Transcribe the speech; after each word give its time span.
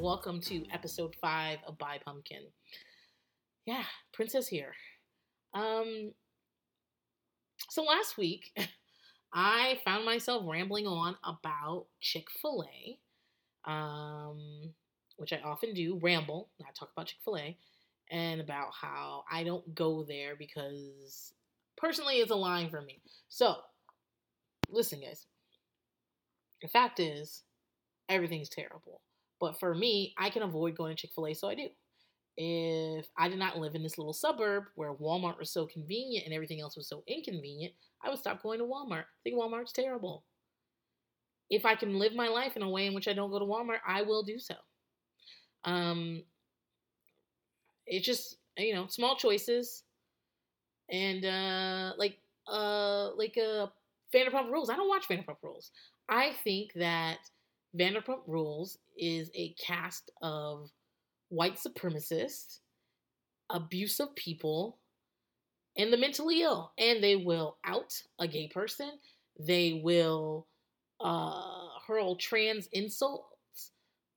welcome 0.00 0.40
to 0.40 0.64
episode 0.72 1.14
five 1.20 1.58
of 1.66 1.76
Buy 1.76 1.98
Pumpkin. 2.02 2.44
Yeah, 3.66 3.84
Princess 4.14 4.48
here. 4.48 4.72
Um, 5.52 6.12
so 7.68 7.82
last 7.82 8.16
week, 8.16 8.50
I 9.34 9.78
found 9.84 10.06
myself 10.06 10.44
rambling 10.46 10.86
on 10.86 11.16
about 11.22 11.84
Chick 12.00 12.28
fil 12.40 12.64
A, 12.64 13.70
um, 13.70 14.72
which 15.18 15.34
I 15.34 15.40
often 15.44 15.74
do 15.74 15.98
ramble, 16.02 16.48
not 16.58 16.74
talk 16.74 16.90
about 16.96 17.08
Chick 17.08 17.18
fil 17.22 17.36
A, 17.36 17.58
and 18.10 18.40
about 18.40 18.70
how 18.80 19.24
I 19.30 19.44
don't 19.44 19.74
go 19.74 20.02
there 20.08 20.34
because 20.34 21.34
personally 21.76 22.16
it's 22.16 22.30
a 22.30 22.36
line 22.36 22.70
for 22.70 22.80
me. 22.80 23.02
So, 23.28 23.56
listen, 24.70 25.02
guys. 25.02 25.26
The 26.62 26.68
fact 26.68 27.00
is, 27.00 27.42
everything's 28.08 28.48
terrible. 28.48 29.02
But 29.40 29.58
for 29.58 29.74
me, 29.74 30.14
I 30.18 30.30
can 30.30 30.42
avoid 30.42 30.76
going 30.76 30.94
to 30.94 31.00
Chick 31.00 31.10
fil 31.14 31.26
A, 31.26 31.34
so 31.34 31.48
I 31.48 31.54
do. 31.54 31.68
If 32.36 33.06
I 33.18 33.28
did 33.28 33.38
not 33.38 33.58
live 33.58 33.74
in 33.74 33.82
this 33.82 33.98
little 33.98 34.12
suburb 34.12 34.64
where 34.74 34.94
Walmart 34.94 35.38
was 35.38 35.50
so 35.52 35.66
convenient 35.66 36.24
and 36.24 36.34
everything 36.34 36.60
else 36.60 36.76
was 36.76 36.88
so 36.88 37.02
inconvenient, 37.06 37.74
I 38.02 38.10
would 38.10 38.18
stop 38.18 38.42
going 38.42 38.58
to 38.60 38.64
Walmart. 38.64 39.02
I 39.02 39.20
think 39.24 39.36
Walmart's 39.36 39.72
terrible. 39.72 40.24
If 41.50 41.66
I 41.66 41.74
can 41.74 41.98
live 41.98 42.14
my 42.14 42.28
life 42.28 42.56
in 42.56 42.62
a 42.62 42.70
way 42.70 42.86
in 42.86 42.94
which 42.94 43.08
I 43.08 43.12
don't 43.12 43.30
go 43.30 43.38
to 43.38 43.44
Walmart, 43.44 43.80
I 43.86 44.02
will 44.02 44.22
do 44.22 44.38
so. 44.38 44.54
Um, 45.64 46.22
it's 47.86 48.06
just 48.06 48.36
you 48.56 48.74
know 48.74 48.86
small 48.86 49.16
choices, 49.16 49.82
and 50.90 51.24
uh, 51.24 51.92
like 51.96 52.18
uh, 52.48 53.10
like 53.16 53.36
uh, 53.38 53.66
Vanderpump 54.14 54.50
Rules. 54.50 54.70
I 54.70 54.76
don't 54.76 54.88
watch 54.88 55.08
Vanderpump 55.08 55.36
Rules. 55.42 55.70
I 56.08 56.32
think 56.44 56.72
that 56.74 57.18
Vanderpump 57.78 58.22
Rules 58.26 58.78
is 58.98 59.30
a 59.34 59.54
cast 59.64 60.10
of 60.22 60.70
white 61.28 61.56
supremacists, 61.56 62.58
abusive 63.48 64.14
people, 64.16 64.78
and 65.76 65.92
the 65.92 65.96
mentally 65.96 66.42
ill. 66.42 66.72
And 66.78 67.02
they 67.02 67.16
will 67.16 67.58
out 67.64 67.94
a 68.18 68.26
gay 68.26 68.48
person. 68.48 68.90
They 69.38 69.80
will 69.82 70.46
uh, 71.00 71.68
hurl 71.86 72.16
trans 72.16 72.68
insults. 72.72 73.26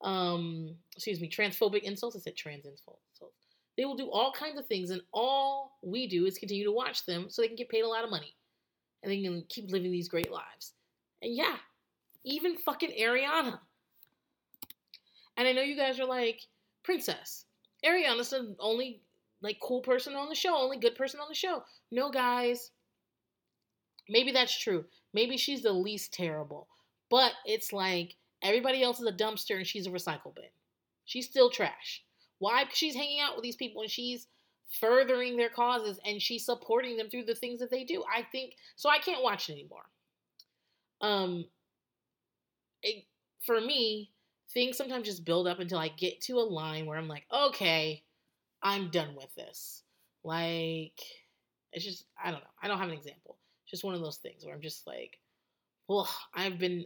Um, 0.02 0.76
excuse 0.96 1.22
me, 1.22 1.30
transphobic 1.30 1.84
insults. 1.84 2.16
I 2.16 2.20
said 2.20 2.36
trans 2.36 2.66
insults. 2.66 3.00
They 3.78 3.86
will 3.86 3.96
do 3.96 4.10
all 4.12 4.32
kinds 4.32 4.60
of 4.60 4.68
things, 4.68 4.92
and 4.92 5.02
all 5.12 5.78
we 5.82 6.08
do 6.08 6.26
is 6.26 6.38
continue 6.38 6.66
to 6.66 6.72
watch 6.72 7.06
them 7.06 7.28
so 7.30 7.42
they 7.42 7.48
can 7.48 7.56
get 7.56 7.70
paid 7.70 7.84
a 7.84 7.88
lot 7.88 8.04
of 8.04 8.12
money. 8.12 8.36
And 9.02 9.12
they 9.12 9.22
can 9.22 9.44
keep 9.50 9.72
living 9.72 9.92
these 9.92 10.10
great 10.10 10.32
lives. 10.32 10.74
And 11.22 11.36
yeah, 11.36 11.58
even 12.26 12.58
fucking 12.58 12.94
Ariana. 13.00 13.60
And 15.38 15.48
I 15.48 15.52
know 15.52 15.62
you 15.62 15.76
guys 15.76 16.00
are 16.00 16.06
like, 16.06 16.42
Princess, 16.84 17.46
Ariana's 17.86 18.30
the 18.30 18.56
only 18.60 19.02
like 19.42 19.60
cool 19.62 19.82
person 19.82 20.16
on 20.16 20.30
the 20.30 20.36
show, 20.36 20.56
only 20.56 20.78
good 20.78 20.96
person 20.96 21.20
on 21.20 21.28
the 21.30 21.36
show. 21.36 21.64
No, 21.92 22.12
guys. 22.12 22.72
Maybe 24.10 24.32
that's 24.32 24.58
true. 24.58 24.86
Maybe 25.14 25.38
she's 25.38 25.62
the 25.62 25.74
least 25.74 26.14
terrible. 26.14 26.68
But 27.10 27.34
it's 27.46 27.72
like 27.72 28.16
everybody 28.42 28.84
else 28.84 29.00
is 29.00 29.08
a 29.08 29.12
dumpster 29.12 29.56
and 29.56 29.68
she's 29.68 29.88
a 29.88 29.92
recycle 29.92 30.36
bin. 30.36 30.46
She's 31.06 31.26
still 31.26 31.50
trash. 31.50 32.04
Why? 32.40 32.64
Because 32.64 32.78
she's 32.78 32.96
hanging 32.96 33.20
out 33.20 33.36
with 33.36 33.44
these 33.44 33.56
people 33.56 33.82
and 33.82 33.92
she's 33.92 34.28
furthering 34.80 35.38
their 35.38 35.50
causes 35.50 36.00
and 36.06 36.22
she's 36.22 36.46
supporting 36.46 36.98
them 36.98 37.10
through 37.10 37.26
the 37.26 37.36
things 37.36 37.60
that 37.60 37.70
they 37.70 37.84
do. 37.84 38.04
I 38.14 38.24
think 38.32 38.54
so. 38.76 38.90
I 38.90 39.00
can't 39.00 39.24
watch 39.24 39.50
it 39.50 39.54
anymore. 39.54 39.86
Um, 41.02 41.46
it, 42.84 43.06
for 43.46 43.60
me, 43.60 44.12
things 44.54 44.78
sometimes 44.78 45.08
just 45.08 45.26
build 45.26 45.48
up 45.48 45.60
until 45.60 45.80
I 45.80 45.88
get 45.88 46.22
to 46.22 46.38
a 46.38 46.42
line 46.42 46.86
where 46.86 46.98
I'm 46.98 47.08
like, 47.08 47.26
okay, 47.34 48.04
I'm 48.62 48.90
done 48.90 49.16
with 49.16 49.34
this. 49.36 49.84
Like, 50.24 51.00
it's 51.72 51.84
just, 51.84 52.06
I 52.24 52.32
don't 52.32 52.42
know. 52.42 52.50
I 52.62 52.68
don't 52.68 52.78
have 52.78 52.90
an 52.90 52.96
example. 52.96 53.38
It's 53.64 53.72
just 53.72 53.84
one 53.84 53.96
of 53.96 54.02
those 54.02 54.18
things 54.18 54.46
where 54.46 54.54
I'm 54.54 54.62
just 54.62 54.86
like, 54.86 55.20
well, 55.88 56.08
I've 56.34 56.60
been 56.60 56.86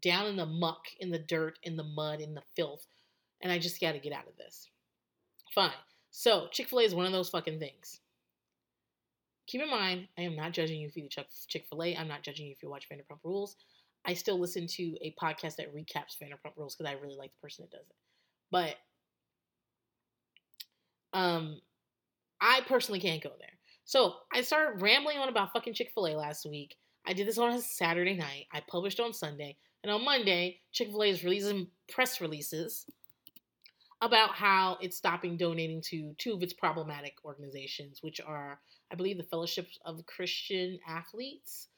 down 0.00 0.26
in 0.26 0.36
the 0.36 0.46
muck, 0.46 0.84
in 1.00 1.10
the 1.10 1.18
dirt, 1.18 1.58
in 1.62 1.76
the 1.76 1.84
mud, 1.84 2.20
in 2.20 2.34
the 2.34 2.42
filth, 2.54 2.86
and 3.40 3.50
I 3.50 3.58
just 3.58 3.80
got 3.80 3.92
to 3.92 3.98
get 3.98 4.12
out 4.12 4.28
of 4.28 4.36
this. 4.36 4.68
Fine. 5.54 5.72
So, 6.10 6.48
Chick 6.50 6.68
fil 6.68 6.80
A 6.80 6.82
is 6.82 6.94
one 6.94 7.06
of 7.06 7.12
those 7.12 7.30
fucking 7.30 7.58
things. 7.58 8.00
Keep 9.46 9.62
in 9.62 9.70
mind, 9.70 10.08
I 10.18 10.22
am 10.22 10.36
not 10.36 10.52
judging 10.52 10.80
you 10.80 10.88
if 10.88 10.96
you 10.96 11.04
eat 11.04 11.16
Chick 11.48 11.64
fil 11.68 11.82
A. 11.82 11.96
I'm 11.96 12.08
not 12.08 12.22
judging 12.22 12.46
you 12.46 12.52
if 12.52 12.62
you 12.62 12.68
watch 12.68 12.88
Vanderpump 12.88 13.24
Rules. 13.24 13.56
I 14.04 14.14
still 14.14 14.38
listen 14.38 14.66
to 14.66 14.96
a 15.02 15.14
podcast 15.22 15.56
that 15.56 15.74
recaps 15.74 16.16
Vanderpump 16.22 16.56
Rules 16.56 16.74
because 16.74 16.90
I 16.90 17.00
really 17.00 17.16
like 17.16 17.32
the 17.32 17.40
person 17.42 17.64
that 17.64 17.76
does 17.76 17.86
it. 17.86 17.96
But 18.50 18.76
um, 21.12 21.60
I 22.40 22.60
personally 22.66 23.00
can't 23.00 23.22
go 23.22 23.32
there. 23.38 23.48
So 23.84 24.14
I 24.32 24.42
started 24.42 24.82
rambling 24.82 25.18
on 25.18 25.28
about 25.28 25.52
fucking 25.52 25.74
Chick 25.74 25.90
Fil 25.94 26.08
A 26.08 26.14
last 26.16 26.46
week. 26.46 26.76
I 27.06 27.12
did 27.12 27.26
this 27.26 27.38
on 27.38 27.52
a 27.52 27.60
Saturday 27.60 28.14
night. 28.14 28.46
I 28.52 28.60
published 28.68 29.00
on 29.00 29.14
Sunday, 29.14 29.56
and 29.82 29.90
on 29.90 30.04
Monday, 30.04 30.60
Chick 30.72 30.88
Fil 30.88 31.02
A 31.02 31.08
is 31.08 31.24
releasing 31.24 31.68
press 31.90 32.20
releases 32.20 32.84
about 34.00 34.30
how 34.30 34.78
it's 34.80 34.96
stopping 34.96 35.36
donating 35.36 35.80
to 35.80 36.14
two 36.18 36.34
of 36.34 36.42
its 36.42 36.52
problematic 36.52 37.14
organizations, 37.24 37.98
which 38.02 38.20
are, 38.20 38.60
I 38.92 38.94
believe, 38.94 39.16
the 39.16 39.24
Fellowship 39.24 39.66
of 39.84 40.04
Christian 40.06 40.78
Athletes 40.86 41.68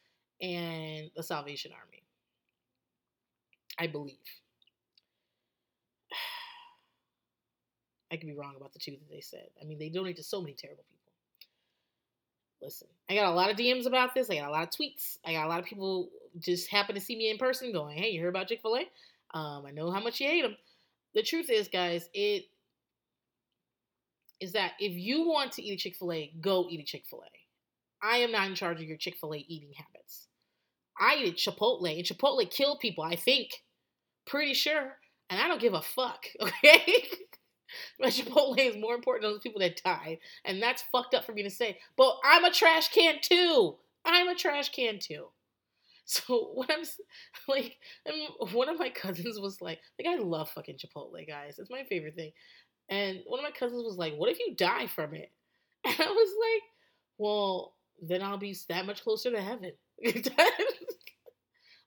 and 0.42 1.10
the 1.16 1.22
Salvation 1.22 1.72
Army. 1.72 2.02
I 3.81 3.87
believe. 3.87 4.17
I 8.13 8.17
could 8.17 8.27
be 8.27 8.35
wrong 8.35 8.55
about 8.57 8.75
the 8.75 8.79
two 8.79 8.93
that 8.93 9.11
they 9.11 9.23
said. 9.23 9.47
I 9.61 9.65
mean, 9.65 9.79
they 9.79 9.89
donate 9.89 10.17
to 10.17 10.23
so 10.23 10.41
many 10.41 10.53
terrible 10.53 10.85
people. 10.91 11.01
Listen, 12.63 12.89
I 13.09 13.15
got 13.15 13.33
a 13.33 13.35
lot 13.35 13.51
of 13.51 13.57
DMs 13.57 13.87
about 13.87 14.15
this. 14.15 14.29
I 14.29 14.35
got 14.35 14.49
a 14.49 14.53
lot 14.53 14.65
of 14.65 14.71
tweets. 14.71 15.17
I 15.25 15.33
got 15.33 15.47
a 15.47 15.49
lot 15.49 15.61
of 15.61 15.65
people 15.65 16.11
just 16.39 16.69
happen 16.69 16.95
to 16.95 17.01
see 17.01 17.17
me 17.17 17.31
in 17.31 17.39
person 17.39 17.73
going, 17.73 17.97
hey, 17.97 18.11
you 18.11 18.21
heard 18.21 18.29
about 18.29 18.49
Chick 18.49 18.61
fil 18.61 18.77
A? 18.77 18.81
Um, 19.37 19.65
I 19.67 19.71
know 19.71 19.91
how 19.91 20.01
much 20.01 20.21
you 20.21 20.27
hate 20.27 20.43
them. 20.43 20.57
The 21.15 21.23
truth 21.23 21.49
is, 21.49 21.69
guys, 21.69 22.09
it 22.12 22.45
is 24.41 24.53
that 24.53 24.73
if 24.79 24.93
you 24.93 25.27
want 25.27 25.53
to 25.53 25.62
eat 25.62 25.73
a 25.73 25.77
Chick 25.77 25.97
fil 25.97 26.12
A, 26.12 26.31
go 26.39 26.67
eat 26.69 26.81
a 26.81 26.85
Chick 26.85 27.05
fil 27.09 27.23
A. 27.23 28.07
I 28.07 28.19
am 28.19 28.33
not 28.33 28.49
in 28.49 28.55
charge 28.55 28.81
of 28.81 28.87
your 28.87 28.99
Chick 28.99 29.17
fil 29.19 29.33
A 29.33 29.39
eating 29.39 29.73
habits. 29.75 30.29
I 31.01 31.17
eat 31.17 31.33
at 31.33 31.37
Chipotle, 31.37 31.97
and 31.97 32.05
Chipotle 32.05 32.51
killed 32.51 32.81
people, 32.81 33.05
I 33.05 33.17
think. 33.17 33.62
Pretty 34.31 34.55
sure. 34.55 34.97
And 35.29 35.41
I 35.41 35.49
don't 35.49 35.61
give 35.61 35.75
a 35.75 35.83
fuck, 35.83 36.25
okay? 36.41 37.03
but 37.99 38.11
Chipotle 38.11 38.59
is 38.59 38.77
more 38.77 38.95
important 38.95 39.25
than 39.25 39.33
those 39.33 39.41
people 39.43 39.61
that 39.61 39.83
died. 39.85 40.19
And 40.45 40.63
that's 40.63 40.85
fucked 40.93 41.15
up 41.15 41.25
for 41.25 41.33
me 41.33 41.43
to 41.43 41.51
say. 41.51 41.79
But 41.97 42.17
I'm 42.25 42.45
a 42.45 42.53
trash 42.53 42.89
can 42.93 43.17
too. 43.21 43.77
I'm 44.05 44.29
a 44.29 44.37
trash 44.37 44.71
can 44.71 44.99
too. 45.01 45.27
So 46.07 46.51
what 46.55 46.71
I'm 46.73 46.85
like, 47.49 47.79
one 48.53 48.69
of 48.69 48.81
my 48.81 48.91
cousins 48.91 49.39
was 49.39 49.63
like, 49.63 49.79
like 49.99 50.09
I 50.09 50.21
love 50.21 50.51
fucking 50.51 50.77
Chipotle, 50.79 51.27
guys. 51.29 51.59
It's 51.61 51.71
my 51.71 51.85
favorite 51.85 52.17
thing. 52.17 52.33
And 52.89 53.21
one 53.27 53.41
of 53.41 53.45
my 53.45 53.53
cousins 53.53 53.85
was 53.85 53.97
like, 53.99 54.15
"What 54.17 54.31
if 54.31 54.41
you 54.41 54.57
die 54.57 54.89
from 54.89 55.15
it?" 55.15 55.33
And 55.85 55.95
I 56.01 56.11
was 56.11 56.35
like, 56.41 56.62
"Well, 57.19 57.75
then 58.03 58.23
I'll 58.23 58.39
be 58.39 58.57
that 58.69 58.87
much 58.87 59.05
closer 59.05 59.31
to 59.33 59.43
heaven. 59.43 59.73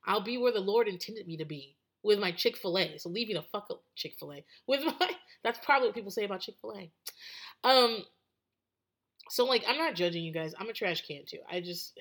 I'll 0.06 0.20
be 0.20 0.38
where 0.38 0.52
the 0.52 0.60
Lord 0.60 0.88
intended 0.88 1.26
me 1.26 1.36
to 1.38 1.44
be 1.44 1.76
with 2.04 2.18
my 2.20 2.30
Chick 2.30 2.56
fil 2.56 2.78
A. 2.78 2.98
So 2.98 3.08
leave 3.08 3.28
me 3.28 3.34
the 3.34 3.42
fuck 3.42 3.66
up, 3.70 3.82
Chick 3.96 4.14
fil 4.18 4.32
A. 4.32 4.44
With 4.68 4.84
my, 5.00 5.10
that's 5.42 5.58
probably 5.64 5.88
what 5.88 5.94
people 5.94 6.10
say 6.10 6.24
about 6.24 6.40
Chick 6.40 6.56
fil 6.60 6.76
A. 6.76 7.68
Um, 7.68 8.04
so 9.30 9.46
like, 9.46 9.64
I'm 9.66 9.78
not 9.78 9.94
judging 9.94 10.22
you 10.22 10.32
guys. 10.32 10.54
I'm 10.58 10.68
a 10.68 10.74
trash 10.74 11.02
can 11.06 11.22
too. 11.26 11.38
I 11.50 11.60
just, 11.60 11.98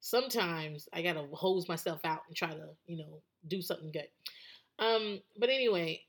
sometimes 0.00 0.88
I 0.92 1.02
gotta 1.02 1.26
hose 1.32 1.68
myself 1.68 2.00
out 2.04 2.22
and 2.26 2.36
try 2.36 2.48
to, 2.48 2.70
you 2.86 2.96
know, 2.96 3.20
do 3.46 3.60
something 3.60 3.92
good. 3.92 4.08
Um, 4.78 5.20
but 5.38 5.50
anyway, 5.50 6.00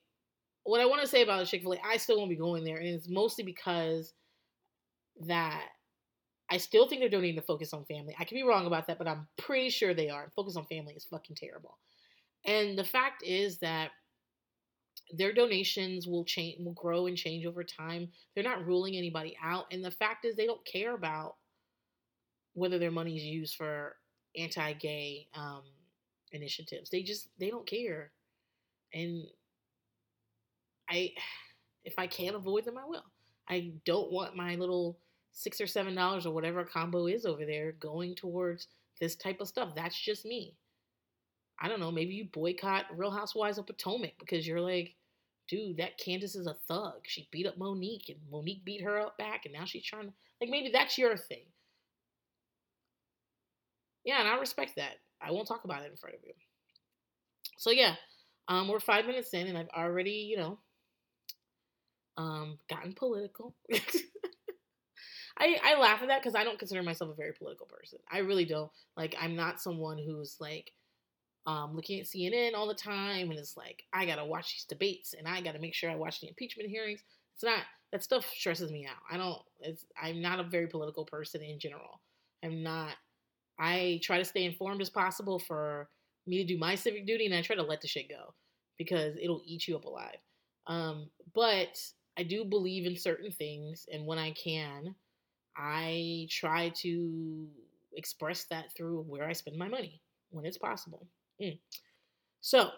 what 0.64 0.82
I 0.82 0.86
want 0.86 1.02
to 1.02 1.08
say 1.08 1.22
about 1.22 1.46
Chick 1.46 1.62
fil 1.62 1.74
A, 1.74 1.78
I 1.86 1.98
still 1.98 2.18
won't 2.18 2.30
be 2.30 2.36
going 2.36 2.64
there. 2.64 2.78
And 2.78 2.88
it's 2.88 3.10
mostly 3.10 3.44
because 3.44 4.14
that 5.28 5.66
I 6.50 6.58
still 6.58 6.88
think 6.88 7.02
they're 7.02 7.10
donating 7.10 7.36
to 7.36 7.46
Focus 7.46 7.74
on 7.74 7.86
Family. 7.86 8.16
I 8.18 8.24
could 8.24 8.36
be 8.36 8.44
wrong 8.44 8.66
about 8.66 8.88
that, 8.88 8.98
but 8.98 9.08
I'm 9.08 9.28
pretty 9.38 9.70
sure 9.70 9.94
they 9.94 10.10
are. 10.10 10.32
Focus 10.36 10.56
on 10.56 10.66
Family 10.66 10.94
is 10.94 11.06
fucking 11.06 11.36
terrible. 11.36 11.78
And 12.46 12.78
the 12.78 12.84
fact 12.84 13.24
is 13.24 13.60
that 13.60 13.92
their 15.12 15.34
donations 15.34 16.08
will 16.08 16.24
change 16.24 16.64
will 16.64 16.74
grow 16.74 17.08
and 17.08 17.18
change 17.18 17.46
over 17.46 17.64
time. 17.64 18.10
They're 18.36 18.44
not 18.44 18.66
ruling 18.66 18.96
anybody 18.96 19.36
out. 19.44 19.66
And 19.72 19.84
the 19.84 19.92
fact 19.92 20.26
is 20.26 20.36
they 20.36 20.46
don't 20.46 20.66
care 20.66 20.94
about 20.94 21.36
whether 22.54 22.78
their 22.80 22.92
money 22.92 23.16
is 23.18 23.24
used 23.24 23.56
for 23.56 23.96
anti-gay 24.38 25.28
um, 25.36 25.64
initiatives. 26.32 26.90
They 26.90 27.02
just 27.02 27.30
they 27.40 27.50
don't 27.50 27.68
care. 27.68 28.12
And 28.94 29.24
I 30.90 31.14
if 31.86 31.96
I 31.98 32.08
can't 32.08 32.36
avoid 32.36 32.66
them, 32.66 32.78
I 32.78 32.86
will. 32.86 33.06
I 33.48 33.74
don't 33.86 34.12
want 34.12 34.36
my 34.36 34.56
little 34.56 35.00
six 35.32 35.62
or 35.62 35.68
seven 35.68 35.96
dollars 35.96 36.26
or 36.26 36.34
whatever 36.34 36.64
combo 36.64 37.08
is 37.08 37.26
over 37.26 37.46
there 37.46 37.72
going 37.74 38.16
towards 38.16 38.68
this 39.00 39.16
type 39.16 39.42
of 39.42 39.48
stuff. 39.48 39.74
That's 39.76 40.00
just 40.00 40.26
me. 40.26 40.56
I 41.62 41.68
don't 41.68 41.80
know, 41.80 41.92
maybe 41.92 42.14
you 42.14 42.26
boycott 42.26 42.86
Real 42.96 43.12
Housewives 43.12 43.58
of 43.58 43.68
Potomac 43.68 44.14
because 44.20 44.48
you're 44.48 44.62
like 44.62 44.96
dude, 45.50 45.78
that 45.78 45.98
Candace 45.98 46.36
is 46.36 46.46
a 46.46 46.56
thug. 46.68 47.02
She 47.08 47.28
beat 47.32 47.48
up 47.48 47.58
Monique 47.58 48.10
and 48.10 48.20
Monique 48.32 48.64
beat 48.64 48.84
her 48.84 49.00
up 49.00 49.18
back 49.18 49.46
and 49.46 49.54
now 49.54 49.66
she's 49.66 49.84
trying 49.84 50.08
to 50.08 50.14
like 50.40 50.50
maybe 50.50 50.70
that's 50.72 50.98
your 50.98 51.18
thing. 51.18 51.46
Yeah, 54.06 54.20
and 54.20 54.30
I 54.30 54.40
respect 54.40 54.76
that. 54.78 54.98
I 55.22 55.32
won't 55.32 55.48
talk 55.48 55.66
about 55.66 55.84
it 55.84 55.92
in 55.92 55.98
front 55.98 56.16
of 56.16 56.22
you. 56.24 56.34
So 57.58 57.72
yeah, 57.72 57.96
um, 58.48 58.68
we're 58.68 58.80
five 58.80 59.06
minutes 59.06 59.34
in 59.34 59.48
and 59.48 59.58
I've 59.58 59.70
already, 59.76 60.12
you 60.12 60.38
know, 60.38 60.60
um, 62.16 62.60
gotten 62.70 62.94
political. 62.94 63.56
I, 65.38 65.58
I 65.64 65.80
laugh 65.80 66.02
at 66.02 66.10
that 66.10 66.22
because 66.22 66.36
I 66.36 66.44
don't 66.44 66.60
consider 66.60 66.84
myself 66.84 67.12
a 67.12 67.16
very 67.16 67.34
political 67.34 67.66
person. 67.66 68.00
I 68.12 68.20
really 68.20 68.46
don't. 68.46 68.72
Like, 68.98 69.16
I'm 69.20 69.36
not 69.36 69.62
someone 69.62 69.98
who's 69.98 70.36
like 70.40 70.72
um, 71.46 71.76
looking 71.76 72.00
at 72.00 72.06
CNN 72.06 72.54
all 72.54 72.68
the 72.68 72.74
time 72.74 73.30
and 73.30 73.40
it's 73.40 73.58
like, 73.58 73.84
I 73.94 74.06
gotta 74.06 74.26
watch 74.26 74.54
these 74.54 74.66
debates 74.66 75.14
and 75.18 75.28
I 75.28 75.42
gotta 75.42 75.60
make 75.60 75.74
sure 75.74 75.90
I 75.90 75.96
watch 75.96 76.22
the 76.22 76.28
impeachment 76.28 76.70
hearings. 76.70 77.04
It's 77.36 77.44
not 77.44 77.64
that 77.92 78.04
stuff 78.04 78.26
stresses 78.36 78.72
me 78.72 78.86
out. 78.86 79.02
I 79.10 79.18
don't. 79.18 79.42
It's 79.62 79.86
I'm 80.02 80.22
not 80.22 80.40
a 80.40 80.44
very 80.44 80.68
political 80.68 81.06
person 81.06 81.42
in 81.42 81.60
general. 81.60 82.02
I'm 82.44 82.62
not. 82.62 82.96
I 83.60 84.00
try 84.04 84.18
to 84.20 84.26
stay 84.26 84.46
informed 84.46 84.82
as 84.82 84.90
possible 84.90 85.40
for 85.40 85.90
me 86.28 86.38
to 86.38 86.44
do 86.44 86.58
my 86.58 86.76
civic 86.76 87.08
duty, 87.08 87.26
and 87.26 87.36
I 87.36 87.42
try 87.42 87.56
to 87.56 87.64
let 87.64 87.82
the 87.82 87.88
shit 87.88 88.10
go 88.10 88.34
because 88.78 89.16
it'll 89.22 89.42
eat 89.46 89.68
you 89.68 89.76
up 89.76 89.86
alive. 89.86 90.18
Um, 90.68 91.10
but 91.34 91.82
I 92.18 92.24
do 92.24 92.46
believe 92.46 92.86
in 92.86 92.96
certain 92.96 93.32
things, 93.32 93.88
and 93.92 94.06
when 94.06 94.20
I 94.20 94.32
can, 94.32 94.96
I 95.58 96.28
try 96.30 96.70
to 96.78 97.48
express 97.94 98.46
that 98.46 98.74
through 98.76 99.02
where 99.08 99.28
I 99.28 99.34
spend 99.34 99.58
my 99.58 99.68
money 99.68 100.02
when 100.30 100.46
it's 100.46 100.58
possible. 100.58 101.08
Mm. 101.42 101.60
So 102.42 102.70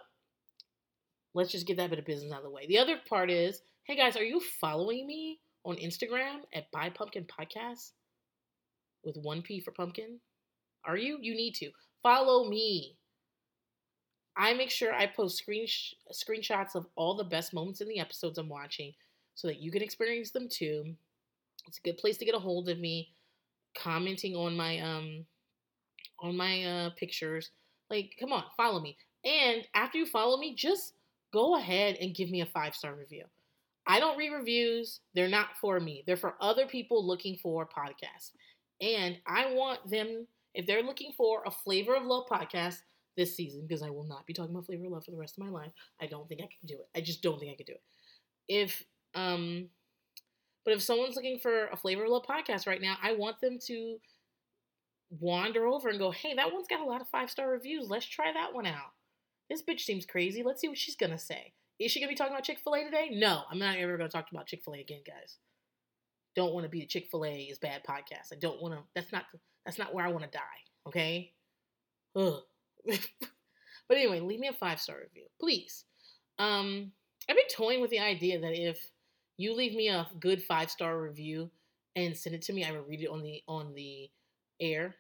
let's 1.34 1.52
just 1.52 1.68
get 1.68 1.78
that 1.78 1.90
bit 1.90 2.00
of 2.00 2.06
business 2.06 2.32
out 2.32 2.40
of 2.40 2.44
the 2.44 2.50
way. 2.50 2.66
The 2.68 2.80
other 2.80 2.98
part 3.08 3.30
is 3.30 3.62
hey 3.86 3.96
guys, 3.96 4.16
are 4.16 4.24
you 4.24 4.40
following 4.40 5.08
me 5.08 5.40
on 5.66 5.76
Instagram 5.76 6.42
at 6.54 6.72
Buy 6.72 6.90
Pumpkin 6.90 7.26
Podcast 7.26 7.92
with 9.04 9.24
1P 9.24 9.64
for 9.64 9.72
pumpkin? 9.72 10.20
Are 10.86 10.98
you? 10.98 11.18
You 11.22 11.36
need 11.36 11.56
to. 11.56 11.72
Follow 12.04 12.50
me. 12.50 12.96
I 14.38 14.54
make 14.54 14.70
sure 14.70 14.94
I 14.94 15.08
post 15.08 15.38
screen 15.38 15.68
screenshots 16.14 16.76
of 16.76 16.88
all 16.96 17.16
the 17.16 17.24
best 17.24 17.54
moments 17.54 17.82
in 17.82 17.88
the 17.88 18.00
episodes 18.00 18.38
I'm 18.38 18.50
watching 18.50 18.94
so 19.36 19.48
that 19.48 19.60
you 19.60 19.72
can 19.72 19.82
experience 19.82 20.32
them 20.32 20.48
too. 20.50 20.96
It's 21.68 21.78
a 21.78 21.82
good 21.82 21.98
place 21.98 22.18
to 22.18 22.26
get 22.26 22.36
a 22.36 22.40
hold 22.40 22.70
of 22.70 22.80
me, 22.80 23.10
commenting 23.76 24.36
on 24.36 24.56
my 24.56 24.80
um 24.80 25.26
on 26.20 26.38
my 26.38 26.64
uh 26.64 26.90
pictures. 26.98 27.52
Like, 27.92 28.16
come 28.20 28.32
on, 28.32 28.44
follow 28.56 28.80
me. 28.80 28.98
And 29.26 29.68
after 29.76 29.98
you 29.98 30.06
follow 30.06 30.38
me, 30.38 30.56
just 30.56 30.94
go 31.34 31.58
ahead 31.58 31.98
and 32.00 32.16
give 32.16 32.32
me 32.32 32.42
a 32.42 32.46
five 32.46 32.74
star 32.74 32.96
review. 32.96 33.26
I 33.86 34.00
don't 34.00 34.18
read 34.18 34.32
reviews. 34.32 35.02
They're 35.14 35.28
not 35.28 35.58
for 35.60 35.80
me. 35.80 36.04
They're 36.08 36.16
for 36.16 36.36
other 36.40 36.66
people 36.66 37.06
looking 37.06 37.38
for 37.38 37.68
podcasts. 37.68 38.32
And 38.80 39.18
I 39.28 39.54
want 39.54 39.90
them, 39.90 40.26
if 40.54 40.66
they're 40.66 40.84
looking 40.84 41.12
for 41.18 41.44
a 41.46 41.52
flavor 41.52 41.96
of 41.96 42.06
love 42.06 42.28
podcast 42.32 42.78
this 43.18 43.36
season, 43.36 43.66
because 43.68 43.84
I 43.84 43.90
will 43.90 44.06
not 44.06 44.26
be 44.26 44.34
talking 44.34 44.52
about 44.52 44.66
flavor 44.68 44.86
of 44.86 44.92
love 44.92 45.06
for 45.06 45.12
the 45.12 45.18
rest 45.18 45.38
of 45.38 45.44
my 45.44 45.50
life. 45.50 45.72
I 46.00 46.08
don't 46.08 46.28
think 46.30 46.42
I 46.42 46.48
can 46.48 46.66
do 46.66 46.76
it. 46.76 46.90
I 46.96 47.02
just 47.02 47.22
don't 47.22 47.40
think 47.40 47.52
I 47.52 47.56
can 47.56 47.66
do 47.66 47.74
it. 47.74 47.82
If 48.48 48.84
um 49.14 49.68
but 50.64 50.74
if 50.74 50.82
someone's 50.82 51.16
looking 51.16 51.40
for 51.40 51.68
a 51.68 51.76
flavor 51.76 52.04
of 52.06 52.12
love 52.12 52.24
podcast 52.24 52.68
right 52.68 52.82
now, 52.82 52.96
I 53.02 53.14
want 53.14 53.42
them 53.42 53.58
to 53.68 53.98
wander 55.20 55.66
over 55.68 55.90
and 55.90 56.00
go, 56.00 56.12
hey, 56.12 56.34
that 56.36 56.54
one's 56.54 56.68
got 56.68 56.82
a 56.82 56.86
lot 56.86 57.02
of 57.02 57.08
five 57.08 57.30
star 57.30 57.50
reviews. 57.50 57.90
Let's 57.90 58.06
try 58.06 58.32
that 58.34 58.54
one 58.54 58.66
out. 58.66 58.94
This 59.50 59.62
bitch 59.62 59.82
seems 59.82 60.06
crazy. 60.06 60.44
Let's 60.44 60.62
see 60.62 60.70
what 60.70 60.78
she's 60.78 60.96
gonna 60.96 61.20
say. 61.20 61.54
Is 61.80 61.92
she 61.92 62.00
gonna 62.00 62.12
be 62.12 62.16
talking 62.16 62.34
about 62.34 62.44
Chick 62.44 62.60
fil 62.64 62.76
A 62.76 62.84
today? 62.84 63.10
No, 63.12 63.42
I'm 63.52 63.60
not 63.60 63.78
ever 63.78 63.98
gonna 63.98 64.10
talk 64.10 64.28
about 64.32 64.48
Chick 64.48 64.62
fil 64.64 64.76
A 64.76 64.80
again, 64.80 65.02
guys. 65.06 65.38
Don't 66.36 66.54
want 66.54 66.64
to 66.64 66.70
be 66.70 66.82
a 66.82 66.88
Chick 66.88 67.08
fil 67.12 67.26
A 67.26 67.42
is 67.44 67.60
bad 67.60 67.82
podcast. 67.84 68.32
I 68.32 68.38
don't 68.40 68.62
want 68.62 68.76
to. 68.76 68.82
That's 68.96 69.12
not. 69.12 69.26
That's 69.66 69.78
not 69.78 69.94
where 69.94 70.06
I 70.06 70.12
want 70.12 70.24
to 70.24 70.30
die. 70.30 70.42
Okay. 70.88 71.34
Ugh. 72.16 72.40
but 72.86 73.98
anyway, 73.98 74.20
leave 74.20 74.40
me 74.40 74.48
a 74.48 74.54
five 74.54 74.80
star 74.80 74.98
review, 75.02 75.26
please. 75.40 75.86
Um, 76.40 76.92
I've 77.30 77.36
been 77.36 77.46
toying 77.54 77.82
with 77.82 77.92
the 77.92 78.00
idea 78.00 78.40
that 78.40 78.54
if 78.54 78.80
you 79.38 79.56
leave 79.56 79.76
me 79.76 79.90
a 79.90 80.08
good 80.20 80.42
five 80.44 80.72
star 80.72 81.00
review 81.00 81.52
and 81.96 82.18
send 82.18 82.36
it 82.36 82.42
to 82.44 82.54
me, 82.54 82.64
I 82.64 82.72
will 82.72 82.84
read 82.84 83.02
it 83.02 83.10
on 83.10 83.22
the 83.22 83.42
on 83.48 83.74
the 83.74 84.10
air, 84.60 84.96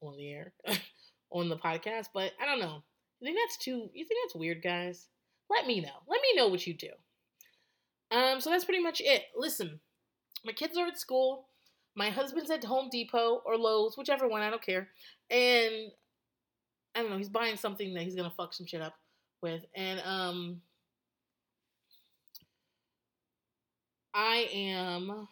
on 0.00 0.16
the 0.16 0.30
air, 0.30 0.52
on 1.30 1.48
the 1.48 1.56
podcast. 1.56 2.06
But 2.12 2.32
I 2.40 2.46
don't 2.46 2.60
know. 2.60 2.82
You 3.20 3.26
think 3.26 3.38
that's 3.38 3.58
too? 3.58 3.90
You 3.92 4.04
think 4.04 4.20
that's 4.24 4.34
weird, 4.34 4.62
guys? 4.62 5.08
Let 5.50 5.66
me 5.66 5.80
know. 5.80 6.02
Let 6.06 6.20
me 6.22 6.36
know 6.36 6.48
what 6.48 6.66
you 6.66 6.74
do. 6.74 6.90
Um, 8.10 8.40
so 8.40 8.50
that's 8.50 8.64
pretty 8.64 8.82
much 8.82 9.00
it. 9.04 9.24
Listen, 9.36 9.80
my 10.44 10.52
kids 10.52 10.76
are 10.76 10.86
at 10.86 10.98
school. 10.98 11.48
My 11.94 12.10
husband's 12.10 12.50
at 12.50 12.64
Home 12.64 12.88
Depot 12.90 13.42
or 13.44 13.56
Lowe's, 13.56 13.96
whichever 13.96 14.28
one. 14.28 14.42
I 14.42 14.50
don't 14.50 14.62
care. 14.62 14.88
And 15.30 15.90
I 16.94 17.02
don't 17.02 17.10
know. 17.10 17.18
He's 17.18 17.28
buying 17.28 17.56
something 17.56 17.94
that 17.94 18.02
he's 18.04 18.14
gonna 18.14 18.32
fuck 18.36 18.54
some 18.54 18.66
shit 18.66 18.80
up 18.80 18.94
with, 19.42 19.64
and 19.74 20.00
um, 20.00 20.60
I 24.14 24.48
am 24.52 25.28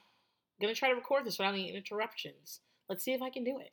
gonna 0.61 0.75
try 0.75 0.91
to 0.91 0.95
record 0.95 1.25
this 1.25 1.39
without 1.39 1.55
any 1.55 1.75
interruptions. 1.75 2.61
Let's 2.89 3.05
see 3.05 3.13
if 3.13 3.23
I 3.23 3.31
can 3.31 3.45
do 3.45 3.59
it. 3.59 3.73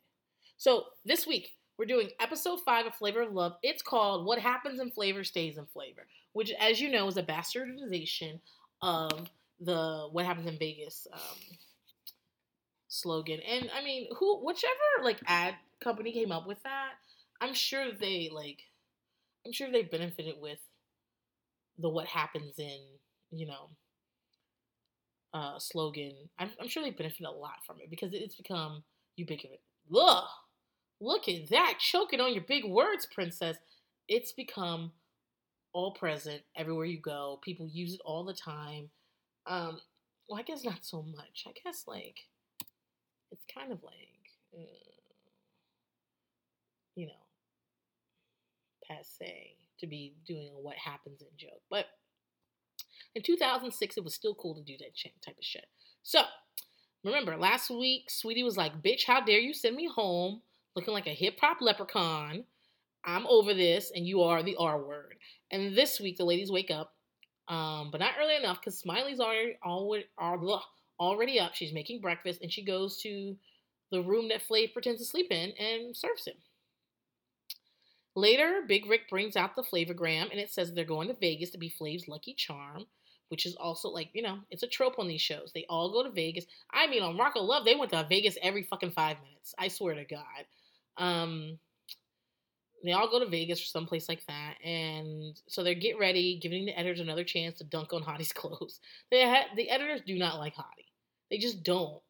So 0.56 0.84
this 1.04 1.26
week 1.26 1.50
we're 1.78 1.86
doing 1.86 2.10
episode 2.20 2.60
five 2.64 2.86
of 2.86 2.94
Flavor 2.94 3.22
of 3.22 3.32
Love. 3.32 3.56
It's 3.62 3.82
called 3.82 4.26
"What 4.26 4.38
Happens 4.38 4.80
in 4.80 4.90
Flavor 4.90 5.24
Stays 5.24 5.58
in 5.58 5.66
Flavor," 5.66 6.06
which, 6.32 6.52
as 6.60 6.80
you 6.80 6.90
know, 6.90 7.06
is 7.08 7.16
a 7.16 7.22
bastardization 7.22 8.40
of 8.82 9.30
the 9.60 10.08
"What 10.12 10.26
Happens 10.26 10.46
in 10.46 10.58
Vegas" 10.58 11.06
um, 11.12 11.38
slogan. 12.88 13.40
And 13.40 13.70
I 13.76 13.82
mean, 13.82 14.08
who, 14.16 14.44
whichever 14.44 14.72
like 15.02 15.20
ad 15.26 15.54
company 15.82 16.12
came 16.12 16.32
up 16.32 16.46
with 16.46 16.62
that, 16.62 16.92
I'm 17.40 17.54
sure 17.54 17.92
they 17.92 18.30
like, 18.32 18.60
I'm 19.44 19.52
sure 19.52 19.70
they 19.70 19.82
benefited 19.82 20.36
with 20.40 20.58
the 21.78 21.88
"What 21.88 22.06
Happens 22.06 22.58
in," 22.58 22.80
you 23.30 23.46
know 23.46 23.70
uh, 25.34 25.58
slogan, 25.58 26.14
I'm, 26.38 26.50
I'm 26.60 26.68
sure 26.68 26.82
they 26.82 26.90
benefit 26.90 27.26
a 27.26 27.30
lot 27.30 27.64
from 27.66 27.76
it 27.80 27.90
because 27.90 28.14
it's 28.14 28.36
become 28.36 28.84
ubiquitous. 29.16 29.58
Ugh, 29.94 30.24
look 31.00 31.28
at 31.28 31.48
that, 31.50 31.78
choking 31.78 32.20
on 32.20 32.32
your 32.32 32.44
big 32.44 32.64
words, 32.64 33.06
princess. 33.06 33.56
It's 34.08 34.32
become 34.32 34.92
all 35.72 35.92
present 35.92 36.42
everywhere 36.56 36.86
you 36.86 37.00
go. 37.00 37.40
People 37.42 37.66
use 37.66 37.94
it 37.94 38.00
all 38.04 38.24
the 38.24 38.34
time. 38.34 38.90
Um, 39.46 39.80
well, 40.28 40.38
I 40.38 40.42
guess 40.42 40.64
not 40.64 40.84
so 40.84 41.02
much. 41.02 41.44
I 41.46 41.52
guess 41.64 41.84
like 41.86 42.18
it's 43.30 43.44
kind 43.52 43.72
of 43.72 43.82
like, 43.82 44.08
uh, 44.56 44.60
you 46.94 47.06
know, 47.06 47.12
passe 48.86 49.56
to 49.80 49.86
be 49.86 50.14
doing 50.26 50.50
a 50.56 50.60
what 50.60 50.76
happens 50.76 51.20
in 51.20 51.28
joke, 51.36 51.62
but 51.70 51.86
in 53.14 53.22
2006, 53.22 53.96
it 53.96 54.04
was 54.04 54.14
still 54.14 54.34
cool 54.34 54.54
to 54.54 54.62
do 54.62 54.76
that 54.78 54.96
type 55.24 55.38
of 55.38 55.44
shit. 55.44 55.66
So, 56.02 56.22
remember, 57.04 57.36
last 57.36 57.70
week, 57.70 58.10
Sweetie 58.10 58.42
was 58.42 58.56
like, 58.56 58.82
Bitch, 58.82 59.04
how 59.06 59.20
dare 59.20 59.38
you 59.38 59.54
send 59.54 59.76
me 59.76 59.88
home 59.92 60.42
looking 60.74 60.94
like 60.94 61.06
a 61.06 61.14
hip 61.14 61.38
hop 61.40 61.58
leprechaun? 61.60 62.44
I'm 63.04 63.26
over 63.26 63.52
this, 63.52 63.92
and 63.94 64.06
you 64.06 64.22
are 64.22 64.42
the 64.42 64.56
R 64.56 64.82
word. 64.82 65.16
And 65.50 65.76
this 65.76 66.00
week, 66.00 66.16
the 66.16 66.24
ladies 66.24 66.50
wake 66.50 66.70
up, 66.70 66.94
um, 67.48 67.90
but 67.90 68.00
not 68.00 68.14
early 68.20 68.36
enough 68.36 68.60
because 68.60 68.78
Smiley's 68.78 69.20
already, 69.20 69.56
already, 70.98 71.40
up. 71.40 71.54
She's 71.54 71.72
making 71.72 72.00
breakfast, 72.00 72.40
and 72.42 72.50
she 72.50 72.64
goes 72.64 72.98
to 73.02 73.36
the 73.90 74.02
room 74.02 74.28
that 74.28 74.42
Flav 74.46 74.72
pretends 74.72 75.00
to 75.00 75.06
sleep 75.06 75.30
in 75.30 75.52
and 75.52 75.96
serves 75.96 76.26
him. 76.26 76.36
Later, 78.16 78.62
Big 78.66 78.86
Rick 78.86 79.10
brings 79.10 79.36
out 79.36 79.56
the 79.56 79.62
flavogram 79.62 80.30
and 80.30 80.38
it 80.38 80.50
says 80.50 80.72
they're 80.72 80.84
going 80.84 81.08
to 81.08 81.14
Vegas 81.14 81.50
to 81.50 81.58
be 81.58 81.68
Flav's 81.68 82.06
lucky 82.06 82.32
charm 82.32 82.86
which 83.28 83.46
is 83.46 83.56
also 83.56 83.88
like, 83.88 84.10
you 84.12 84.22
know, 84.22 84.38
it's 84.50 84.62
a 84.62 84.68
trope 84.68 84.98
on 84.98 85.08
these 85.08 85.20
shows. 85.20 85.50
They 85.52 85.66
all 85.68 85.90
go 85.90 86.02
to 86.02 86.10
Vegas. 86.10 86.46
I 86.72 86.86
mean, 86.86 87.02
on 87.02 87.16
Rock 87.16 87.34
of 87.36 87.44
Love, 87.44 87.64
they 87.64 87.74
went 87.74 87.90
to 87.92 88.06
Vegas 88.08 88.38
every 88.42 88.62
fucking 88.62 88.92
five 88.92 89.16
minutes. 89.22 89.54
I 89.58 89.68
swear 89.68 89.94
to 89.94 90.04
God. 90.04 90.44
Um, 90.96 91.58
they 92.84 92.92
all 92.92 93.10
go 93.10 93.18
to 93.18 93.26
Vegas 93.26 93.62
or 93.62 93.64
someplace 93.64 94.08
like 94.08 94.24
that, 94.26 94.54
and 94.62 95.40
so 95.48 95.64
they're 95.64 95.74
get 95.74 95.98
ready, 95.98 96.38
giving 96.40 96.66
the 96.66 96.78
editors 96.78 97.00
another 97.00 97.24
chance 97.24 97.58
to 97.58 97.64
dunk 97.64 97.92
on 97.92 98.02
Hottie's 98.02 98.32
clothes. 98.32 98.80
They 99.10 99.22
ha- 99.22 99.54
the 99.56 99.70
editors 99.70 100.02
do 100.06 100.18
not 100.18 100.38
like 100.38 100.54
Hottie. 100.54 100.90
They 101.30 101.38
just 101.38 101.62
don't. 101.62 102.02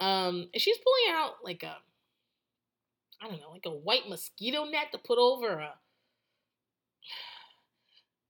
Um, 0.00 0.48
and 0.52 0.60
she's 0.60 0.78
pulling 0.78 1.20
out 1.20 1.34
like 1.44 1.62
a, 1.62 1.76
I 3.22 3.28
don't 3.28 3.40
know, 3.40 3.50
like 3.50 3.66
a 3.66 3.70
white 3.70 4.08
mosquito 4.08 4.64
net 4.64 4.92
to 4.92 4.98
put 4.98 5.18
over 5.18 5.58
a 5.58 5.70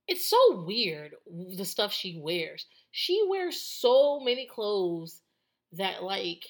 it's 0.08 0.28
so 0.28 0.64
weird 0.66 1.14
the 1.56 1.64
stuff 1.64 1.92
she 1.92 2.20
wears. 2.22 2.66
She 2.90 3.24
wears 3.28 3.60
so 3.60 4.20
many 4.20 4.46
clothes 4.46 5.22
that 5.72 6.02
like 6.02 6.44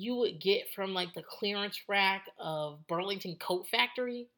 you 0.00 0.16
would 0.16 0.40
get 0.40 0.72
from 0.74 0.94
like 0.94 1.12
the 1.12 1.22
clearance 1.22 1.78
rack 1.88 2.26
of 2.38 2.86
Burlington 2.88 3.36
Coat 3.38 3.66
Factory. 3.68 4.28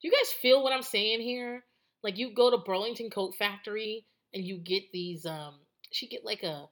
Do 0.00 0.08
you 0.08 0.12
guys 0.12 0.32
feel 0.32 0.62
what 0.62 0.72
I'm 0.72 0.82
saying 0.82 1.20
here? 1.20 1.64
Like 2.02 2.18
you 2.18 2.34
go 2.34 2.50
to 2.50 2.58
Burlington 2.58 3.08
Coat 3.08 3.34
Factory 3.38 4.04
and 4.32 4.44
you 4.44 4.58
get 4.58 4.82
these 4.92 5.24
um 5.24 5.60
she 5.92 6.08
get 6.08 6.24
like 6.24 6.42
a 6.42 6.66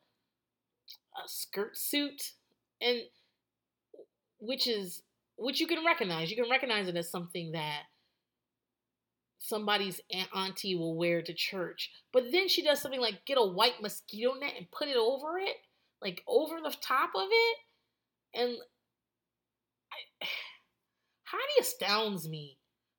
a 1.15 1.29
skirt 1.29 1.79
suit 1.79 2.33
and 2.81 3.03
which 4.41 4.67
is 4.67 5.03
which 5.37 5.61
you 5.61 5.67
can 5.67 5.85
recognize. 5.85 6.31
You 6.31 6.37
can 6.37 6.51
recognize 6.51 6.89
it 6.89 6.97
as 6.97 7.11
something 7.11 7.53
that 7.53 7.83
somebody's 9.39 10.01
aunt 10.13 10.29
auntie 10.35 10.75
will 10.75 10.97
wear 10.97 11.23
to 11.23 11.33
church. 11.33 11.91
But 12.13 12.33
then 12.33 12.49
she 12.49 12.63
does 12.63 12.81
something 12.81 13.01
like 13.01 13.25
get 13.27 13.39
a 13.39 13.47
white 13.47 13.81
mosquito 13.81 14.35
net 14.35 14.55
and 14.59 14.71
put 14.71 14.89
it 14.89 14.97
over 14.97 15.39
it, 15.39 15.57
like 16.01 16.23
over 16.27 16.57
the 16.63 16.75
top 16.81 17.11
of 17.15 17.29
it. 17.31 17.57
And 18.35 18.57
I, 19.93 20.25
Hottie 21.33 21.61
astounds 21.61 22.29
me. 22.29 22.59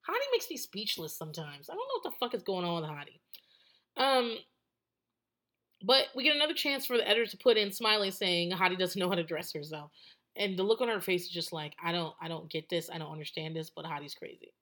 Hottie 0.09 0.31
makes 0.31 0.49
me 0.49 0.57
speechless 0.57 1.17
sometimes. 1.17 1.69
I 1.69 1.73
don't 1.73 1.87
know 1.87 2.01
what 2.01 2.11
the 2.11 2.17
fuck 2.19 2.33
is 2.33 2.43
going 2.43 2.65
on 2.65 2.81
with 2.81 2.89
Hottie. 2.89 3.19
Um, 3.95 4.37
but 5.83 6.07
we 6.15 6.23
get 6.23 6.35
another 6.35 6.53
chance 6.53 6.85
for 6.85 6.97
the 6.97 7.07
editor 7.07 7.25
to 7.25 7.37
put 7.37 7.57
in 7.57 7.71
Smiley 7.71 8.11
saying 8.11 8.51
Hottie 8.51 8.77
doesn't 8.77 8.99
know 8.99 9.09
how 9.09 9.15
to 9.15 9.23
dress 9.23 9.53
herself. 9.53 9.91
And 10.35 10.57
the 10.57 10.63
look 10.63 10.81
on 10.81 10.87
her 10.87 11.01
face 11.01 11.23
is 11.23 11.29
just 11.29 11.53
like, 11.53 11.75
I 11.83 11.91
don't 11.91 12.13
I 12.21 12.27
don't 12.27 12.49
get 12.49 12.69
this, 12.69 12.89
I 12.91 12.97
don't 12.97 13.11
understand 13.11 13.55
this, 13.55 13.69
but 13.69 13.85
Hottie's 13.85 14.15
crazy. 14.15 14.53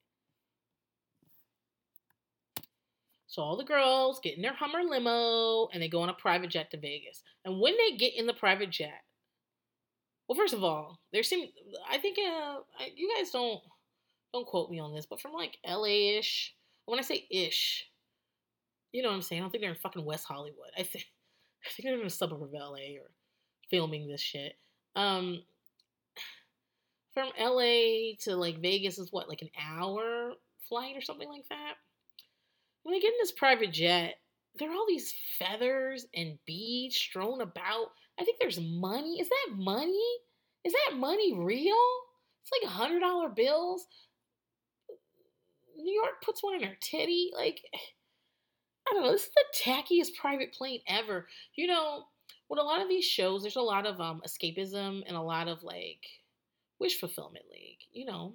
So 3.26 3.40
all 3.40 3.56
the 3.56 3.64
girls 3.64 4.20
get 4.22 4.36
in 4.36 4.42
their 4.42 4.52
Hummer 4.52 4.82
limo 4.82 5.68
and 5.72 5.82
they 5.82 5.88
go 5.88 6.02
on 6.02 6.10
a 6.10 6.14
private 6.14 6.50
jet 6.50 6.70
to 6.72 6.76
Vegas. 6.76 7.22
And 7.46 7.58
when 7.60 7.74
they 7.78 7.96
get 7.96 8.14
in 8.14 8.26
the 8.26 8.34
private 8.34 8.68
jet, 8.68 9.00
well, 10.32 10.38
first 10.38 10.54
of 10.54 10.64
all, 10.64 10.98
there 11.12 11.22
seem 11.22 11.46
I 11.90 11.98
think 11.98 12.16
uh, 12.18 12.60
you 12.96 13.12
guys 13.18 13.30
don't 13.30 13.60
don't 14.32 14.46
quote 14.46 14.70
me 14.70 14.80
on 14.80 14.94
this, 14.94 15.04
but 15.04 15.20
from 15.20 15.34
like 15.34 15.58
LA 15.66 16.16
ish. 16.18 16.54
When 16.86 16.98
I 16.98 17.02
say 17.02 17.26
ish, 17.30 17.86
you 18.92 19.02
know 19.02 19.10
what 19.10 19.16
I'm 19.16 19.22
saying. 19.22 19.42
I 19.42 19.44
don't 19.44 19.50
think 19.50 19.60
they're 19.60 19.72
in 19.72 19.76
fucking 19.76 20.06
West 20.06 20.24
Hollywood. 20.26 20.70
I 20.78 20.84
think 20.84 21.04
I 21.66 21.68
think 21.68 21.86
they're 21.86 22.00
in 22.00 22.06
a 22.06 22.10
suburb 22.10 22.42
of 22.42 22.52
LA 22.54 22.96
or 22.98 23.10
filming 23.70 24.08
this 24.08 24.22
shit. 24.22 24.54
Um, 24.96 25.42
from 27.12 27.28
LA 27.38 28.14
to 28.20 28.34
like 28.34 28.62
Vegas 28.62 28.98
is 28.98 29.12
what 29.12 29.28
like 29.28 29.42
an 29.42 29.50
hour 29.62 30.32
flight 30.66 30.96
or 30.96 31.02
something 31.02 31.28
like 31.28 31.46
that. 31.50 31.74
When 32.84 32.94
they 32.94 33.00
get 33.00 33.12
in 33.12 33.18
this 33.20 33.32
private 33.32 33.70
jet, 33.70 34.14
there 34.58 34.70
are 34.70 34.74
all 34.74 34.86
these 34.88 35.14
feathers 35.38 36.06
and 36.14 36.38
beads 36.46 36.96
strewn 36.96 37.42
about. 37.42 37.88
I 38.18 38.24
think 38.24 38.38
there's 38.40 38.60
money. 38.60 39.20
Is 39.20 39.28
that 39.28 39.56
money? 39.56 40.04
Is 40.64 40.72
that 40.72 40.96
money 40.96 41.34
real? 41.34 41.76
It's 42.42 42.52
like 42.62 42.70
hundred 42.70 43.00
dollar 43.00 43.28
bills. 43.28 43.86
New 45.76 45.92
York 45.92 46.22
puts 46.22 46.42
one 46.42 46.54
in 46.54 46.62
her 46.62 46.76
titty. 46.80 47.32
Like, 47.34 47.62
I 48.88 48.94
don't 48.94 49.02
know. 49.04 49.12
This 49.12 49.24
is 49.24 49.30
the 49.30 49.44
tackiest 49.64 50.14
private 50.20 50.52
plane 50.52 50.80
ever. 50.86 51.28
You 51.56 51.66
know, 51.66 52.04
with 52.48 52.58
a 52.60 52.62
lot 52.62 52.82
of 52.82 52.88
these 52.88 53.04
shows, 53.04 53.42
there's 53.42 53.56
a 53.56 53.62
lot 53.62 53.86
of 53.86 54.00
um 54.00 54.22
escapism 54.26 55.02
and 55.06 55.16
a 55.16 55.22
lot 55.22 55.48
of 55.48 55.62
like 55.62 56.04
wish 56.78 56.98
fulfillment. 56.98 57.44
Like, 57.50 57.78
you 57.92 58.04
know, 58.06 58.34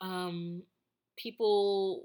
um, 0.00 0.62
people 1.16 2.04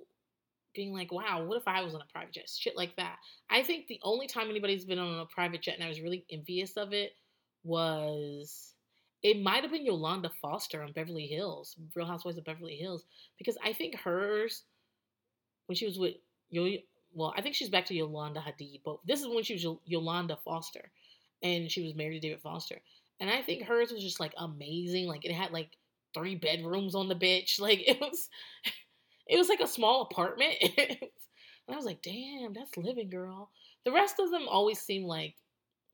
being 0.74 0.94
like, 0.94 1.12
wow, 1.12 1.44
what 1.44 1.58
if 1.58 1.68
I 1.68 1.82
was 1.82 1.96
on 1.96 2.02
a 2.02 2.12
private 2.12 2.34
jet? 2.34 2.50
Shit 2.50 2.78
like 2.78 2.96
that. 2.98 3.18
I 3.50 3.64
think 3.64 3.88
the 3.88 4.00
only 4.04 4.28
time 4.28 4.50
anybody's 4.50 4.86
been 4.86 5.00
on 5.00 5.20
a 5.20 5.26
private 5.26 5.62
jet 5.62 5.76
and 5.76 5.84
I 5.84 5.90
was 5.90 6.02
really 6.02 6.26
envious 6.32 6.78
of 6.78 6.94
it 6.94 7.12
was 7.64 8.74
it 9.22 9.42
might 9.42 9.64
have 9.64 9.72
been 9.72 9.86
Yolanda 9.86 10.30
Foster 10.42 10.82
on 10.82 10.94
Beverly 10.94 11.28
Hills, 11.28 11.76
Real 11.96 12.06
Housewives 12.06 12.38
of 12.38 12.46
Beverly 12.46 12.76
Hills, 12.76 13.06
because 13.38 13.58
I 13.64 13.74
think 13.74 13.96
hers 13.96 14.64
when 15.66 15.76
she 15.76 15.86
was 15.86 16.00
with 16.00 16.16
Yo, 16.52 16.68
well, 17.14 17.34
I 17.38 17.42
think 17.42 17.54
she's 17.54 17.70
back 17.70 17.86
to 17.86 17.94
Yolanda 17.94 18.40
Hadid, 18.40 18.82
but 18.84 18.98
this 19.06 19.22
is 19.22 19.28
when 19.28 19.44
she 19.44 19.54
was 19.54 19.80
Yolanda 19.86 20.38
Foster, 20.44 20.92
and 21.44 21.70
she 21.70 21.84
was 21.84 21.94
married 21.96 22.22
to 22.22 22.28
David 22.28 22.42
Foster, 22.42 22.80
and 23.20 23.30
I 23.30 23.42
think 23.42 23.64
hers 23.64 23.92
was 23.92 24.04
just 24.04 24.20
like 24.20 24.34
amazing. 24.38 25.08
Like 25.08 25.26
it 25.26 25.32
had 25.32 25.52
like 25.52 25.78
three 26.14 26.36
bedrooms 26.36 26.96
on 26.96 27.08
the 27.08 27.16
bitch. 27.16 27.60
Like 27.60 27.88
it 27.88 28.00
was, 28.00 28.30
it 29.30 29.38
was 29.38 29.48
like 29.48 29.62
a 29.62 29.68
small 29.68 30.02
apartment, 30.02 30.56
and 30.62 30.98
I 31.70 31.76
was 31.76 31.86
like, 31.86 32.02
damn, 32.02 32.54
that's 32.54 32.76
living, 32.76 33.10
girl. 33.10 33.52
The 33.86 33.92
rest 33.92 34.16
of 34.20 34.32
them 34.32 34.48
always 34.50 34.80
seem 34.80 35.04
like 35.04 35.36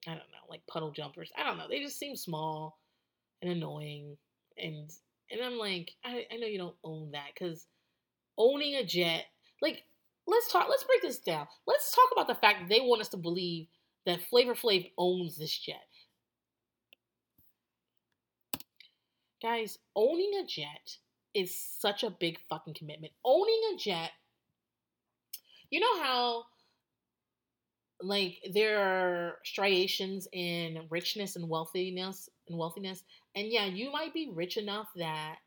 I 0.07 0.11
don't 0.11 0.19
know, 0.19 0.49
like 0.49 0.65
puddle 0.67 0.91
jumpers. 0.91 1.31
I 1.37 1.43
don't 1.43 1.57
know. 1.57 1.67
They 1.69 1.81
just 1.81 1.99
seem 1.99 2.15
small 2.15 2.79
and 3.41 3.51
annoying. 3.51 4.17
And 4.57 4.89
and 5.31 5.41
I'm 5.43 5.57
like, 5.57 5.91
I, 6.03 6.25
I 6.31 6.37
know 6.37 6.47
you 6.47 6.57
don't 6.57 6.75
own 6.83 7.11
that 7.11 7.29
because 7.33 7.67
owning 8.37 8.75
a 8.75 8.85
jet, 8.85 9.25
like, 9.61 9.83
let's 10.27 10.51
talk. 10.51 10.67
Let's 10.69 10.83
break 10.83 11.01
this 11.01 11.19
down. 11.19 11.47
Let's 11.67 11.93
talk 11.93 12.09
about 12.11 12.27
the 12.27 12.39
fact 12.39 12.61
that 12.61 12.69
they 12.69 12.81
want 12.81 13.01
us 13.01 13.09
to 13.09 13.17
believe 13.17 13.67
that 14.05 14.21
Flavor 14.21 14.53
Flav 14.53 14.91
owns 14.97 15.37
this 15.37 15.57
jet. 15.57 15.87
Guys, 19.41 19.79
owning 19.95 20.31
a 20.41 20.45
jet 20.45 20.97
is 21.35 21.55
such 21.55 22.03
a 22.03 22.09
big 22.09 22.39
fucking 22.49 22.73
commitment. 22.73 23.13
Owning 23.23 23.61
a 23.73 23.77
jet, 23.77 24.11
you 25.69 25.79
know 25.79 26.01
how 26.01 26.45
like 28.01 28.37
there 28.53 28.79
are 28.79 29.37
striations 29.43 30.27
in 30.33 30.85
richness 30.89 31.35
and 31.35 31.47
wealthiness 31.47 32.29
and 32.49 32.57
wealthiness 32.57 33.05
and 33.35 33.47
yeah 33.47 33.63
you 33.63 33.89
might 33.89 34.13
be 34.13 34.29
rich 34.35 34.57
enough 34.57 34.89
that 34.97 35.37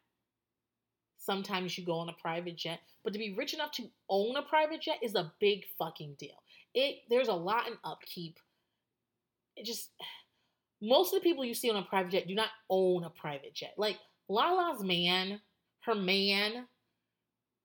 sometimes 1.19 1.77
you 1.77 1.85
go 1.85 1.99
on 1.99 2.09
a 2.09 2.23
private 2.23 2.57
jet 2.57 2.81
but 3.09 3.13
to 3.15 3.19
be 3.19 3.35
rich 3.35 3.55
enough 3.55 3.71
to 3.73 3.89
own 4.11 4.37
a 4.37 4.43
private 4.43 4.83
jet 4.83 4.99
is 5.03 5.15
a 5.15 5.33
big 5.41 5.65
fucking 5.79 6.15
deal. 6.19 6.43
It 6.75 6.97
there's 7.09 7.29
a 7.29 7.33
lot 7.33 7.67
in 7.67 7.75
upkeep. 7.83 8.39
It 9.57 9.65
just 9.65 9.91
most 10.83 11.15
of 11.15 11.21
the 11.21 11.25
people 11.25 11.43
you 11.43 11.55
see 11.55 11.71
on 11.71 11.77
a 11.77 11.83
private 11.83 12.13
jet 12.13 12.29
do 12.29 12.35
not 12.35 12.51
own 12.69 13.05
a 13.05 13.11
private 13.11 13.55
jet. 13.55 13.73
Like 13.79 13.97
lala's 14.29 14.85
man 14.85 15.41
her 15.89 15.95
man 15.95 16.67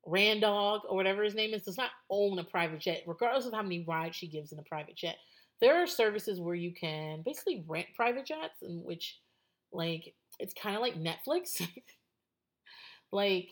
Randog 0.07 0.81
or 0.89 0.95
whatever 0.95 1.23
his 1.23 1.35
name 1.35 1.53
is 1.53 1.63
does 1.63 1.77
not 1.77 1.91
own 2.09 2.39
a 2.39 2.43
private 2.43 2.79
jet, 2.79 3.03
regardless 3.07 3.45
of 3.45 3.53
how 3.53 3.61
many 3.61 3.85
rides 3.87 4.15
she 4.15 4.27
gives 4.27 4.51
in 4.51 4.59
a 4.59 4.63
private 4.63 4.95
jet. 4.95 5.15
There 5.61 5.81
are 5.81 5.87
services 5.87 6.41
where 6.41 6.55
you 6.55 6.73
can 6.73 7.21
basically 7.23 7.63
rent 7.67 7.87
private 7.95 8.25
jets, 8.25 8.61
in 8.61 8.83
which, 8.83 9.19
like, 9.71 10.13
it's 10.39 10.53
kind 10.53 10.75
of 10.75 10.81
like 10.81 10.95
Netflix. 10.95 11.65
like, 13.11 13.49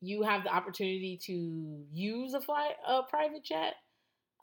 you 0.00 0.22
have 0.22 0.44
the 0.44 0.54
opportunity 0.54 1.18
to 1.24 1.84
use 1.92 2.34
a 2.34 2.40
fly 2.40 2.72
a 2.86 3.02
private 3.02 3.44
jet. 3.44 3.74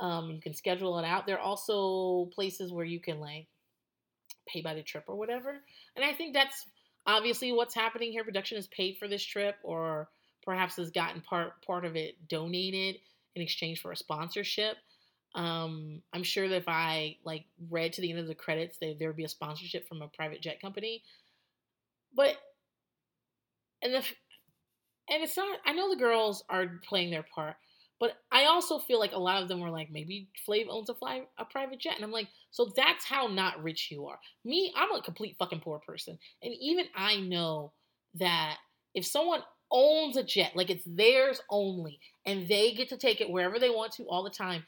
Um, 0.01 0.31
you 0.31 0.41
can 0.41 0.53
schedule 0.53 0.99
it 0.99 1.05
out. 1.05 1.25
There 1.25 1.37
are 1.37 1.45
also 1.45 2.29
places 2.33 2.73
where 2.73 2.85
you 2.85 2.99
can 2.99 3.19
like 3.19 3.47
pay 4.47 4.61
by 4.61 4.73
the 4.73 4.81
trip 4.81 5.05
or 5.07 5.15
whatever. 5.15 5.61
And 5.95 6.03
I 6.03 6.13
think 6.13 6.33
that's 6.33 6.65
obviously 7.05 7.51
what's 7.51 7.75
happening 7.75 8.11
here. 8.11 8.23
Production 8.23 8.57
has 8.57 8.67
paid 8.67 8.97
for 8.97 9.07
this 9.07 9.23
trip 9.23 9.55
or 9.63 10.09
perhaps 10.43 10.75
has 10.77 10.91
gotten 10.91 11.21
part 11.21 11.65
part 11.65 11.85
of 11.85 11.95
it 11.95 12.27
donated 12.27 12.97
in 13.35 13.41
exchange 13.41 13.81
for 13.81 13.91
a 13.91 13.97
sponsorship. 13.97 14.77
Um, 15.35 16.01
I'm 16.13 16.23
sure 16.23 16.47
that 16.47 16.55
if 16.55 16.67
I 16.67 17.17
like 17.23 17.45
read 17.69 17.93
to 17.93 18.01
the 18.01 18.11
end 18.11 18.19
of 18.19 18.27
the 18.27 18.35
credits, 18.35 18.77
there 18.79 18.93
there 18.97 19.09
would 19.09 19.17
be 19.17 19.23
a 19.23 19.29
sponsorship 19.29 19.87
from 19.87 20.01
a 20.01 20.07
private 20.07 20.41
jet 20.41 20.61
company. 20.61 21.03
But 22.15 22.35
and 23.81 23.93
the 23.93 24.03
and 25.09 25.23
it's 25.23 25.35
not. 25.35 25.59
I 25.65 25.73
know 25.73 25.89
the 25.89 25.99
girls 25.99 26.43
are 26.49 26.79
playing 26.87 27.11
their 27.11 27.25
part, 27.35 27.55
but 27.99 28.17
I 28.31 28.45
also 28.45 28.79
feel 28.79 28.99
like 28.99 29.13
a 29.13 29.19
lot 29.19 29.41
of 29.41 29.47
them 29.47 29.59
were 29.59 29.69
like, 29.69 29.91
maybe 29.91 30.27
Flav 30.47 30.67
owns 30.69 30.89
a 30.89 30.93
fly 30.93 31.23
a 31.37 31.45
private 31.45 31.79
jet, 31.79 31.95
and 31.95 32.03
I'm 32.03 32.11
like, 32.11 32.27
so 32.51 32.71
that's 32.75 33.05
how 33.05 33.27
not 33.27 33.63
rich 33.63 33.89
you 33.91 34.07
are. 34.07 34.19
Me, 34.43 34.73
I'm 34.75 34.93
a 34.93 35.01
complete 35.01 35.37
fucking 35.37 35.61
poor 35.61 35.79
person, 35.79 36.17
and 36.41 36.53
even 36.59 36.85
I 36.95 37.17
know 37.17 37.71
that 38.15 38.57
if 38.93 39.05
someone 39.05 39.41
owns 39.71 40.17
a 40.17 40.23
jet, 40.23 40.55
like 40.55 40.69
it's 40.69 40.85
theirs 40.85 41.41
only, 41.49 41.99
and 42.25 42.47
they 42.47 42.73
get 42.73 42.89
to 42.89 42.97
take 42.97 43.21
it 43.21 43.29
wherever 43.29 43.59
they 43.59 43.69
want 43.69 43.93
to 43.93 44.03
all 44.03 44.23
the 44.23 44.29
time. 44.29 44.63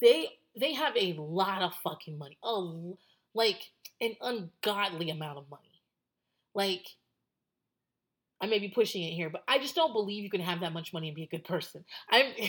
They 0.00 0.28
they 0.58 0.74
have 0.74 0.96
a 0.96 1.14
lot 1.14 1.62
of 1.62 1.74
fucking 1.74 2.18
money. 2.18 2.38
Oh, 2.42 2.98
like 3.34 3.70
an 4.00 4.16
ungodly 4.20 5.10
amount 5.10 5.38
of 5.38 5.50
money. 5.50 5.82
Like 6.54 6.86
I 8.40 8.46
may 8.46 8.58
be 8.58 8.68
pushing 8.68 9.02
it 9.02 9.12
here, 9.12 9.30
but 9.30 9.44
I 9.48 9.58
just 9.58 9.74
don't 9.74 9.92
believe 9.92 10.22
you 10.22 10.30
can 10.30 10.40
have 10.40 10.60
that 10.60 10.72
much 10.72 10.92
money 10.92 11.08
and 11.08 11.16
be 11.16 11.24
a 11.24 11.28
good 11.28 11.44
person. 11.44 11.84
I'm 12.10 12.26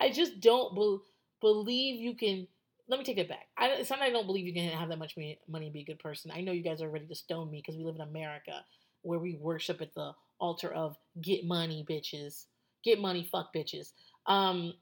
I 0.00 0.10
just 0.10 0.40
don't 0.40 0.74
be, 0.74 0.98
believe 1.40 2.00
you 2.00 2.14
can 2.14 2.46
let 2.88 2.98
me 2.98 3.04
take 3.04 3.18
it 3.18 3.28
back. 3.28 3.46
I, 3.56 3.68
it's 3.68 3.90
not 3.90 4.00
I 4.00 4.10
don't 4.10 4.26
believe 4.26 4.46
you 4.46 4.52
can 4.52 4.68
have 4.68 4.90
that 4.90 4.98
much 4.98 5.16
money 5.16 5.66
and 5.66 5.72
be 5.72 5.80
a 5.80 5.84
good 5.84 5.98
person. 5.98 6.30
I 6.30 6.40
know 6.40 6.52
you 6.52 6.62
guys 6.62 6.82
are 6.82 6.90
ready 6.90 7.06
to 7.06 7.14
stone 7.14 7.50
me 7.50 7.62
because 7.64 7.76
we 7.76 7.84
live 7.84 7.96
in 7.96 8.02
America 8.02 8.64
where 9.02 9.18
we 9.18 9.36
worship 9.40 9.80
at 9.80 9.94
the 9.94 10.12
altar 10.38 10.72
of 10.72 10.96
get 11.20 11.44
money, 11.44 11.84
bitches. 11.88 12.44
Get 12.84 13.00
money, 13.00 13.28
fuck 13.30 13.52
bitches. 13.54 13.92
Um, 14.26 14.74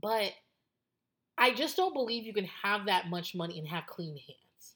but 0.00 0.32
I 1.36 1.52
just 1.52 1.76
don't 1.76 1.94
believe 1.94 2.24
you 2.24 2.34
can 2.34 2.48
have 2.62 2.86
that 2.86 3.08
much 3.08 3.34
money 3.34 3.58
and 3.58 3.68
have 3.68 3.86
clean 3.86 4.16
hands. 4.16 4.74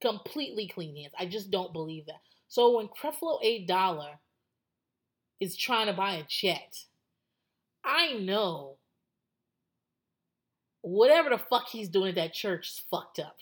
Completely 0.00 0.68
clean 0.68 0.96
hands. 0.96 1.12
I 1.18 1.26
just 1.26 1.50
don't 1.50 1.72
believe 1.72 2.06
that. 2.06 2.20
So 2.50 2.76
when 2.76 2.88
Creflo 2.88 3.38
A 3.44 3.64
Dollar 3.64 4.18
is 5.38 5.56
trying 5.56 5.86
to 5.86 5.92
buy 5.92 6.14
a 6.14 6.24
jet, 6.28 6.80
I 7.84 8.14
know 8.14 8.78
whatever 10.82 11.30
the 11.30 11.38
fuck 11.38 11.68
he's 11.68 11.88
doing 11.88 12.08
at 12.08 12.14
that 12.16 12.34
church 12.34 12.66
is 12.66 12.82
fucked 12.90 13.20
up. 13.20 13.36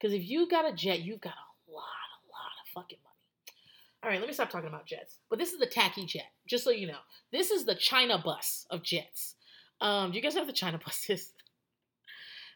Because 0.00 0.14
if 0.14 0.26
you 0.26 0.48
got 0.48 0.66
a 0.66 0.74
jet, 0.74 1.00
you've 1.00 1.20
got 1.20 1.34
a 1.34 1.70
lot, 1.70 1.82
a 1.82 2.24
lot 2.32 2.52
of 2.64 2.72
fucking 2.72 2.98
money. 3.04 3.58
All 4.02 4.08
right, 4.08 4.18
let 4.18 4.28
me 4.28 4.32
stop 4.32 4.48
talking 4.48 4.70
about 4.70 4.86
jets. 4.86 5.18
But 5.28 5.38
this 5.38 5.52
is 5.52 5.58
the 5.58 5.66
tacky 5.66 6.06
jet, 6.06 6.32
just 6.48 6.64
so 6.64 6.70
you 6.70 6.86
know. 6.86 7.00
This 7.32 7.50
is 7.50 7.66
the 7.66 7.74
China 7.74 8.16
bus 8.16 8.64
of 8.70 8.82
jets. 8.82 9.34
Um, 9.82 10.10
do 10.10 10.16
you 10.16 10.22
guys 10.22 10.34
know 10.34 10.40
what 10.40 10.46
the 10.46 10.54
China 10.54 10.80
bus 10.84 11.04
is? 11.10 11.32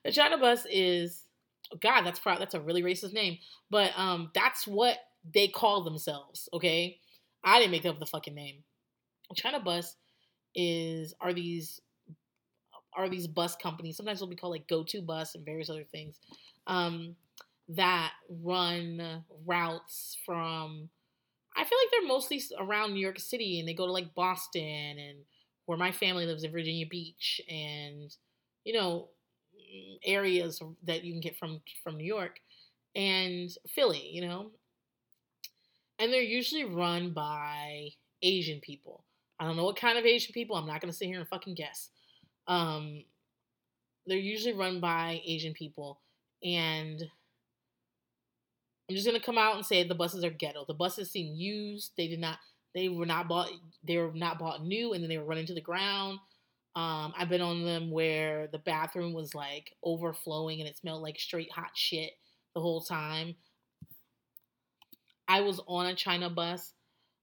The 0.06 0.12
China 0.12 0.38
bus 0.38 0.66
is 0.70 1.20
God, 1.82 2.02
that's 2.02 2.18
probably 2.18 2.38
that's 2.38 2.54
a 2.54 2.60
really 2.60 2.82
racist 2.82 3.12
name, 3.12 3.38
but 3.70 3.92
um, 3.98 4.30
that's 4.34 4.66
what 4.66 4.96
they 5.32 5.48
call 5.48 5.82
themselves. 5.82 6.48
Okay, 6.52 6.98
I 7.42 7.58
didn't 7.58 7.72
make 7.72 7.86
up 7.86 7.98
the 7.98 8.06
fucking 8.06 8.34
name. 8.34 8.64
China 9.34 9.60
bus 9.60 9.96
is 10.54 11.14
are 11.20 11.32
these 11.32 11.80
are 12.96 13.08
these 13.08 13.26
bus 13.26 13.56
companies. 13.56 13.96
Sometimes 13.96 14.20
they'll 14.20 14.28
be 14.28 14.36
called 14.36 14.52
like 14.52 14.68
Go 14.68 14.84
To 14.84 15.02
Bus 15.02 15.34
and 15.34 15.44
various 15.44 15.70
other 15.70 15.84
things 15.84 16.20
um, 16.66 17.16
that 17.68 18.12
run 18.28 19.24
routes 19.46 20.16
from. 20.24 20.88
I 21.56 21.64
feel 21.64 21.78
like 21.78 21.90
they're 21.92 22.08
mostly 22.08 22.42
around 22.58 22.92
New 22.92 23.00
York 23.00 23.18
City, 23.18 23.60
and 23.60 23.68
they 23.68 23.74
go 23.74 23.86
to 23.86 23.92
like 23.92 24.14
Boston 24.14 24.98
and 24.98 25.18
where 25.66 25.78
my 25.78 25.92
family 25.92 26.26
lives 26.26 26.44
in 26.44 26.52
Virginia 26.52 26.86
Beach, 26.86 27.40
and 27.48 28.14
you 28.64 28.74
know 28.74 29.08
areas 30.04 30.60
that 30.84 31.04
you 31.04 31.12
can 31.12 31.20
get 31.20 31.38
from 31.38 31.60
from 31.82 31.96
New 31.96 32.04
York 32.04 32.38
and 32.94 33.50
Philly, 33.74 34.08
you 34.12 34.20
know. 34.22 34.50
And 35.98 36.12
they're 36.12 36.22
usually 36.22 36.64
run 36.64 37.12
by 37.12 37.90
Asian 38.22 38.60
people. 38.60 39.04
I 39.38 39.46
don't 39.46 39.56
know 39.56 39.64
what 39.64 39.76
kind 39.76 39.98
of 39.98 40.04
Asian 40.04 40.32
people. 40.32 40.56
I'm 40.56 40.66
not 40.66 40.80
to 40.80 40.92
sit 40.92 41.08
here 41.08 41.18
and 41.18 41.28
fucking 41.28 41.54
guess. 41.54 41.90
Um, 42.46 43.04
they're 44.06 44.18
usually 44.18 44.54
run 44.54 44.80
by 44.80 45.20
Asian 45.24 45.54
people, 45.54 46.00
and 46.42 47.02
I'm 48.88 48.94
just 48.94 49.06
gonna 49.06 49.20
come 49.20 49.38
out 49.38 49.56
and 49.56 49.64
say 49.64 49.82
the 49.82 49.94
buses 49.94 50.24
are 50.24 50.30
ghetto. 50.30 50.64
The 50.66 50.74
buses 50.74 51.10
seem 51.10 51.34
used. 51.34 51.92
They 51.96 52.06
did 52.06 52.20
not. 52.20 52.38
They 52.74 52.88
were 52.88 53.06
not 53.06 53.28
bought. 53.28 53.50
They 53.82 53.96
were 53.96 54.12
not 54.12 54.38
bought 54.38 54.64
new, 54.64 54.92
and 54.92 55.02
then 55.02 55.08
they 55.08 55.18
were 55.18 55.24
running 55.24 55.46
to 55.46 55.54
the 55.54 55.60
ground. 55.60 56.18
Um, 56.76 57.14
I've 57.16 57.28
been 57.28 57.40
on 57.40 57.64
them 57.64 57.90
where 57.92 58.48
the 58.48 58.58
bathroom 58.58 59.12
was 59.12 59.32
like 59.34 59.72
overflowing 59.84 60.60
and 60.60 60.68
it 60.68 60.76
smelled 60.76 61.02
like 61.02 61.20
straight 61.20 61.52
hot 61.52 61.70
shit 61.74 62.10
the 62.54 62.60
whole 62.60 62.80
time. 62.80 63.36
I 65.28 65.40
was 65.40 65.60
on 65.66 65.86
a 65.86 65.94
China 65.94 66.30
bus. 66.30 66.72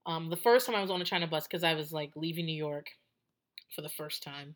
Um, 0.06 0.30
the 0.30 0.38
first 0.38 0.66
time 0.66 0.76
I 0.76 0.82
was 0.82 0.92
on 0.92 1.02
a 1.02 1.06
China 1.06 1.28
bus 1.28 1.48
because 1.48 1.64
I 1.64 1.76
was 1.76 1.92
like 1.92 2.12
leaving 2.16 2.46
New 2.46 2.56
York 2.56 2.88
for 3.76 3.82
the 3.82 3.90
first 3.90 4.24
time. 4.24 4.56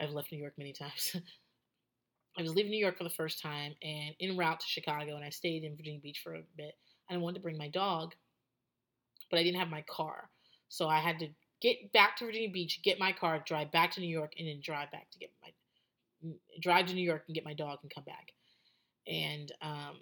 I've 0.00 0.10
left 0.10 0.32
New 0.32 0.38
York 0.38 0.54
many 0.58 0.72
times. 0.72 1.16
I 2.38 2.42
was 2.42 2.54
leaving 2.54 2.70
New 2.70 2.80
York 2.80 2.96
for 2.96 3.04
the 3.04 3.10
first 3.10 3.42
time 3.42 3.74
and 3.82 4.14
en 4.20 4.36
route 4.36 4.60
to 4.60 4.66
Chicago, 4.66 5.16
and 5.16 5.24
I 5.24 5.30
stayed 5.30 5.64
in 5.64 5.76
Virginia 5.76 6.00
Beach 6.00 6.20
for 6.24 6.34
a 6.34 6.42
bit. 6.56 6.74
And 7.08 7.18
I 7.18 7.22
wanted 7.22 7.34
to 7.34 7.42
bring 7.42 7.58
my 7.58 7.68
dog, 7.68 8.14
but 9.30 9.38
I 9.38 9.42
didn't 9.42 9.58
have 9.58 9.68
my 9.68 9.82
car. 9.82 10.30
So 10.68 10.88
I 10.88 11.00
had 11.00 11.18
to 11.18 11.28
get 11.60 11.92
back 11.92 12.16
to 12.16 12.24
Virginia 12.24 12.48
Beach, 12.48 12.80
get 12.82 12.98
my 12.98 13.12
car, 13.12 13.42
drive 13.46 13.70
back 13.70 13.90
to 13.92 14.00
New 14.00 14.08
York, 14.08 14.32
and 14.38 14.48
then 14.48 14.60
drive 14.62 14.90
back 14.90 15.10
to 15.10 15.18
get 15.18 15.30
my 15.42 15.50
drive 16.60 16.86
to 16.86 16.94
New 16.94 17.04
York 17.04 17.24
and 17.26 17.34
get 17.34 17.44
my 17.44 17.54
dog 17.54 17.78
and 17.82 17.94
come 17.94 18.04
back. 18.04 18.32
And 19.06 19.52
um 19.60 19.96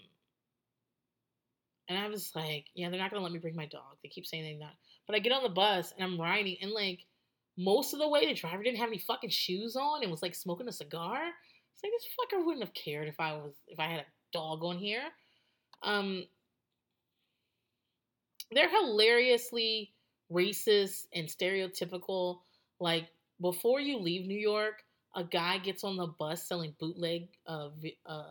and 1.90 1.98
I 1.98 2.09
was 2.09 2.31
like, 2.37 2.66
yeah, 2.74 2.88
they're 2.88 3.00
not 3.00 3.11
gonna 3.11 3.24
let 3.24 3.33
me 3.33 3.40
bring 3.40 3.57
my 3.57 3.66
dog. 3.66 3.96
They 4.03 4.09
keep 4.09 4.24
saying 4.24 4.61
not. 4.61 4.74
But 5.09 5.16
I 5.16 5.18
get 5.18 5.33
on 5.33 5.42
the 5.42 5.48
bus 5.48 5.92
and 5.98 6.05
I'm 6.05 6.20
riding 6.20 6.57
and 6.62 6.70
like 6.70 7.00
most 7.59 7.92
of 7.92 7.98
the 7.98 8.09
way 8.09 8.26
the 8.26 8.33
driver 8.33 8.62
didn't 8.62 8.79
have 8.79 8.88
any 8.88 8.98
fucking 8.98 9.31
shoes 9.31 9.74
on 9.74 10.03
and 10.03 10.11
was 10.11 10.22
like 10.22 10.37
smoking 10.37 10.68
a 10.68 10.72
cigar. 10.72 11.18
It's 11.18 11.83
like 11.83 11.92
this 11.92 12.38
fucker 12.38 12.46
wouldn't 12.46 12.64
have 12.64 12.74
cared 12.74 13.09
if 13.09 13.18
I 13.18 13.33
was 13.33 13.55
if 13.66 13.81
I 13.81 13.88
had 13.88 14.00
a 14.00 14.07
dog 14.33 14.62
on 14.62 14.79
here. 14.79 15.03
Um 15.83 16.24
they're 18.53 18.70
hilariously 18.70 19.92
racist 20.33 21.07
and 21.12 21.26
stereotypical. 21.26 22.38
Like 22.79 23.09
before 23.40 23.81
you 23.81 23.98
leave 23.98 24.29
New 24.29 24.38
York, 24.38 24.85
a 25.16 25.24
guy 25.24 25.59
gets 25.59 25.83
on 25.83 25.96
the 25.96 26.07
bus 26.07 26.46
selling 26.46 26.74
bootleg 26.79 27.29
uh, 27.48 27.70
uh, 28.07 28.24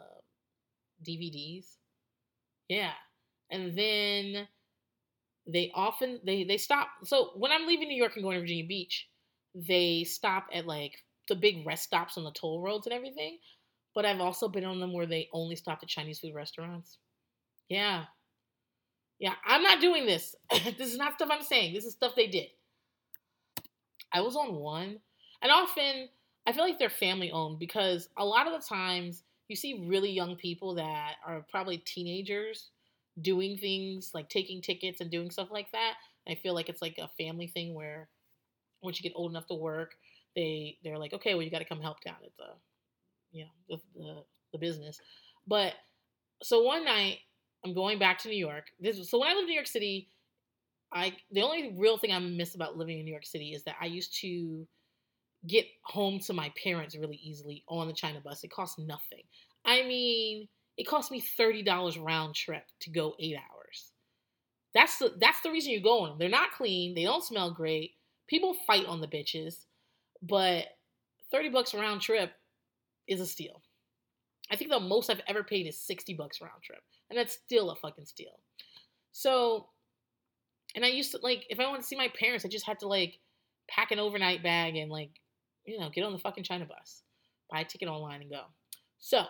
DVDs. 1.05 1.65
Yeah, 2.69 2.91
and 3.51 3.77
then 3.77 4.47
they 5.47 5.71
often 5.73 6.19
they 6.25 6.43
they 6.43 6.57
stop. 6.57 6.89
So 7.03 7.31
when 7.35 7.51
I'm 7.51 7.67
leaving 7.67 7.87
New 7.87 7.97
York 7.97 8.15
and 8.15 8.23
going 8.23 8.35
to 8.35 8.41
Virginia 8.41 8.65
Beach, 8.65 9.07
they 9.55 10.03
stop 10.03 10.47
at 10.53 10.67
like 10.67 10.93
the 11.27 11.35
big 11.35 11.65
rest 11.65 11.83
stops 11.83 12.17
on 12.17 12.23
the 12.23 12.31
toll 12.31 12.61
roads 12.61 12.85
and 12.87 12.93
everything. 12.93 13.39
But 13.95 14.05
I've 14.05 14.21
also 14.21 14.47
been 14.47 14.65
on 14.65 14.79
them 14.79 14.93
where 14.93 15.07
they 15.07 15.29
only 15.33 15.55
stop 15.55 15.79
at 15.81 15.89
Chinese 15.89 16.19
food 16.19 16.35
restaurants. 16.35 16.97
Yeah, 17.67 18.05
yeah, 19.19 19.33
I'm 19.45 19.63
not 19.63 19.81
doing 19.81 20.05
this. 20.05 20.35
this 20.77 20.91
is 20.91 20.97
not 20.97 21.15
stuff 21.15 21.29
I'm 21.31 21.43
saying. 21.43 21.73
This 21.73 21.85
is 21.85 21.93
stuff 21.93 22.13
they 22.15 22.27
did. 22.27 22.47
I 24.11 24.21
was 24.21 24.35
on 24.35 24.55
one, 24.55 24.99
and 25.41 25.51
often 25.51 26.09
I 26.47 26.53
feel 26.53 26.63
like 26.63 26.79
they're 26.79 26.89
family 26.89 27.31
owned 27.31 27.59
because 27.59 28.09
a 28.17 28.25
lot 28.25 28.47
of 28.47 28.53
the 28.53 28.67
times 28.67 29.23
you 29.47 29.55
see 29.55 29.85
really 29.87 30.11
young 30.11 30.35
people 30.35 30.75
that 30.75 31.15
are 31.25 31.45
probably 31.51 31.77
teenagers 31.79 32.69
doing 33.21 33.57
things 33.57 34.11
like 34.13 34.29
taking 34.29 34.61
tickets 34.61 35.01
and 35.01 35.11
doing 35.11 35.31
stuff 35.31 35.49
like 35.51 35.71
that. 35.71 35.95
I 36.27 36.35
feel 36.35 36.53
like 36.53 36.69
it's 36.69 36.81
like 36.81 36.97
a 36.99 37.09
family 37.21 37.47
thing 37.47 37.73
where 37.73 38.09
once 38.81 38.99
you 38.99 39.09
get 39.09 39.15
old 39.15 39.31
enough 39.31 39.47
to 39.47 39.55
work, 39.55 39.95
they 40.35 40.77
they're 40.83 40.97
like, 40.97 41.13
okay, 41.13 41.33
well 41.33 41.43
you 41.43 41.51
got 41.51 41.59
to 41.59 41.65
come 41.65 41.81
help 41.81 42.01
down 42.01 42.17
at 42.23 42.31
the 42.37 42.53
you 43.31 43.45
know 43.45 43.51
the, 43.69 43.99
the 43.99 44.23
the 44.53 44.57
business. 44.57 44.99
But 45.47 45.73
so 46.41 46.63
one 46.63 46.85
night 46.85 47.19
I'm 47.65 47.73
going 47.73 47.99
back 47.99 48.19
to 48.19 48.29
New 48.29 48.37
York. 48.37 48.65
This 48.79 49.09
so 49.09 49.19
when 49.19 49.29
I 49.29 49.33
lived 49.33 49.43
in 49.43 49.49
New 49.49 49.55
York 49.55 49.67
City, 49.67 50.09
I 50.93 51.13
the 51.31 51.41
only 51.41 51.75
real 51.77 51.97
thing 51.97 52.11
I 52.11 52.19
miss 52.19 52.55
about 52.55 52.77
living 52.77 52.99
in 52.99 53.05
New 53.05 53.11
York 53.11 53.25
City 53.25 53.53
is 53.53 53.63
that 53.63 53.75
I 53.81 53.85
used 53.85 54.15
to 54.21 54.67
get 55.47 55.65
home 55.83 56.19
to 56.19 56.33
my 56.33 56.51
parents 56.61 56.97
really 56.97 57.19
easily 57.23 57.63
on 57.67 57.87
the 57.87 57.93
China 57.93 58.19
bus. 58.21 58.43
It 58.43 58.51
cost 58.51 58.77
nothing. 58.79 59.23
I 59.65 59.83
mean, 59.83 60.47
it 60.79 60.87
cost 60.87 61.11
me 61.11 61.19
thirty 61.19 61.61
dollars 61.61 61.97
round 61.97 62.33
trip 62.33 62.63
to 62.79 62.89
go 62.89 63.13
eight 63.19 63.35
hours. 63.35 63.91
That's 64.73 64.97
the 64.97 65.13
that's 65.19 65.41
the 65.41 65.51
reason 65.51 65.71
you're 65.71 65.81
going. 65.81 66.17
They're 66.17 66.29
not 66.29 66.53
clean. 66.53 66.95
They 66.95 67.03
don't 67.03 67.23
smell 67.23 67.51
great. 67.51 67.91
People 68.27 68.55
fight 68.65 68.85
on 68.85 69.01
the 69.01 69.07
bitches, 69.07 69.65
but 70.21 70.65
thirty 71.31 71.49
bucks 71.49 71.73
round 71.73 72.01
trip 72.01 72.31
is 73.07 73.19
a 73.19 73.25
steal. 73.25 73.61
I 74.51 74.55
think 74.55 74.71
the 74.71 74.79
most 74.79 75.09
I've 75.09 75.21
ever 75.27 75.43
paid 75.43 75.67
is 75.67 75.77
sixty 75.77 76.13
bucks 76.13 76.41
round 76.41 76.63
trip 76.63 76.81
and 77.09 77.17
that's 77.17 77.33
still 77.33 77.71
a 77.71 77.75
fucking 77.75 78.05
steal. 78.05 78.39
So, 79.11 79.67
and 80.75 80.85
I 80.85 80.89
used 80.89 81.11
to 81.11 81.19
like 81.21 81.45
if 81.49 81.59
I 81.59 81.65
wanted 81.65 81.81
to 81.81 81.87
see 81.87 81.97
my 81.97 82.11
parents, 82.19 82.45
I 82.45 82.47
just 82.49 82.65
had 82.65 82.79
to 82.79 82.87
like 82.87 83.19
pack 83.69 83.91
an 83.91 83.99
overnight 83.99 84.43
bag 84.43 84.75
and 84.75 84.91
like 84.91 85.11
you 85.65 85.77
know 85.77 85.89
get 85.89 86.03
on 86.03 86.13
the 86.13 86.19
fucking 86.19 86.43
China 86.43 86.65
bus, 86.65 87.03
buy 87.51 87.61
a 87.61 87.65
ticket 87.65 87.89
online 87.89 88.21
and 88.21 88.29
go. 88.29 88.43
So, 88.99 89.23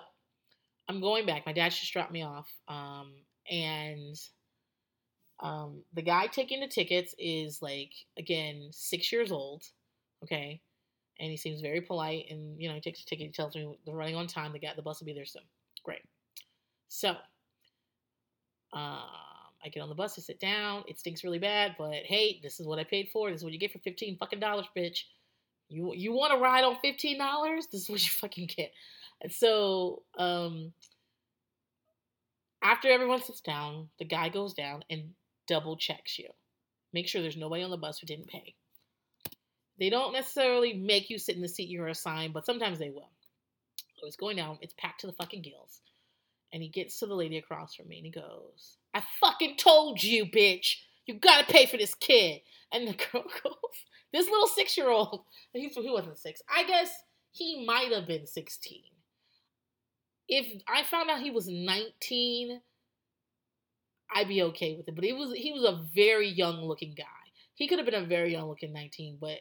I'm 0.89 0.99
going 0.99 1.25
back. 1.27 1.45
My 1.45 1.53
dad 1.53 1.69
just 1.69 1.93
dropped 1.93 2.11
me 2.11 2.23
off, 2.23 2.49
um, 2.67 3.11
and 3.49 4.19
um, 5.39 5.83
the 5.93 6.01
guy 6.01 6.25
taking 6.27 6.59
the 6.59 6.67
tickets 6.67 7.13
is 7.19 7.61
like 7.61 7.93
again 8.17 8.69
six 8.71 9.11
years 9.11 9.31
old, 9.31 9.63
okay, 10.23 10.59
and 11.19 11.29
he 11.29 11.37
seems 11.37 11.61
very 11.61 11.81
polite 11.81 12.25
and 12.31 12.59
you 12.59 12.67
know 12.67 12.73
he 12.73 12.81
takes 12.81 13.03
the 13.03 13.09
ticket. 13.09 13.27
He 13.27 13.31
tells 13.31 13.55
me 13.55 13.77
they're 13.85 13.95
running 13.95 14.15
on 14.15 14.25
time. 14.25 14.51
The 14.51 14.59
guy, 14.59 14.73
the 14.75 14.81
bus 14.81 14.99
will 14.99 15.05
be 15.05 15.13
there 15.13 15.25
soon. 15.25 15.43
Great. 15.83 16.01
So 16.87 17.09
um, 18.73 19.03
I 19.63 19.69
get 19.71 19.81
on 19.81 19.89
the 19.89 19.95
bus, 19.95 20.17
I 20.17 20.21
sit 20.21 20.39
down. 20.39 20.83
It 20.87 20.97
stinks 20.97 21.23
really 21.23 21.39
bad, 21.39 21.75
but 21.77 22.03
hey, 22.03 22.39
this 22.41 22.59
is 22.59 22.65
what 22.65 22.79
I 22.79 22.83
paid 22.83 23.09
for. 23.13 23.29
This 23.29 23.41
is 23.41 23.43
what 23.43 23.53
you 23.53 23.59
get 23.59 23.71
for 23.71 23.79
fifteen 23.79 24.17
fucking 24.17 24.39
dollars, 24.39 24.65
bitch. 24.75 25.03
You 25.69 25.93
you 25.93 26.13
want 26.13 26.33
to 26.33 26.39
ride 26.39 26.63
on 26.63 26.77
fifteen 26.81 27.19
dollars? 27.19 27.67
This 27.71 27.83
is 27.83 27.89
what 27.89 28.03
you 28.03 28.09
fucking 28.09 28.49
get. 28.57 28.71
So, 29.29 30.03
um, 30.17 30.71
after 32.61 32.89
everyone 32.89 33.21
sits 33.21 33.41
down, 33.41 33.89
the 33.99 34.05
guy 34.05 34.29
goes 34.29 34.53
down 34.53 34.83
and 34.89 35.11
double 35.47 35.77
checks 35.77 36.17
you. 36.19 36.29
Make 36.93 37.07
sure 37.07 37.21
there's 37.21 37.37
nobody 37.37 37.63
on 37.63 37.69
the 37.69 37.77
bus 37.77 37.99
who 37.99 38.07
didn't 38.07 38.27
pay. 38.27 38.55
They 39.79 39.89
don't 39.89 40.13
necessarily 40.13 40.73
make 40.73 41.09
you 41.09 41.17
sit 41.17 41.35
in 41.35 41.41
the 41.41 41.47
seat 41.47 41.69
you're 41.69 41.87
assigned, 41.87 42.33
but 42.33 42.45
sometimes 42.45 42.79
they 42.79 42.89
will. 42.89 43.09
So 43.97 44.07
it's 44.07 44.15
going 44.15 44.37
down. 44.37 44.57
It's 44.61 44.73
packed 44.77 45.01
to 45.01 45.07
the 45.07 45.13
fucking 45.13 45.41
gills. 45.41 45.81
And 46.51 46.61
he 46.61 46.69
gets 46.69 46.99
to 46.99 47.05
the 47.05 47.15
lady 47.15 47.37
across 47.37 47.75
from 47.75 47.87
me 47.87 47.97
and 47.97 48.05
he 48.05 48.11
goes, 48.11 48.77
I 48.93 49.03
fucking 49.19 49.57
told 49.57 50.01
you, 50.01 50.25
bitch. 50.25 50.77
You 51.05 51.15
gotta 51.15 51.45
pay 51.45 51.65
for 51.65 51.77
this 51.77 51.95
kid. 51.95 52.41
And 52.73 52.87
the 52.87 52.93
girl 53.11 53.23
goes, 53.43 53.85
this 54.11 54.29
little 54.29 54.47
six 54.47 54.75
year 54.77 54.89
old, 54.89 55.23
he, 55.53 55.67
he 55.67 55.89
wasn't 55.89 56.17
six. 56.17 56.41
I 56.49 56.65
guess 56.65 56.91
he 57.31 57.65
might 57.65 57.91
have 57.93 58.07
been 58.07 58.25
16. 58.25 58.81
If 60.29 60.61
I 60.67 60.83
found 60.83 61.09
out 61.09 61.19
he 61.19 61.31
was 61.31 61.47
19, 61.47 62.61
I'd 64.15 64.27
be 64.27 64.43
okay 64.43 64.75
with 64.75 64.87
it. 64.87 64.95
But 64.95 65.03
he 65.03 65.11
was 65.11 65.33
he 65.33 65.51
was 65.51 65.63
a 65.63 65.83
very 65.93 66.29
young 66.29 66.63
looking 66.63 66.93
guy. 66.95 67.03
he 67.55 67.67
could 67.67 67.79
have 67.79 67.85
been 67.85 68.03
a 68.03 68.05
very 68.05 68.31
young 68.31 68.47
looking 68.47 68.71
19, 68.71 69.17
but 69.19 69.39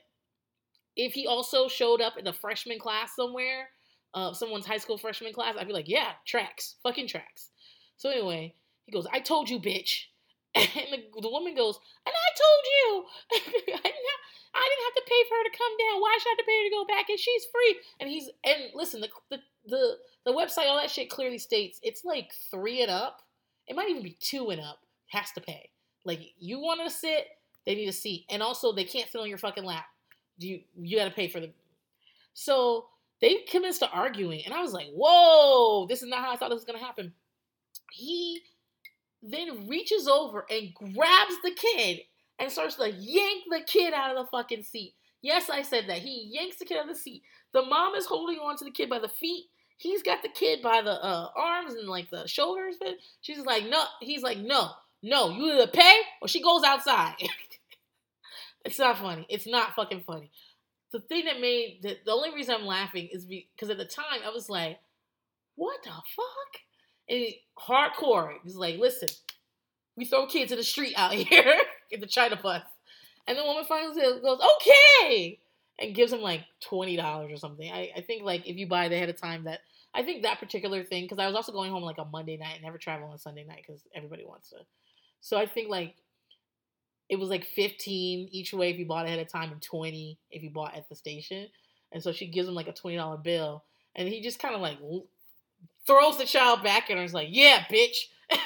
if 0.96 1.12
he 1.12 1.26
also 1.26 1.68
showed 1.68 2.00
up 2.00 2.18
in 2.18 2.26
a 2.26 2.32
freshman 2.32 2.78
class 2.78 3.14
somewhere, 3.14 3.68
uh, 4.14 4.32
someone's 4.32 4.66
high 4.66 4.78
school 4.78 4.98
freshman 4.98 5.32
class, 5.32 5.54
I'd 5.56 5.68
be 5.68 5.72
like, 5.72 5.88
yeah, 5.88 6.12
tracks, 6.26 6.74
fucking 6.82 7.06
tracks. 7.06 7.50
So 7.96 8.10
anyway, 8.10 8.54
he 8.84 8.92
goes, 8.92 9.06
I 9.12 9.20
told 9.20 9.48
you, 9.48 9.60
bitch. 9.60 10.04
And 10.56 10.66
the, 10.90 11.20
the 11.20 11.30
woman 11.30 11.54
goes, 11.54 11.78
and 12.04 12.12
I 12.12 12.30
told 12.42 12.64
you. 12.74 13.04
I, 13.34 13.82
didn't 13.82 13.84
have, 13.84 14.22
I 14.54 14.68
didn't 14.68 14.86
have 14.86 14.97
pay 15.08 15.28
for 15.28 15.36
her 15.36 15.44
to 15.44 15.56
come 15.56 15.76
down. 15.78 16.00
Why 16.00 16.18
should 16.20 16.28
I 16.28 16.32
have 16.32 16.38
to 16.38 16.44
pay 16.44 16.58
her 16.58 16.68
to 16.68 16.76
go 16.76 16.84
back? 16.84 17.08
And 17.08 17.18
she's 17.18 17.46
free. 17.52 17.76
And 18.00 18.08
he's, 18.08 18.28
and 18.44 18.74
listen, 18.74 19.00
the, 19.00 19.08
the, 19.30 19.38
the, 19.66 19.96
the 20.24 20.32
website, 20.32 20.68
all 20.68 20.76
that 20.76 20.90
shit 20.90 21.10
clearly 21.10 21.38
states 21.38 21.80
it's 21.82 22.04
like 22.04 22.32
three 22.50 22.82
and 22.82 22.90
up. 22.90 23.22
It 23.66 23.76
might 23.76 23.88
even 23.88 24.02
be 24.02 24.16
two 24.20 24.50
and 24.50 24.60
up. 24.60 24.80
Has 25.08 25.30
to 25.32 25.40
pay. 25.40 25.70
Like, 26.04 26.20
you 26.38 26.58
want 26.58 26.80
to 26.84 26.90
sit, 26.90 27.26
they 27.66 27.74
need 27.74 27.88
a 27.88 27.92
seat. 27.92 28.26
And 28.30 28.42
also, 28.42 28.72
they 28.72 28.84
can't 28.84 29.10
sit 29.10 29.20
on 29.20 29.28
your 29.28 29.38
fucking 29.38 29.64
lap. 29.64 29.86
You, 30.38 30.60
you 30.78 30.98
got 30.98 31.06
to 31.06 31.10
pay 31.10 31.28
for 31.28 31.40
the. 31.40 31.50
So 32.34 32.86
they 33.20 33.44
commenced 33.50 33.80
to 33.80 33.90
arguing. 33.90 34.42
And 34.44 34.54
I 34.54 34.62
was 34.62 34.72
like, 34.72 34.88
whoa, 34.94 35.86
this 35.86 36.02
is 36.02 36.08
not 36.08 36.20
how 36.20 36.32
I 36.32 36.36
thought 36.36 36.50
this 36.50 36.64
was 36.64 36.64
to 36.64 36.78
happen. 36.78 37.12
He 37.90 38.42
then 39.22 39.66
reaches 39.66 40.06
over 40.06 40.46
and 40.48 40.72
grabs 40.74 41.34
the 41.42 41.50
kid 41.50 42.00
and 42.38 42.52
starts 42.52 42.76
to 42.76 42.90
yank 42.90 43.44
the 43.50 43.60
kid 43.66 43.92
out 43.92 44.16
of 44.16 44.24
the 44.24 44.30
fucking 44.30 44.62
seat. 44.62 44.94
Yes, 45.22 45.50
I 45.50 45.62
said 45.62 45.84
that. 45.88 45.98
He 45.98 46.30
yanks 46.32 46.56
the 46.56 46.64
kid 46.64 46.78
out 46.78 46.88
of 46.88 46.94
the 46.94 47.00
seat. 47.00 47.22
The 47.52 47.62
mom 47.62 47.94
is 47.94 48.06
holding 48.06 48.38
on 48.38 48.56
to 48.58 48.64
the 48.64 48.70
kid 48.70 48.88
by 48.88 48.98
the 48.98 49.08
feet. 49.08 49.46
He's 49.76 50.02
got 50.02 50.22
the 50.22 50.28
kid 50.28 50.60
by 50.62 50.82
the 50.82 50.92
uh, 50.92 51.28
arms 51.36 51.74
and 51.74 51.88
like 51.88 52.10
the 52.10 52.26
shoulders. 52.26 52.76
But 52.78 52.94
she's 53.20 53.38
like, 53.38 53.64
no. 53.68 53.84
He's 54.00 54.22
like, 54.22 54.38
no, 54.38 54.70
no. 55.02 55.30
You 55.30 55.52
either 55.52 55.70
pay 55.70 56.00
or 56.20 56.28
she 56.28 56.42
goes 56.42 56.62
outside. 56.64 57.14
it's 58.64 58.78
not 58.78 58.98
funny. 58.98 59.26
It's 59.28 59.46
not 59.46 59.74
fucking 59.74 60.02
funny. 60.06 60.30
The 60.92 61.00
thing 61.00 61.26
that 61.26 61.40
made 61.40 61.80
the, 61.82 61.96
the 62.04 62.12
only 62.12 62.34
reason 62.34 62.54
I'm 62.54 62.66
laughing 62.66 63.08
is 63.12 63.24
because 63.26 63.70
at 63.70 63.78
the 63.78 63.84
time 63.84 64.20
I 64.24 64.30
was 64.30 64.48
like, 64.48 64.78
what 65.56 65.82
the 65.82 65.90
fuck? 65.90 66.62
And 67.08 67.26
hardcore. 67.58 68.34
He's 68.44 68.56
like, 68.56 68.78
listen, 68.78 69.08
we 69.96 70.04
throw 70.04 70.26
kids 70.26 70.52
in 70.52 70.58
the 70.58 70.64
street 70.64 70.94
out 70.96 71.12
here 71.14 71.54
in 71.90 72.00
the 72.00 72.06
China 72.06 72.38
bus. 72.40 72.62
And 73.28 73.36
the 73.36 73.44
woman 73.44 73.64
finally 73.66 73.94
goes, 74.22 74.40
okay, 74.56 75.38
and 75.78 75.94
gives 75.94 76.12
him 76.12 76.22
like 76.22 76.44
twenty 76.60 76.96
dollars 76.96 77.30
or 77.30 77.36
something. 77.36 77.70
I, 77.70 77.90
I 77.94 78.00
think 78.00 78.22
like 78.22 78.48
if 78.48 78.56
you 78.56 78.66
buy 78.66 78.86
it 78.86 78.92
ahead 78.92 79.10
of 79.10 79.20
time, 79.20 79.44
that 79.44 79.60
I 79.94 80.02
think 80.02 80.22
that 80.22 80.40
particular 80.40 80.82
thing 80.82 81.04
because 81.04 81.18
I 81.18 81.26
was 81.26 81.36
also 81.36 81.52
going 81.52 81.70
home 81.70 81.82
like 81.82 81.98
a 81.98 82.06
Monday 82.06 82.38
night, 82.38 82.54
and 82.54 82.62
never 82.62 82.78
travel 82.78 83.10
on 83.10 83.18
Sunday 83.18 83.44
night 83.44 83.64
because 83.66 83.82
everybody 83.94 84.24
wants 84.24 84.48
to. 84.50 84.56
So 85.20 85.36
I 85.36 85.44
think 85.44 85.68
like 85.68 85.94
it 87.10 87.18
was 87.18 87.28
like 87.28 87.44
fifteen 87.44 88.30
each 88.32 88.54
way 88.54 88.70
if 88.70 88.78
you 88.78 88.86
bought 88.86 89.04
ahead 89.04 89.18
of 89.18 89.28
time, 89.28 89.52
and 89.52 89.60
twenty 89.60 90.18
if 90.30 90.42
you 90.42 90.48
bought 90.48 90.74
at 90.74 90.88
the 90.88 90.94
station. 90.94 91.48
And 91.92 92.02
so 92.02 92.12
she 92.12 92.28
gives 92.28 92.48
him 92.48 92.54
like 92.54 92.68
a 92.68 92.72
twenty 92.72 92.96
dollar 92.96 93.18
bill, 93.18 93.62
and 93.94 94.08
he 94.08 94.22
just 94.22 94.38
kind 94.38 94.54
of 94.54 94.62
like 94.62 94.78
throws 95.86 96.16
the 96.16 96.24
child 96.24 96.62
back 96.62 96.84
at 96.84 96.92
her 96.92 96.96
and 96.96 97.04
is 97.04 97.12
like, 97.12 97.28
"Yeah, 97.30 97.64
bitch." 97.70 98.06
and 98.30 98.38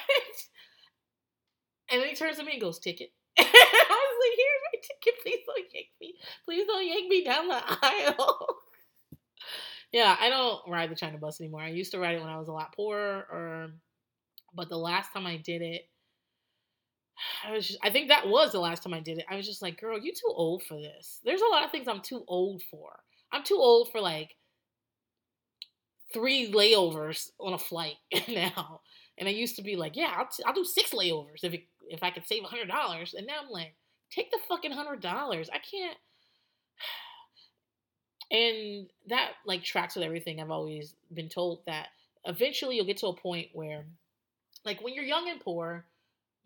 then 2.00 2.08
he 2.08 2.16
turns 2.16 2.38
to 2.38 2.44
me 2.44 2.54
and 2.54 2.60
goes, 2.60 2.80
"Ticket." 2.80 3.12
Like, 4.20 4.36
"Here's 4.36 4.62
my 4.72 4.78
ticket. 4.82 5.20
Please 5.22 5.40
don't 5.46 5.74
yank 5.74 5.86
me. 6.00 6.14
Please 6.44 6.66
don't 6.66 6.86
yank 6.86 7.08
me 7.08 7.24
down 7.24 7.48
the 7.48 7.62
aisle." 7.82 8.56
yeah, 9.92 10.16
I 10.20 10.28
don't 10.28 10.60
ride 10.68 10.90
the 10.90 10.96
China 10.96 11.18
bus 11.18 11.40
anymore. 11.40 11.62
I 11.62 11.68
used 11.68 11.92
to 11.92 11.98
ride 11.98 12.16
it 12.16 12.20
when 12.20 12.30
I 12.30 12.38
was 12.38 12.48
a 12.48 12.52
lot 12.52 12.74
poorer, 12.74 13.26
or 13.30 13.70
but 14.54 14.68
the 14.68 14.78
last 14.78 15.12
time 15.12 15.26
I 15.26 15.36
did 15.36 15.62
it, 15.62 15.88
I 17.44 17.52
was 17.52 17.66
just, 17.68 17.78
I 17.82 17.90
think 17.90 18.08
that 18.08 18.28
was 18.28 18.52
the 18.52 18.60
last 18.60 18.82
time 18.82 18.94
I 18.94 19.00
did 19.00 19.18
it. 19.18 19.26
I 19.28 19.36
was 19.36 19.46
just 19.46 19.62
like, 19.62 19.80
girl, 19.80 19.98
you 19.98 20.12
too 20.12 20.32
old 20.32 20.62
for 20.62 20.74
this. 20.74 21.20
There's 21.24 21.40
a 21.42 21.48
lot 21.48 21.64
of 21.64 21.70
things 21.70 21.88
I'm 21.88 22.00
too 22.00 22.24
old 22.26 22.62
for. 22.70 23.00
I'm 23.32 23.44
too 23.44 23.56
old 23.56 23.90
for 23.90 24.00
like 24.00 24.36
three 26.12 26.50
layovers 26.52 27.30
on 27.40 27.52
a 27.54 27.58
flight 27.58 27.94
now. 28.28 28.80
And 29.18 29.28
I 29.28 29.32
used 29.32 29.56
to 29.56 29.62
be 29.62 29.76
like, 29.76 29.96
yeah, 29.96 30.14
I'll, 30.16 30.26
t- 30.28 30.42
I'll 30.46 30.54
do 30.54 30.64
six 30.64 30.90
layovers 30.90 31.44
if 31.44 31.52
it, 31.54 31.64
if 31.88 32.02
I 32.02 32.10
could 32.10 32.26
save 32.26 32.44
a 32.44 32.48
hundred 32.48 32.68
dollars. 32.68 33.14
And 33.14 33.26
now 33.26 33.34
I'm 33.42 33.50
like, 33.50 33.74
take 34.12 34.30
the 34.30 34.38
fucking 34.48 34.72
hundred 34.72 35.00
dollars. 35.00 35.50
I 35.52 35.58
can't. 35.58 35.96
And 38.30 38.86
that 39.08 39.32
like 39.44 39.62
tracks 39.62 39.94
with 39.94 40.06
everything 40.06 40.40
I've 40.40 40.50
always 40.50 40.94
been 41.12 41.28
told 41.28 41.60
that 41.66 41.88
eventually 42.24 42.76
you'll 42.76 42.86
get 42.86 42.96
to 42.98 43.08
a 43.08 43.16
point 43.16 43.48
where, 43.52 43.84
like, 44.64 44.82
when 44.82 44.94
you're 44.94 45.04
young 45.04 45.28
and 45.28 45.38
poor, 45.38 45.84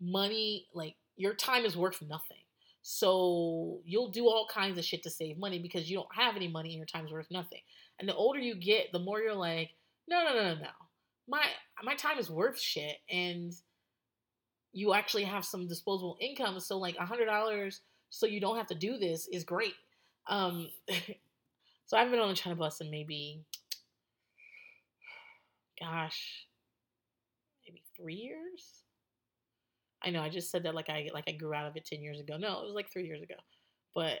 money, 0.01 0.67
like, 0.73 0.95
your 1.15 1.33
time 1.33 1.63
is 1.63 1.77
worth 1.77 2.01
nothing. 2.01 2.43
So 2.81 3.79
you'll 3.85 4.11
do 4.11 4.27
all 4.27 4.47
kinds 4.53 4.77
of 4.77 4.85
shit 4.85 5.03
to 5.03 5.09
save 5.09 5.37
money 5.37 5.59
because 5.59 5.89
you 5.89 5.97
don't 5.97 6.15
have 6.15 6.35
any 6.35 6.47
money 6.47 6.69
and 6.69 6.77
your 6.77 6.85
time's 6.85 7.11
worth 7.11 7.27
nothing. 7.31 7.61
And 7.99 8.07
the 8.07 8.15
older 8.15 8.39
you 8.39 8.55
get, 8.55 8.91
the 8.91 8.99
more 8.99 9.19
you're 9.19 9.35
like, 9.35 9.71
no, 10.07 10.23
no, 10.23 10.33
no, 10.33 10.55
no, 10.55 10.61
no. 10.61 10.69
My 11.27 11.43
my 11.83 11.95
time 11.95 12.17
is 12.17 12.29
worth 12.29 12.57
shit, 12.57 12.95
and 13.11 13.53
you 14.73 14.93
actually 14.93 15.23
have 15.23 15.45
some 15.45 15.67
disposable 15.67 16.17
income. 16.21 16.59
So 16.59 16.77
like 16.77 16.95
a 16.99 17.05
hundred 17.05 17.25
dollars, 17.25 17.81
so 18.09 18.25
you 18.25 18.39
don't 18.39 18.57
have 18.57 18.67
to 18.67 18.75
do 18.75 18.97
this, 18.97 19.27
is 19.31 19.43
great. 19.43 19.73
Um, 20.27 20.67
so 21.85 21.97
I've 21.97 22.11
been 22.11 22.19
on 22.19 22.29
the 22.29 22.35
China 22.35 22.55
bus 22.55 22.81
in 22.81 22.91
maybe, 22.91 23.41
gosh, 25.79 26.45
maybe 27.67 27.83
three 27.95 28.15
years. 28.15 28.83
I 30.03 30.11
know 30.11 30.21
I 30.21 30.29
just 30.29 30.51
said 30.51 30.63
that 30.63 30.75
like 30.75 30.89
I 30.89 31.09
like 31.13 31.25
I 31.27 31.31
grew 31.31 31.53
out 31.53 31.65
of 31.65 31.75
it 31.75 31.85
ten 31.85 32.01
years 32.01 32.19
ago. 32.19 32.37
No, 32.37 32.61
it 32.61 32.65
was 32.65 32.75
like 32.75 32.91
three 32.91 33.05
years 33.05 33.21
ago, 33.21 33.35
but 33.95 34.19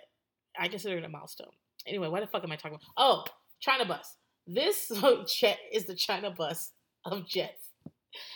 I 0.59 0.67
consider 0.67 0.97
it 0.97 1.03
a 1.03 1.09
milestone. 1.09 1.51
Anyway, 1.85 2.07
why 2.07 2.19
the 2.19 2.27
fuck 2.27 2.43
am 2.43 2.51
I 2.51 2.55
talking 2.55 2.75
about? 2.75 2.81
Oh, 2.97 3.23
China 3.59 3.85
bus. 3.85 4.17
This 4.47 4.91
jet 5.39 5.59
is 5.71 5.85
the 5.85 5.95
China 5.95 6.31
bus 6.31 6.71
of 7.05 7.27
jets. 7.27 7.69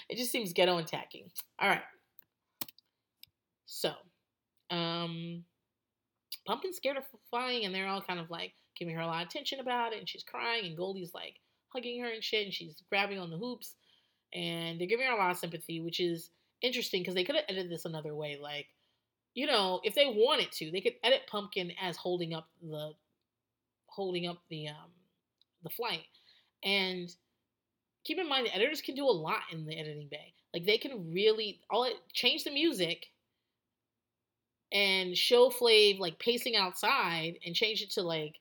It 0.09 0.17
just 0.17 0.31
seems 0.31 0.53
ghetto 0.53 0.77
and 0.77 0.87
tacky. 0.87 1.25
All 1.59 1.69
right. 1.69 1.81
So, 3.73 3.93
um, 4.69 5.45
Pumpkin's 6.45 6.75
scared 6.75 6.97
of 6.97 7.05
flying, 7.29 7.63
and 7.63 7.73
they're 7.73 7.87
all 7.87 8.01
kind 8.01 8.19
of 8.19 8.29
like 8.29 8.51
giving 8.77 8.93
her 8.95 9.01
a 9.01 9.07
lot 9.07 9.23
of 9.23 9.29
attention 9.29 9.61
about 9.61 9.93
it, 9.93 9.99
and 9.99 10.09
she's 10.09 10.23
crying, 10.25 10.65
and 10.65 10.75
Goldie's 10.75 11.13
like 11.13 11.35
hugging 11.69 12.01
her 12.01 12.09
and 12.09 12.21
shit, 12.21 12.43
and 12.43 12.53
she's 12.53 12.83
grabbing 12.89 13.17
on 13.17 13.29
the 13.29 13.37
hoops, 13.37 13.75
and 14.33 14.77
they're 14.77 14.89
giving 14.89 15.07
her 15.07 15.13
a 15.13 15.17
lot 15.17 15.31
of 15.31 15.37
sympathy, 15.37 15.79
which 15.79 16.01
is 16.01 16.31
interesting 16.61 17.01
because 17.01 17.15
they 17.15 17.23
could 17.23 17.37
have 17.37 17.45
edited 17.47 17.71
this 17.71 17.85
another 17.85 18.13
way. 18.13 18.37
Like, 18.41 18.67
you 19.35 19.47
know, 19.47 19.79
if 19.85 19.95
they 19.95 20.05
wanted 20.05 20.51
to, 20.51 20.69
they 20.69 20.81
could 20.81 20.95
edit 21.01 21.21
Pumpkin 21.31 21.71
as 21.81 21.95
holding 21.95 22.33
up 22.33 22.49
the 22.61 22.91
holding 23.85 24.27
up 24.27 24.41
the 24.49 24.67
um 24.67 24.91
the 25.63 25.69
flight. 25.69 26.03
And 26.61 27.09
keep 28.03 28.19
in 28.19 28.27
mind 28.27 28.47
the 28.47 28.55
editors 28.55 28.81
can 28.81 28.95
do 28.95 29.05
a 29.05 29.11
lot 29.11 29.43
in 29.49 29.65
the 29.65 29.79
editing 29.79 30.09
bay. 30.11 30.33
Like 30.53 30.65
they 30.65 30.77
can 30.77 31.13
really 31.13 31.61
all 31.69 31.85
it 31.85 31.95
change 32.11 32.43
the 32.43 32.51
music 32.51 33.07
and 34.71 35.17
show 35.17 35.49
Flav 35.49 35.99
like 35.99 36.19
pacing 36.19 36.55
outside 36.55 37.37
and 37.45 37.55
change 37.55 37.81
it 37.81 37.91
to 37.91 38.01
like 38.01 38.35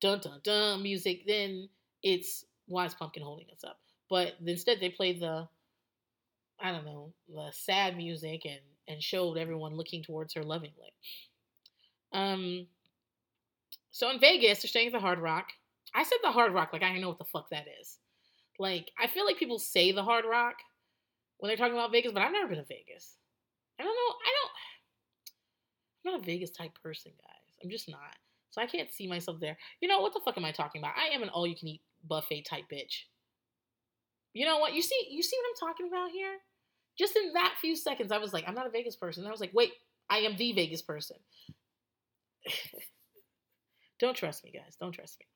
dun 0.00 0.20
dun 0.20 0.40
dun 0.42 0.82
music, 0.82 1.22
then 1.26 1.68
it's 2.02 2.44
why 2.66 2.84
is 2.86 2.94
Pumpkin 2.94 3.22
holding 3.22 3.46
us 3.52 3.64
up? 3.64 3.78
But 4.08 4.34
instead 4.44 4.80
they 4.80 4.90
played 4.90 5.20
the 5.20 5.48
I 6.60 6.72
don't 6.72 6.86
know, 6.86 7.12
the 7.28 7.50
sad 7.52 7.96
music 7.96 8.42
and 8.44 8.60
and 8.88 9.02
showed 9.02 9.36
everyone 9.36 9.76
looking 9.76 10.02
towards 10.02 10.34
her 10.34 10.42
lovingly. 10.42 10.92
Um 12.12 12.66
so 13.90 14.10
in 14.10 14.20
Vegas, 14.20 14.62
they're 14.62 14.68
staying 14.68 14.88
at 14.88 14.92
the 14.92 15.00
Hard 15.00 15.18
Rock. 15.18 15.48
I 15.94 16.02
said 16.02 16.18
the 16.22 16.32
Hard 16.32 16.52
Rock 16.52 16.72
like 16.72 16.82
I 16.82 16.98
know 16.98 17.08
what 17.08 17.18
the 17.18 17.24
fuck 17.24 17.50
that 17.50 17.66
is. 17.80 17.98
Like 18.58 18.90
I 18.98 19.06
feel 19.06 19.26
like 19.26 19.36
people 19.36 19.58
say 19.58 19.92
the 19.92 20.02
Hard 20.02 20.24
Rock 20.24 20.56
when 21.38 21.48
they're 21.48 21.56
talking 21.56 21.74
about 21.74 21.92
Vegas, 21.92 22.12
but 22.12 22.22
I've 22.22 22.32
never 22.32 22.48
been 22.48 22.58
to 22.58 22.64
Vegas. 22.64 23.16
I 23.78 23.82
don't 23.82 23.94
know. 23.94 24.14
I 24.24 24.32
don't. 24.32 24.50
I'm 26.06 26.12
not 26.12 26.22
a 26.22 26.24
Vegas 26.24 26.50
type 26.50 26.72
person, 26.82 27.12
guys. 27.16 27.54
I'm 27.62 27.70
just 27.70 27.88
not. 27.88 27.98
So 28.50 28.60
I 28.62 28.66
can't 28.66 28.90
see 28.90 29.06
myself 29.06 29.40
there. 29.40 29.56
You 29.80 29.88
know 29.88 30.00
what 30.00 30.14
the 30.14 30.20
fuck 30.24 30.36
am 30.36 30.44
I 30.44 30.52
talking 30.52 30.80
about? 30.80 30.94
I 30.96 31.14
am 31.14 31.22
an 31.22 31.28
all 31.30 31.46
you 31.46 31.56
can 31.56 31.68
eat 31.68 31.82
buffet 32.08 32.42
type 32.42 32.64
bitch. 32.72 33.02
You 34.32 34.46
know 34.46 34.58
what? 34.58 34.74
You 34.74 34.82
see, 34.82 35.08
you 35.10 35.22
see 35.22 35.36
what 35.36 35.48
I'm 35.48 35.68
talking 35.68 35.88
about 35.88 36.10
here? 36.10 36.36
Just 36.98 37.16
in 37.16 37.32
that 37.34 37.54
few 37.60 37.76
seconds, 37.76 38.12
I 38.12 38.18
was 38.18 38.32
like, 38.32 38.44
I'm 38.46 38.54
not 38.54 38.66
a 38.66 38.70
Vegas 38.70 38.96
person. 38.96 39.26
I 39.26 39.30
was 39.30 39.40
like, 39.40 39.52
wait, 39.52 39.72
I 40.08 40.18
am 40.18 40.36
the 40.36 40.52
Vegas 40.52 40.82
person. 40.82 41.16
Don't 43.98 44.16
trust 44.16 44.44
me, 44.44 44.52
guys. 44.52 44.76
Don't 44.78 44.92
trust 44.92 45.18
me. 45.18 45.26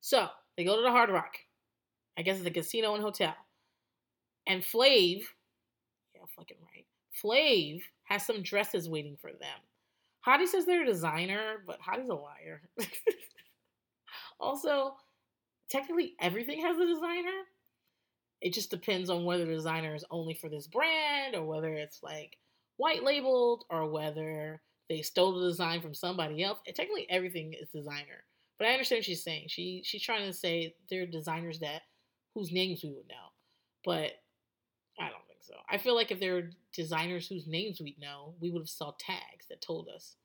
So 0.00 0.28
they 0.56 0.64
go 0.64 0.76
to 0.76 0.82
the 0.82 0.90
Hard 0.90 1.10
Rock. 1.10 1.34
I 2.18 2.22
guess 2.22 2.38
it's 2.38 2.46
a 2.46 2.50
casino 2.50 2.94
and 2.94 3.02
hotel. 3.02 3.34
And 4.46 4.62
Flav, 4.62 5.22
yeah, 6.14 6.22
fucking 6.36 6.56
right. 6.60 6.86
Flav 7.22 7.82
has 8.12 8.26
some 8.26 8.42
dresses 8.42 8.88
waiting 8.88 9.16
for 9.20 9.30
them. 9.30 9.58
Hottie 10.26 10.46
says 10.46 10.66
they're 10.66 10.82
a 10.82 10.86
designer, 10.86 11.62
but 11.66 11.80
Hottie's 11.80 12.08
a 12.08 12.14
liar. 12.14 12.62
also, 14.40 14.94
technically 15.68 16.14
everything 16.20 16.60
has 16.60 16.78
a 16.78 16.86
designer. 16.86 17.42
It 18.40 18.52
just 18.52 18.70
depends 18.70 19.08
on 19.08 19.24
whether 19.24 19.44
the 19.44 19.54
designer 19.54 19.94
is 19.94 20.04
only 20.10 20.34
for 20.34 20.48
this 20.48 20.66
brand 20.66 21.34
or 21.34 21.44
whether 21.44 21.72
it's 21.72 22.02
like 22.02 22.36
white 22.76 23.02
labeled 23.02 23.64
or 23.70 23.88
whether 23.88 24.60
they 24.88 25.02
stole 25.02 25.40
the 25.40 25.48
design 25.48 25.80
from 25.80 25.94
somebody 25.94 26.42
else. 26.42 26.58
And 26.66 26.74
technically, 26.74 27.06
everything 27.08 27.54
is 27.54 27.68
designer. 27.68 28.24
But 28.58 28.68
I 28.68 28.72
understand 28.72 28.98
what 28.98 29.06
she's 29.06 29.24
saying. 29.24 29.46
She 29.48 29.82
she's 29.84 30.02
trying 30.02 30.26
to 30.26 30.32
say 30.32 30.74
they're 30.90 31.06
designers 31.06 31.60
that 31.60 31.82
whose 32.34 32.52
names 32.52 32.82
we 32.82 32.90
would 32.90 33.08
know, 33.08 33.32
but 33.84 34.12
I 35.00 35.08
don't 35.08 35.31
so. 35.42 35.54
I 35.68 35.78
feel 35.78 35.94
like 35.94 36.10
if 36.10 36.20
there 36.20 36.34
were 36.34 36.50
designers 36.72 37.26
whose 37.26 37.46
names 37.46 37.80
we'd 37.80 38.00
know, 38.00 38.34
we 38.40 38.50
would 38.50 38.62
have 38.62 38.68
saw 38.68 38.92
tags 38.98 39.46
that 39.50 39.60
told 39.60 39.88
us, 39.94 40.16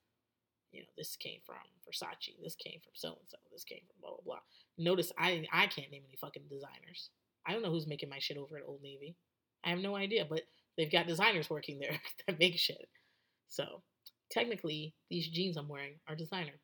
you 0.72 0.82
know, 0.82 0.88
this 0.98 1.16
came 1.16 1.40
from 1.46 1.56
Versace, 1.88 2.36
this 2.44 2.56
came 2.56 2.80
from 2.82 2.92
so 2.94 3.10
and 3.10 3.28
so, 3.28 3.38
this 3.52 3.64
came 3.64 3.80
from 3.88 3.96
blah 4.00 4.12
blah 4.12 4.24
blah. 4.24 4.40
Notice 4.78 5.12
I 5.18 5.46
I 5.52 5.68
can't 5.68 5.92
name 5.92 6.04
any 6.08 6.18
fucking 6.18 6.44
designers. 6.50 7.10
I 7.46 7.54
don't 7.54 7.64
know 7.64 7.72
who's 7.72 7.88
making 7.88 8.10
my 8.10 8.20
shit 8.20 8.38
over 8.38 8.58
at 8.58 8.64
Old 8.68 8.82
Navy. 8.84 9.16
I 9.64 9.70
have 9.70 9.80
no 9.80 9.96
idea, 9.96 10.26
but 10.30 10.42
they've 10.78 10.92
got 10.92 11.08
designers 11.08 11.50
working 11.50 11.80
there 11.80 12.00
that 12.28 12.40
make 12.40 12.58
shit. 12.58 12.88
So 13.48 13.82
technically, 14.30 14.94
these 15.10 15.28
jeans 15.30 15.58
I'm 15.58 15.68
wearing 15.68 15.96
are 16.08 16.16
designer. 16.16 16.60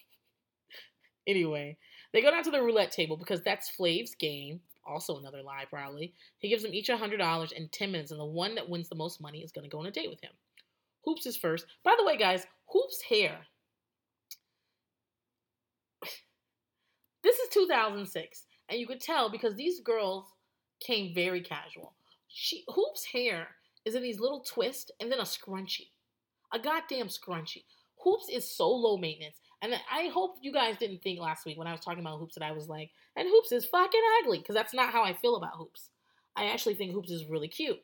anyway, 1.26 1.76
they 2.12 2.22
go 2.22 2.30
down 2.30 2.44
to 2.44 2.50
the 2.50 2.62
roulette 2.62 2.90
table 2.90 3.16
because 3.16 3.42
that's 3.42 3.68
Flav's 3.68 4.14
game. 4.14 4.60
Also, 4.86 5.18
another 5.18 5.42
lie, 5.42 5.64
probably. 5.68 6.14
He 6.38 6.48
gives 6.48 6.62
them 6.62 6.72
each 6.74 6.88
$100 6.88 7.52
in 7.52 7.68
10 7.68 7.92
minutes, 7.92 8.10
and 8.10 8.20
the 8.20 8.24
one 8.24 8.54
that 8.54 8.68
wins 8.68 8.88
the 8.88 8.94
most 8.94 9.20
money 9.20 9.40
is 9.40 9.52
going 9.52 9.64
to 9.64 9.70
go 9.70 9.80
on 9.80 9.86
a 9.86 9.90
date 9.90 10.10
with 10.10 10.20
him. 10.20 10.32
Hoops 11.04 11.26
is 11.26 11.36
first. 11.36 11.66
By 11.84 11.94
the 11.98 12.04
way, 12.04 12.16
guys, 12.16 12.46
Hoops' 12.72 13.02
hair. 13.08 13.38
this 17.22 17.36
is 17.36 17.48
2006, 17.52 18.44
and 18.68 18.78
you 18.78 18.86
could 18.86 19.00
tell 19.00 19.30
because 19.30 19.54
these 19.54 19.80
girls 19.80 20.24
came 20.80 21.14
very 21.14 21.40
casual. 21.40 21.94
She 22.28 22.64
Hoops' 22.68 23.06
hair 23.12 23.48
is 23.84 23.94
in 23.94 24.02
these 24.02 24.20
little 24.20 24.40
twists 24.40 24.90
and 25.00 25.10
then 25.10 25.20
a 25.20 25.22
scrunchie. 25.22 25.90
A 26.52 26.58
goddamn 26.58 27.08
scrunchie. 27.08 27.64
Hoops 28.04 28.28
is 28.28 28.50
so 28.50 28.68
low 28.68 28.96
maintenance. 28.96 29.36
And 29.62 29.74
I 29.90 30.08
hope 30.12 30.36
you 30.42 30.52
guys 30.52 30.76
didn't 30.76 31.02
think 31.02 31.18
last 31.18 31.46
week 31.46 31.58
when 31.58 31.66
I 31.66 31.72
was 31.72 31.80
talking 31.80 32.00
about 32.00 32.18
Hoops 32.18 32.34
that 32.34 32.44
I 32.44 32.52
was 32.52 32.68
like, 32.68 32.90
and 33.16 33.26
Hoops 33.26 33.52
is 33.52 33.64
fucking 33.64 34.00
ugly, 34.22 34.38
because 34.38 34.54
that's 34.54 34.74
not 34.74 34.92
how 34.92 35.02
I 35.02 35.14
feel 35.14 35.36
about 35.36 35.56
Hoops. 35.56 35.88
I 36.36 36.46
actually 36.46 36.74
think 36.74 36.92
Hoops 36.92 37.10
is 37.10 37.24
really 37.24 37.48
cute. 37.48 37.80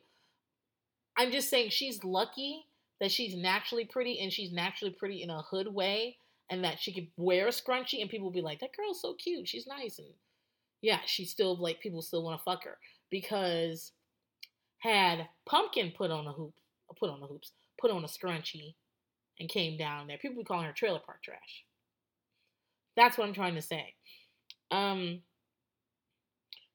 I'm 1.17 1.31
just 1.31 1.49
saying 1.49 1.69
she's 1.69 2.03
lucky 2.03 2.65
that 2.99 3.11
she's 3.11 3.35
naturally 3.35 3.85
pretty 3.85 4.19
and 4.19 4.31
she's 4.31 4.51
naturally 4.51 4.93
pretty 4.93 5.21
in 5.23 5.29
a 5.29 5.41
hood 5.41 5.67
way 5.67 6.17
and 6.49 6.63
that 6.63 6.79
she 6.79 6.93
could 6.93 7.07
wear 7.17 7.47
a 7.47 7.51
scrunchie 7.51 8.01
and 8.01 8.09
people 8.09 8.25
will 8.25 8.31
be 8.31 8.41
like, 8.41 8.59
that 8.59 8.75
girl's 8.75 9.01
so 9.01 9.13
cute. 9.13 9.47
She's 9.47 9.67
nice. 9.67 9.97
And 9.99 10.07
yeah, 10.81 10.99
she's 11.05 11.29
still 11.29 11.55
like, 11.55 11.81
people 11.81 12.01
still 12.01 12.23
want 12.23 12.39
to 12.39 12.43
fuck 12.43 12.63
her 12.65 12.77
because 13.09 13.91
had 14.79 15.27
Pumpkin 15.45 15.91
put 15.95 16.11
on 16.11 16.27
a 16.27 16.31
hoop, 16.31 16.53
put 16.97 17.09
on 17.09 17.19
the 17.19 17.27
hoops, 17.27 17.51
put 17.79 17.91
on 17.91 18.03
a 18.03 18.07
scrunchie 18.07 18.75
and 19.43 19.49
came 19.49 19.77
down 19.77 20.07
there, 20.07 20.17
people 20.17 20.37
be 20.37 20.45
calling 20.45 20.65
her 20.65 20.71
trailer 20.71 21.01
park 21.05 21.21
trash. 21.21 21.65
That's 22.95 23.17
what 23.17 23.27
I'm 23.27 23.33
trying 23.33 23.55
to 23.55 23.61
say. 23.61 23.93
Um, 24.71 25.21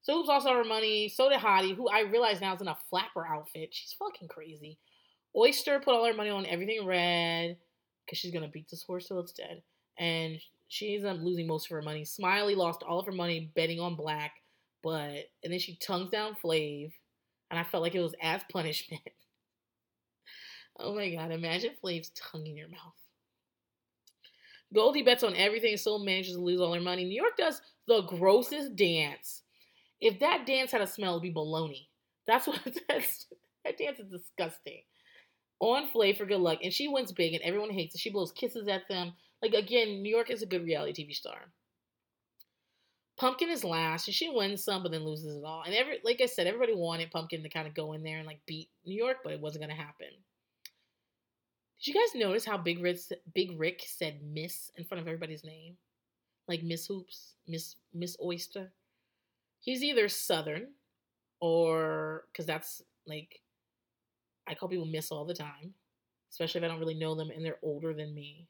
so 0.02 0.14
Hoops 0.14 0.28
also 0.28 0.52
her 0.52 0.64
money. 0.64 1.08
So 1.08 1.30
did 1.30 1.40
Hottie, 1.40 1.74
who 1.74 1.88
I 1.88 2.00
realize 2.00 2.40
now 2.40 2.54
is 2.54 2.60
in 2.60 2.68
a 2.68 2.76
flapper 2.90 3.26
outfit. 3.26 3.70
She's 3.72 3.94
fucking 3.98 4.28
crazy. 4.28 4.78
Oyster 5.34 5.80
put 5.80 5.94
all 5.94 6.04
her 6.04 6.14
money 6.14 6.30
on 6.30 6.46
everything 6.46 6.84
red 6.84 7.56
because 8.04 8.18
she's 8.18 8.32
gonna 8.32 8.48
beat 8.48 8.68
this 8.70 8.82
horse 8.82 9.08
till 9.08 9.20
it's 9.20 9.32
dead, 9.32 9.62
and 9.98 10.38
she 10.68 10.94
ends 10.94 11.06
up 11.06 11.18
losing 11.20 11.46
most 11.46 11.66
of 11.66 11.70
her 11.70 11.82
money. 11.82 12.04
Smiley 12.04 12.54
lost 12.54 12.82
all 12.82 12.98
of 12.98 13.06
her 13.06 13.12
money 13.12 13.50
betting 13.54 13.80
on 13.80 13.96
black, 13.96 14.32
but 14.82 15.26
and 15.44 15.52
then 15.52 15.58
she 15.58 15.76
tongues 15.76 16.10
down 16.10 16.36
Flav, 16.42 16.92
and 17.50 17.58
I 17.58 17.64
felt 17.64 17.82
like 17.82 17.94
it 17.94 18.00
was 18.00 18.14
as 18.22 18.42
punishment. 18.50 19.02
oh 20.78 20.94
my 20.94 21.10
god! 21.10 21.30
Imagine 21.30 21.72
Flav's 21.82 22.10
tongue 22.10 22.46
in 22.46 22.56
your 22.56 22.68
mouth. 22.68 22.94
Goldie 24.74 25.02
bets 25.02 25.22
on 25.22 25.34
everything 25.34 25.70
and 25.70 25.80
still 25.80 25.98
manages 25.98 26.34
to 26.34 26.40
lose 26.40 26.60
all 26.60 26.74
her 26.74 26.80
money. 26.80 27.04
New 27.04 27.20
York 27.20 27.36
does 27.36 27.62
the 27.86 28.02
grossest 28.02 28.76
dance. 28.76 29.42
If 30.00 30.20
that 30.20 30.46
dance 30.46 30.72
had 30.72 30.82
a 30.82 30.86
smell, 30.86 31.12
it'd 31.12 31.22
be 31.22 31.32
baloney. 31.32 31.86
That's 32.26 32.46
what 32.46 32.60
that's, 32.88 33.26
that 33.64 33.78
dance 33.78 33.98
is 33.98 34.10
disgusting. 34.10 34.82
On 35.60 35.88
Flav 35.88 36.16
for 36.16 36.26
good 36.26 36.40
luck, 36.40 36.60
and 36.62 36.72
she 36.72 36.86
wins 36.86 37.10
big, 37.10 37.34
and 37.34 37.42
everyone 37.42 37.70
hates 37.70 37.94
it. 37.94 38.00
She 38.00 38.10
blows 38.10 38.30
kisses 38.30 38.68
at 38.68 38.82
them. 38.88 39.14
Like 39.42 39.54
again, 39.54 40.02
New 40.02 40.14
York 40.14 40.30
is 40.30 40.42
a 40.42 40.46
good 40.46 40.64
reality 40.64 41.04
TV 41.04 41.14
star. 41.14 41.52
Pumpkin 43.16 43.48
is 43.48 43.64
last, 43.64 44.06
and 44.06 44.14
she 44.14 44.28
wins 44.28 44.62
some, 44.62 44.84
but 44.84 44.92
then 44.92 45.04
loses 45.04 45.36
it 45.36 45.44
all. 45.44 45.64
And 45.66 45.74
every, 45.74 45.98
like 46.04 46.20
I 46.20 46.26
said, 46.26 46.46
everybody 46.46 46.74
wanted 46.74 47.10
Pumpkin 47.10 47.42
to 47.42 47.48
kind 47.48 47.66
of 47.66 47.74
go 47.74 47.92
in 47.94 48.04
there 48.04 48.18
and 48.18 48.26
like 48.26 48.38
beat 48.46 48.68
New 48.86 48.94
York, 48.94 49.16
but 49.24 49.32
it 49.32 49.40
wasn't 49.40 49.62
gonna 49.62 49.74
happen. 49.74 50.08
Did 51.78 51.94
you 51.94 52.00
guys 52.00 52.20
notice 52.20 52.44
how 52.44 52.58
Big 52.58 52.82
Rick, 52.82 52.98
Big 53.34 53.58
Rick 53.58 53.84
said 53.86 54.20
Miss 54.22 54.72
in 54.76 54.84
front 54.84 55.00
of 55.00 55.06
everybody's 55.06 55.44
name? 55.44 55.76
Like 56.48 56.62
Miss 56.62 56.86
Hoops, 56.86 57.34
Miss 57.46 57.76
Miss 57.94 58.16
Oyster. 58.22 58.72
He's 59.60 59.84
either 59.84 60.08
Southern 60.08 60.68
or 61.40 62.24
because 62.32 62.46
that's 62.46 62.82
like 63.06 63.40
I 64.46 64.54
call 64.54 64.68
people 64.68 64.86
Miss 64.86 65.12
all 65.12 65.24
the 65.24 65.34
time, 65.34 65.74
especially 66.30 66.60
if 66.60 66.64
I 66.64 66.68
don't 66.68 66.80
really 66.80 66.94
know 66.94 67.14
them 67.14 67.30
and 67.30 67.44
they're 67.44 67.58
older 67.62 67.94
than 67.94 68.14
me. 68.14 68.46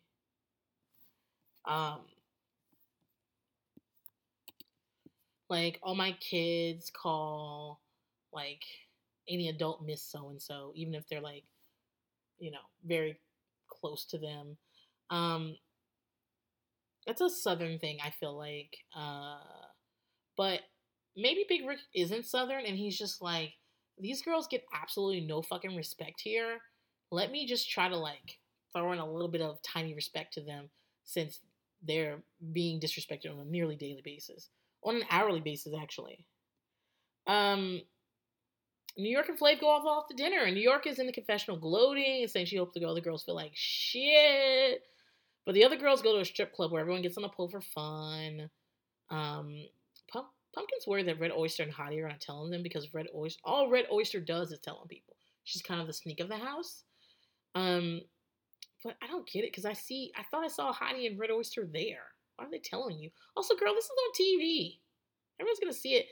Um, 1.66 2.00
like 5.50 5.78
all 5.82 5.94
my 5.94 6.12
kids 6.12 6.90
call 6.90 7.80
like 8.32 8.62
any 9.28 9.48
adult 9.48 9.84
Miss 9.84 10.02
so 10.02 10.30
and 10.30 10.40
so, 10.40 10.72
even 10.74 10.94
if 10.94 11.06
they're 11.08 11.20
like 11.20 11.44
you 12.38 12.50
know, 12.50 12.58
very 12.84 13.18
close 13.68 14.04
to 14.06 14.18
them. 14.18 14.56
Um, 15.10 15.56
that's 17.06 17.20
a 17.20 17.30
southern 17.30 17.78
thing, 17.78 17.98
I 18.04 18.10
feel 18.10 18.36
like. 18.36 18.76
Uh, 18.96 19.38
but 20.36 20.60
maybe 21.16 21.44
Big 21.48 21.66
Rick 21.66 21.78
isn't 21.94 22.26
southern 22.26 22.64
and 22.64 22.76
he's 22.76 22.98
just 22.98 23.22
like, 23.22 23.54
these 23.98 24.22
girls 24.22 24.46
get 24.46 24.64
absolutely 24.72 25.20
no 25.20 25.42
fucking 25.42 25.76
respect 25.76 26.20
here. 26.20 26.58
Let 27.10 27.32
me 27.32 27.46
just 27.46 27.70
try 27.70 27.88
to 27.88 27.96
like 27.96 28.38
throw 28.72 28.92
in 28.92 28.98
a 28.98 29.10
little 29.10 29.28
bit 29.28 29.40
of 29.40 29.60
tiny 29.62 29.94
respect 29.94 30.34
to 30.34 30.40
them 30.40 30.68
since 31.04 31.40
they're 31.82 32.18
being 32.52 32.80
disrespected 32.80 33.32
on 33.32 33.40
a 33.40 33.44
nearly 33.44 33.76
daily 33.76 34.02
basis. 34.04 34.50
On 34.84 34.96
an 34.96 35.04
hourly 35.10 35.40
basis, 35.40 35.74
actually. 35.80 36.24
Um, 37.26 37.82
New 38.98 39.10
York 39.10 39.28
and 39.28 39.38
Flav 39.38 39.60
go 39.60 39.68
off 39.68 39.84
off 39.84 40.08
to 40.08 40.14
dinner, 40.14 40.42
and 40.42 40.54
New 40.54 40.60
York 40.60 40.86
is 40.86 40.98
in 40.98 41.06
the 41.06 41.12
confessional 41.12 41.56
gloating 41.56 42.22
and 42.22 42.30
saying 42.30 42.46
she 42.46 42.56
hopes 42.56 42.74
the 42.74 42.84
other 42.84 43.00
girls 43.00 43.22
feel 43.22 43.36
like 43.36 43.52
shit. 43.54 44.82
But 45.46 45.54
the 45.54 45.64
other 45.64 45.76
girls 45.76 46.02
go 46.02 46.14
to 46.14 46.20
a 46.20 46.24
strip 46.24 46.52
club 46.52 46.72
where 46.72 46.80
everyone 46.80 47.02
gets 47.02 47.16
on 47.16 47.24
a 47.24 47.28
pole 47.28 47.48
for 47.48 47.60
fun. 47.60 48.50
Um, 49.10 49.54
Pump, 50.12 50.26
Pumpkin's 50.54 50.86
worried 50.86 51.06
that 51.06 51.20
Red 51.20 51.30
Oyster 51.30 51.62
and 51.62 51.72
Hottie 51.72 52.02
are 52.02 52.08
not 52.08 52.20
telling 52.20 52.50
them 52.50 52.62
because 52.62 52.92
Red 52.92 53.06
Oyster, 53.14 53.40
all 53.44 53.70
Red 53.70 53.86
Oyster 53.90 54.20
does 54.20 54.50
is 54.50 54.58
telling 54.58 54.88
people. 54.88 55.14
She's 55.44 55.62
kind 55.62 55.80
of 55.80 55.86
the 55.86 55.92
sneak 55.92 56.20
of 56.20 56.28
the 56.28 56.36
house. 56.36 56.82
Um, 57.54 58.02
but 58.84 58.96
I 59.02 59.06
don't 59.06 59.26
get 59.26 59.44
it 59.44 59.52
because 59.52 59.64
I 59.64 59.72
see, 59.72 60.12
I 60.16 60.24
thought 60.24 60.44
I 60.44 60.48
saw 60.48 60.72
Hottie 60.72 61.06
and 61.06 61.18
Red 61.18 61.30
Oyster 61.30 61.68
there. 61.72 62.04
Why 62.36 62.46
are 62.46 62.50
they 62.50 62.58
telling 62.58 62.98
you? 62.98 63.10
Also, 63.36 63.54
girl, 63.56 63.74
this 63.74 63.84
is 63.84 63.90
on 63.90 64.12
TV. 64.20 64.78
Everyone's 65.40 65.60
gonna 65.60 65.72
see 65.72 65.94
it. 65.94 66.06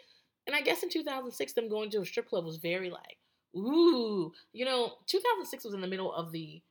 And 0.46 0.54
I 0.54 0.60
guess 0.60 0.82
in 0.82 0.90
2006, 0.90 1.52
them 1.52 1.68
going 1.68 1.90
to 1.90 2.00
a 2.00 2.06
strip 2.06 2.28
club 2.28 2.44
was 2.44 2.58
very 2.58 2.90
like, 2.90 3.18
ooh, 3.56 4.32
you 4.52 4.64
know, 4.64 4.92
2006 5.06 5.64
was 5.64 5.74
in 5.74 5.80
the 5.80 5.86
middle 5.86 6.12
of 6.12 6.32
the 6.32 6.62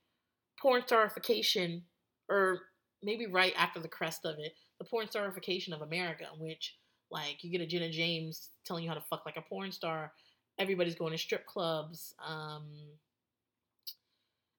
porn 0.62 0.84
starification, 0.84 1.82
or 2.30 2.60
maybe 3.04 3.26
right 3.26 3.54
after 3.58 3.80
the 3.80 3.88
crest 3.88 4.26
of 4.26 4.36
it, 4.40 4.54
the 4.80 4.86
porn 4.86 5.08
starification 5.08 5.74
of 5.74 5.82
America, 5.82 6.26
in 6.34 6.40
which 6.46 6.78
like 7.12 7.44
you 7.44 7.52
get 7.52 7.62
a 7.62 7.66
Jenna 7.66 7.90
Jameson 7.90 8.50
telling 8.66 8.84
you 8.84 8.90
how 8.90 8.96
to 8.96 9.04
fuck 9.10 9.26
like 9.26 9.38
a 9.38 9.42
porn 9.42 9.72
star. 9.72 10.12
Everybody's 10.58 10.96
going 10.96 11.12
to 11.12 11.18
strip 11.18 11.46
clubs. 11.46 12.14
Um, 12.26 12.64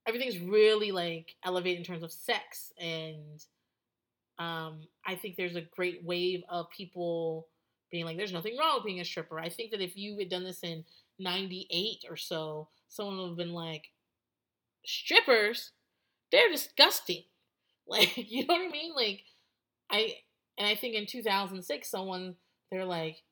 everything's 0.07 0.39
really 0.39 0.93
like 0.93 1.35
elevated 1.45 1.79
in 1.79 1.85
terms 1.85 2.03
of 2.03 2.13
sex, 2.13 2.73
and 2.79 3.43
um, 4.39 4.83
I 5.07 5.15
think 5.15 5.37
there's 5.37 5.57
a 5.57 5.63
great 5.63 6.05
wave 6.05 6.43
of 6.49 6.71
people 6.71 7.49
being 7.97 8.05
like, 8.05 8.19
there's 8.19 8.33
nothing 8.33 8.59
wrong 8.59 8.77
with 8.77 8.85
being 8.85 9.01
a 9.01 9.05
stripper. 9.05 9.41
I 9.41 9.49
think 9.49 9.71
that 9.71 9.81
if 9.81 9.97
you 9.97 10.19
had 10.19 10.29
done 10.29 10.45
this 10.45 10.63
in 10.63 10.85
98 11.19 12.05
or 12.11 12.17
so, 12.17 12.69
someone 12.89 13.17
would 13.17 13.29
have 13.29 13.37
been 13.39 13.55
like, 13.55 13.85
strippers, 14.85 15.73
they're 16.31 16.51
disgusting. 16.51 17.25
Like, 17.89 18.17
you 18.17 18.45
know 18.45 18.55
what 18.55 18.67
I 18.67 18.69
mean? 18.69 18.93
Like, 18.97 19.23
I, 19.89 20.15
and 20.59 20.67
I 20.67 20.75
think 20.75 20.97
in 20.97 21.07
2006, 21.07 21.89
someone, 21.89 22.35
they're 22.69 22.85
like, 22.85 23.23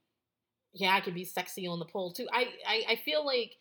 yeah, 0.72 0.94
I 0.94 1.00
could 1.00 1.16
be 1.16 1.24
sexy 1.24 1.66
on 1.66 1.81
the 1.81 1.85
pole 1.85 2.12
too. 2.12 2.29
I, 2.33 2.50
I, 2.64 2.85
I 2.90 2.96
feel 3.05 3.27
like, 3.27 3.57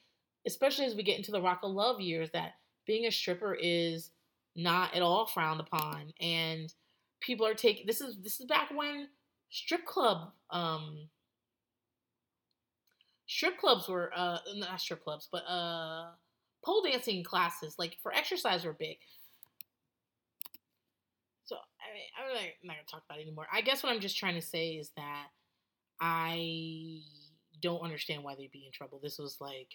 especially 0.45 0.85
as 0.85 0.93
we 0.93 1.01
get 1.01 1.17
into 1.17 1.31
the 1.31 1.41
rock 1.41 1.61
of 1.63 1.71
love 1.71 1.99
years, 1.99 2.29
that 2.33 2.51
being 2.85 3.07
a 3.07 3.11
stripper 3.11 3.57
is 3.59 4.11
not 4.55 4.93
at 4.95 5.01
all 5.01 5.25
frowned 5.25 5.61
upon. 5.61 6.13
And 6.21 6.71
people 7.21 7.47
are 7.47 7.55
taking, 7.55 7.87
this 7.87 7.99
is, 7.99 8.15
this 8.21 8.39
is 8.39 8.45
back 8.45 8.69
when 8.69 9.07
strip 9.53 9.85
club 9.85 10.31
um 10.49 11.07
strip 13.27 13.57
clubs 13.57 13.87
were 13.87 14.11
uh 14.15 14.39
not 14.55 14.81
strip 14.81 15.03
clubs 15.03 15.29
but 15.31 15.43
uh 15.47 16.07
pole 16.63 16.83
dancing 16.83 17.23
classes, 17.23 17.75
like 17.77 17.97
for 18.01 18.13
exercise, 18.13 18.65
were 18.65 18.73
big. 18.73 18.97
So 21.45 21.55
I 21.55 21.93
mean, 21.93 22.03
I'm 22.17 22.33
not, 22.33 22.41
I'm 22.41 22.67
not 22.67 22.73
gonna 22.73 22.85
talk 22.89 23.03
about 23.07 23.19
it 23.19 23.23
anymore. 23.23 23.47
I 23.51 23.61
guess 23.61 23.83
what 23.83 23.91
I'm 23.91 23.99
just 23.99 24.17
trying 24.17 24.35
to 24.35 24.41
say 24.41 24.71
is 24.71 24.91
that 24.95 25.27
I 25.99 27.01
don't 27.61 27.81
understand 27.81 28.23
why 28.23 28.35
they'd 28.35 28.51
be 28.51 28.65
in 28.65 28.71
trouble. 28.71 28.99
This 29.03 29.19
was 29.19 29.37
like 29.41 29.69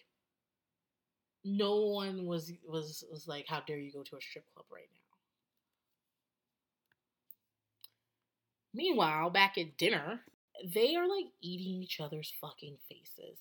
no 1.45 1.87
one 1.87 2.27
was 2.27 2.53
was 2.67 3.05
was 3.11 3.27
like, 3.29 3.47
how 3.49 3.61
dare 3.67 3.79
you 3.79 3.93
go 3.93 4.03
to 4.03 4.17
a 4.17 4.21
strip 4.21 4.45
club 4.55 4.67
right 4.73 4.89
now? 4.95 5.08
Meanwhile, 8.79 9.31
back 9.31 9.59
at 9.59 9.77
dinner, 9.77 10.21
they 10.73 10.95
are 10.95 11.09
like 11.09 11.27
eating 11.43 11.83
each 11.83 11.99
other's 11.99 12.33
fucking 12.41 12.77
faces 12.89 13.41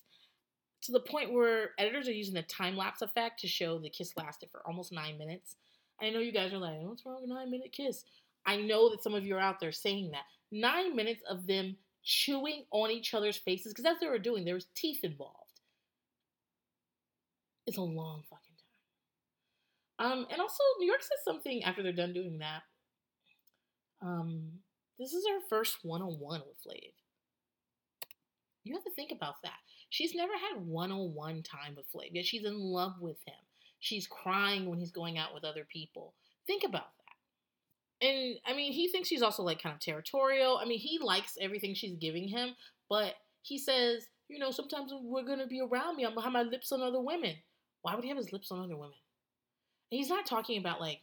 to 0.82 0.92
the 0.92 1.00
point 1.00 1.32
where 1.32 1.74
editors 1.78 2.08
are 2.08 2.14
using 2.14 2.34
the 2.34 2.42
time 2.42 2.76
lapse 2.76 3.04
effect 3.04 3.40
to 3.42 3.48
show 3.48 3.78
the 3.78 3.88
kiss 3.88 4.18
lasted 4.18 4.50
for 4.52 4.66
almost 4.66 4.92
nine 4.92 5.16
minutes. 5.16 5.58
I 6.02 6.10
know 6.10 6.18
you 6.18 6.32
guys 6.32 6.54
are 6.54 6.58
like, 6.58 6.80
what's 6.82 7.06
wrong 7.06 7.22
with 7.22 7.30
a 7.30 7.34
nine 7.36 7.52
minute 7.52 7.72
kiss? 7.72 8.04
I 8.48 8.58
know 8.58 8.90
that 8.90 9.04
some 9.04 9.14
of 9.14 9.28
you 9.28 9.36
are 9.36 9.40
out 9.40 9.60
there 9.60 9.72
saying 9.72 10.10
that. 10.10 10.24
Nine 10.52 10.96
minutes 10.96 11.22
of 11.30 11.46
them 11.46 11.78
chewing 12.04 12.64
on 12.72 12.90
each 12.90 13.14
other's 13.14 13.38
faces, 13.38 13.74
because 13.74 13.84
that's 13.84 14.02
what 14.02 14.08
they 14.08 14.10
were 14.10 14.18
doing. 14.18 14.44
There 14.44 14.56
was 14.56 14.66
teeth 14.74 15.04
involved. 15.04 15.36
It's 17.68 17.78
a 17.78 17.82
long 17.82 18.24
fucking 18.28 18.56
time. 20.00 20.12
Um, 20.12 20.28
and 20.32 20.42
also 20.42 20.64
New 20.80 20.88
York 20.88 21.04
says 21.04 21.20
something 21.24 21.64
after 21.64 21.84
they're 21.84 21.92
done 21.92 22.14
doing 22.14 22.40
that. 22.40 22.64
Um, 24.02 24.62
this 25.00 25.14
is 25.14 25.26
her 25.28 25.40
first 25.50 25.78
one-on-one 25.84 26.42
with 26.48 26.58
Flav. 26.58 26.94
You 28.64 28.74
have 28.74 28.84
to 28.84 28.92
think 28.92 29.12
about 29.12 29.36
that. 29.44 29.60
She's 29.90 30.14
never 30.14 30.34
had 30.34 30.66
one-on-one 30.66 31.44
time 31.44 31.76
with 31.76 31.86
Flav, 31.92 32.10
yet 32.12 32.26
she's 32.26 32.46
in 32.46 32.60
love 32.60 32.94
with 33.00 33.18
him. 33.26 33.36
She's 33.80 34.08
crying 34.08 34.70
when 34.70 34.80
he's 34.80 34.92
going 34.92 35.18
out 35.18 35.34
with 35.34 35.44
other 35.44 35.66
people. 35.72 36.14
Think 36.46 36.64
about 36.64 36.88
that. 38.02 38.08
And 38.08 38.38
I 38.46 38.54
mean, 38.54 38.74
he 38.74 38.90
thinks 38.90 39.08
she's 39.08 39.22
also 39.22 39.44
like 39.44 39.62
kind 39.62 39.74
of 39.74 39.82
territorial. 39.82 40.58
I 40.58 40.66
mean, 40.66 40.80
he 40.80 41.00
likes 41.02 41.38
everything 41.40 41.74
she's 41.74 41.96
giving 41.96 42.28
him, 42.28 42.56
but 42.90 43.14
he 43.42 43.58
says, 43.58 44.08
you 44.28 44.40
know, 44.40 44.52
sometimes 44.52 44.92
we're 44.94 45.24
gonna 45.24 45.48
be 45.48 45.62
around 45.62 45.96
me. 45.96 46.06
I'm 46.06 46.14
gonna 46.14 46.24
have 46.24 46.34
my 46.34 46.44
lips 46.44 46.72
on 46.72 46.82
other 46.82 47.02
women. 47.02 47.36
Why 47.82 47.96
would 47.96 48.04
he 48.04 48.10
have 48.10 48.18
his 48.18 48.34
lips 48.34 48.52
on 48.52 48.60
other 48.60 48.76
women? 48.76 48.98
And 49.92 49.98
he's 49.98 50.10
not 50.10 50.26
talking 50.26 50.60
about 50.60 50.82
like 50.82 51.00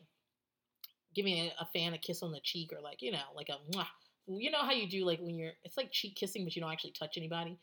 giving 1.15 1.35
a, 1.35 1.53
a, 1.61 1.67
fan 1.73 1.95
a 1.95 1.99
kiss 1.99 2.23
on 2.23 2.33
the 2.33 2.41
cheek 2.43 2.73
or 2.73 2.81
like 2.81 3.01
you 3.01 3.13
know 3.13 3.19
like 3.35 3.49
a 3.49 3.77
mwah. 3.77 3.87
you 4.27 4.51
know 4.51 4.61
how 4.61 4.73
you 4.73 4.89
do 4.89 5.05
like 5.05 5.21
when 5.21 5.37
you're 5.37 5.53
it's 5.63 5.77
like 5.77 5.93
cheek 5.93 6.17
kissing 6.17 6.45
but 6.45 6.55
you 6.55 6.63
don't 6.63 6.73
actually 6.73 6.93
touch 6.93 7.17
anybody. 7.17 7.59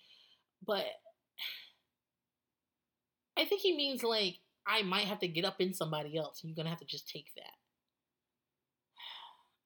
But 0.65 0.85
i 3.37 3.45
think 3.45 3.61
he 3.61 3.75
means 3.75 4.03
like 4.03 4.35
i 4.67 4.83
might 4.83 5.05
have 5.05 5.19
to 5.19 5.27
get 5.27 5.45
up 5.45 5.55
in 5.59 5.73
somebody 5.73 6.17
else 6.17 6.41
and 6.41 6.49
you're 6.49 6.55
gonna 6.55 6.69
have 6.69 6.79
to 6.79 6.85
just 6.85 7.07
take 7.07 7.27
that. 7.35 7.55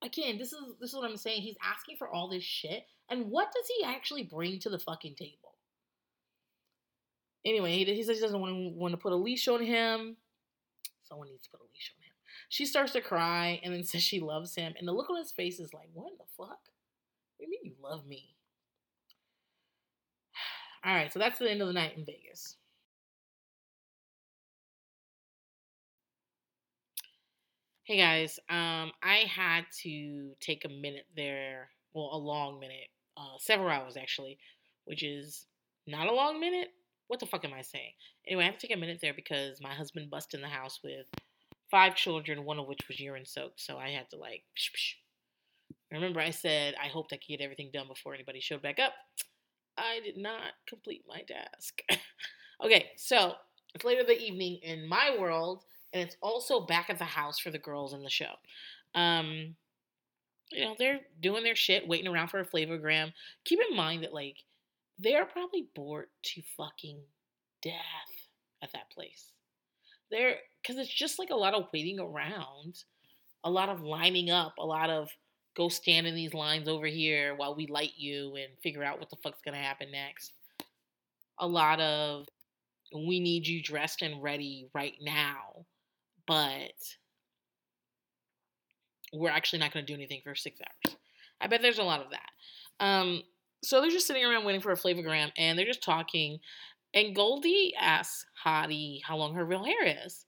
Again 0.06 0.38
this 0.38 0.54
is 0.54 0.60
this 0.80 0.90
is 0.92 0.96
what 0.96 1.10
i'm 1.10 1.18
saying. 1.18 1.42
He's 1.42 1.58
asking 1.64 1.98
for 1.98 2.10
all 2.10 2.30
this 2.30 2.44
shit. 2.44 2.84
And 3.10 3.30
what 3.30 3.50
does 3.54 3.66
he 3.78 3.86
actually 3.86 4.24
bring 4.24 4.60
to 4.60 4.70
the 4.70 4.80
fucking 4.80 5.16
table? 5.16 5.54
Anyway 7.46 7.78
he, 7.78 7.86
he 7.86 8.04
says 8.04 8.18
he 8.18 8.24
doesn't 8.24 8.40
want, 8.40 8.76
want 8.76 8.94
to 8.94 8.98
put 8.98 9.12
a 9.14 9.16
leash 9.16 9.48
on 9.48 9.64
him. 9.64 10.18
Someone 11.04 11.28
needs 11.28 11.44
to 11.44 11.52
put 11.52 11.60
a 11.60 11.64
leash 11.64 11.94
on 11.96 12.04
him 12.04 12.05
she 12.50 12.66
starts 12.66 12.94
to 12.94 13.02
cry 13.02 13.60
and 13.64 13.74
then 13.74 13.84
says 13.86 14.04
she 14.04 14.20
loves 14.20 14.56
him. 14.56 14.74
And 14.78 14.88
the 14.88 14.94
look 14.94 15.10
on 15.10 15.18
his 15.18 15.32
face 15.32 15.60
is 15.60 15.74
like, 15.74 15.90
what 15.94 16.18
the 16.18 16.26
fuck? 16.38 16.60
What 17.38 17.40
do 17.40 17.44
you 17.46 17.50
mean 17.50 17.66
you 17.66 17.76
love 17.82 18.06
me? 18.06 18.36
All 20.86 20.94
right, 20.94 21.12
so 21.12 21.20
that's 21.20 21.40
the 21.40 21.50
end 21.50 21.62
of 21.62 21.68
the 21.68 21.74
night 21.74 21.98
in 21.98 22.06
Vegas. 22.06 22.58
Hey 27.86 27.98
guys, 27.98 28.40
um, 28.50 28.92
I 29.04 29.26
had 29.30 29.66
to 29.84 30.32
take 30.40 30.66
a 30.66 30.70
minute 30.70 31.06
there, 31.16 31.70
well, 31.94 32.10
a 32.14 32.18
long 32.18 32.60
minute, 32.60 32.88
uh, 33.16 33.38
several 33.38 33.70
hours 33.70 33.96
actually, 33.96 34.40
which 34.86 35.04
is 35.04 35.46
not 35.86 36.08
a 36.08 36.12
long 36.12 36.40
minute. 36.40 36.70
What 37.10 37.20
the 37.20 37.28
fuck 37.28 37.46
am 37.46 37.54
I 37.54 37.62
saying? 37.62 37.92
Anyway, 38.28 38.42
I 38.42 38.48
have 38.48 38.58
to 38.58 38.68
take 38.68 38.76
a 38.76 38.80
minute 38.80 38.98
there 39.04 39.14
because 39.14 39.62
my 39.62 39.72
husband 39.72 40.10
busted 40.10 40.40
in 40.40 40.42
the 40.42 40.48
house 40.48 40.80
with 40.84 41.06
five 41.72 41.96
children, 41.96 42.46
one 42.46 42.60
of 42.60 42.68
which 42.68 42.88
was 42.88 43.00
urine 43.00 43.26
soaked. 43.26 43.62
So 43.62 43.78
I 43.78 43.90
had 43.90 44.10
to 44.12 44.18
like, 44.18 44.44
psh, 44.58 44.72
psh. 44.76 44.94
remember 45.92 46.20
I 46.20 46.32
said 46.32 46.76
I 46.82 46.88
hoped 46.88 47.14
I 47.14 47.18
could 47.18 47.28
get 47.28 47.42
everything 47.42 47.70
done 47.74 47.88
before 47.88 48.14
anybody 48.14 48.40
showed 48.40 48.62
back 48.62 48.80
up. 48.80 48.94
I 49.78 50.00
did 50.04 50.18
not 50.18 50.54
complete 50.68 51.04
my 51.08 51.22
task. 51.22 51.82
okay, 52.64 52.92
so 52.98 53.34
it's 53.74 53.84
later 53.84 54.02
in 54.02 54.08
the 54.08 54.22
evening 54.22 54.60
in 54.64 54.88
my 54.88 55.16
world, 55.20 55.64
and 55.94 56.02
it's 56.02 56.18
also 56.22 56.66
back 56.66 56.90
at 56.90 56.98
the 56.98 57.04
house 57.04 57.40
for 57.40 57.52
the 57.52 57.58
girls 57.58 57.94
in 57.94 58.04
the 58.04 58.10
show. 58.10 58.34
Um, 58.94 59.56
you 60.52 60.64
know, 60.64 60.76
they're 60.78 61.02
doing 61.22 61.44
their 61.44 61.56
shit, 61.56 61.88
waiting 61.88 62.08
around 62.08 62.30
for 62.30 62.40
a 62.40 62.46
flavogram. 62.46 63.12
Keep 63.44 63.60
in 63.70 63.76
mind 63.76 64.04
that 64.04 64.14
like 64.14 64.38
they're 64.98 65.26
probably 65.26 65.68
bored 65.76 66.08
to 66.24 66.42
fucking 66.56 67.00
death 67.62 67.74
at 68.64 68.72
that 68.74 68.90
place. 68.92 69.32
They're 70.12 70.38
because 70.62 70.78
it's 70.80 70.94
just 70.94 71.20
like 71.20 71.30
a 71.30 71.36
lot 71.36 71.54
of 71.54 71.68
waiting 71.74 72.00
around, 72.00 72.84
a 73.44 73.50
lot 73.50 73.70
of 73.70 73.82
lining 73.82 74.30
up, 74.30 74.56
a 74.60 74.66
lot 74.66 74.90
of 74.90 75.10
go 75.56 75.70
stand 75.70 76.06
in 76.06 76.16
these 76.16 76.34
lines 76.34 76.68
over 76.68 76.86
here 76.86 77.36
while 77.36 77.56
we 77.56 77.68
light 77.68 77.94
you 77.96 78.36
and 78.36 78.58
figure 78.62 78.84
out 78.84 79.00
what 79.00 79.10
the 79.10 79.16
fuck's 79.18 79.42
gonna 79.44 79.58
happen 79.58 79.92
next. 79.92 80.34
A 81.40 81.48
lot 81.48 81.80
of 81.80 82.28
we 82.94 83.20
need 83.20 83.48
you 83.48 83.62
dressed 83.62 84.02
and 84.02 84.22
ready 84.22 84.68
right 84.74 84.96
now, 85.02 85.66
but 86.28 86.74
we're 89.14 89.30
actually 89.30 89.60
not 89.60 89.74
gonna 89.74 89.86
do 89.86 89.94
anything 89.94 90.22
for 90.24 90.36
six 90.36 90.60
hours. 90.62 90.96
I 91.42 91.48
bet 91.48 91.62
there's 91.62 91.80
a 91.80 91.84
lot 91.84 92.02
of 92.02 92.12
that. 92.12 92.86
Um, 92.86 93.24
so 93.64 93.82
they're 93.82 93.90
just 93.90 94.08
sitting 94.08 94.24
around 94.24 94.46
waiting 94.46 94.62
for 94.62 94.72
a 94.72 94.78
flavogram 94.78 95.32
and 95.38 95.58
they're 95.58 95.66
just 95.66 95.84
talking. 95.84 96.40
And 96.96 97.14
Goldie 97.14 97.74
asks 97.78 98.26
Hottie 98.44 99.02
how 99.04 99.18
long 99.18 99.36
her 99.36 99.46
real 99.46 99.66
hair 99.66 100.06
is. 100.06 100.26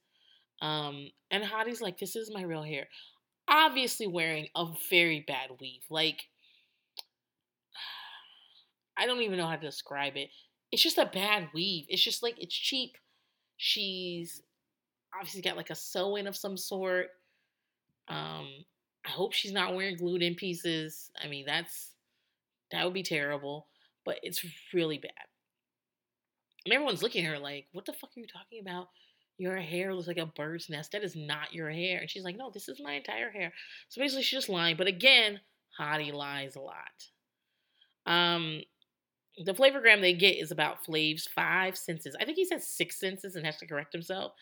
Um, 0.60 1.08
and 1.30 1.42
Hottie's 1.42 1.80
like, 1.80 1.98
this 1.98 2.14
is 2.14 2.30
my 2.30 2.42
real 2.42 2.62
hair. 2.62 2.88
Obviously 3.48 4.06
wearing 4.06 4.48
a 4.54 4.66
very 4.90 5.24
bad 5.26 5.48
weave. 5.58 5.84
Like, 5.88 6.28
I 8.98 9.06
don't 9.06 9.22
even 9.22 9.38
know 9.38 9.46
how 9.46 9.56
to 9.56 9.66
describe 9.66 10.16
it. 10.16 10.28
It's 10.70 10.82
just 10.82 10.98
a 10.98 11.06
bad 11.06 11.48
weave. 11.54 11.86
It's 11.88 12.02
just 12.02 12.22
like, 12.22 12.34
it's 12.38 12.54
cheap. 12.54 12.98
She's 13.56 14.42
obviously 15.14 15.40
got 15.40 15.56
like 15.56 15.70
a 15.70 15.74
sew 15.74 16.16
in 16.16 16.26
of 16.26 16.36
some 16.36 16.58
sort. 16.58 17.06
Um, 18.08 18.48
I 19.06 19.10
hope 19.10 19.32
she's 19.32 19.52
not 19.52 19.74
wearing 19.74 19.96
glued 19.96 20.22
in 20.22 20.34
pieces. 20.34 21.10
I 21.22 21.28
mean, 21.28 21.46
that's, 21.46 21.94
that 22.72 22.84
would 22.84 22.92
be 22.92 23.02
terrible, 23.02 23.68
but 24.04 24.18
it's 24.22 24.44
really 24.74 24.98
bad. 24.98 25.27
And 26.68 26.74
everyone's 26.74 27.02
looking 27.02 27.24
at 27.24 27.32
her 27.32 27.38
like, 27.38 27.66
what 27.72 27.86
the 27.86 27.92
fuck 27.92 28.10
are 28.16 28.20
you 28.20 28.26
talking 28.26 28.60
about? 28.60 28.88
your 29.38 29.56
hair 29.56 29.94
looks 29.94 30.08
like 30.08 30.18
a 30.18 30.26
bird's 30.26 30.68
nest. 30.68 30.92
That 30.92 31.04
is 31.04 31.14
not 31.14 31.54
your 31.54 31.70
hair. 31.70 32.00
And 32.00 32.10
she's 32.10 32.24
like, 32.24 32.36
no, 32.36 32.50
this 32.50 32.68
is 32.68 32.80
my 32.82 32.94
entire 32.94 33.30
hair. 33.30 33.52
So 33.88 34.00
basically, 34.00 34.24
she's 34.24 34.40
just 34.40 34.48
lying. 34.48 34.76
But 34.76 34.88
again, 34.88 35.40
Hottie 35.80 36.12
lies 36.12 36.56
a 36.56 36.60
lot. 36.60 36.74
Um, 38.04 38.62
the 39.44 39.54
flavorgram 39.54 40.00
they 40.00 40.12
get 40.12 40.36
is 40.38 40.50
about 40.50 40.84
Flav's 40.84 41.28
five 41.28 41.78
senses. 41.78 42.16
I 42.20 42.24
think 42.24 42.36
he 42.36 42.44
says 42.44 42.66
six 42.66 42.98
senses 42.98 43.36
and 43.36 43.46
has 43.46 43.58
to 43.58 43.66
correct 43.66 43.92
himself, 43.92 44.32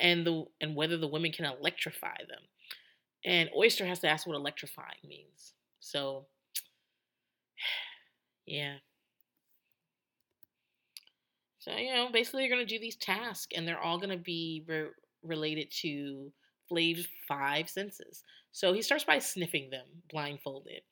and 0.00 0.24
the 0.24 0.44
and 0.60 0.76
whether 0.76 0.96
the 0.96 1.08
women 1.08 1.32
can 1.32 1.46
electrify 1.46 2.18
them. 2.28 2.42
And 3.24 3.50
Oyster 3.56 3.86
has 3.86 3.98
to 4.00 4.08
ask 4.08 4.26
what 4.26 4.36
electrifying 4.36 4.98
means. 5.04 5.54
So, 5.80 6.26
yeah. 8.46 8.74
So, 11.64 11.74
you 11.74 11.94
know, 11.94 12.10
basically 12.12 12.42
you're 12.42 12.54
going 12.54 12.66
to 12.66 12.74
do 12.74 12.78
these 12.78 12.96
tasks 12.96 13.54
and 13.56 13.66
they're 13.66 13.80
all 13.80 13.96
going 13.96 14.10
to 14.10 14.22
be 14.22 14.62
re- 14.68 14.90
related 15.22 15.70
to 15.80 16.30
Flav's 16.68 17.08
five 17.26 17.70
senses. 17.70 18.22
So 18.52 18.74
he 18.74 18.82
starts 18.82 19.04
by 19.04 19.18
sniffing 19.18 19.70
them 19.70 19.86
blindfolded. 20.10 20.82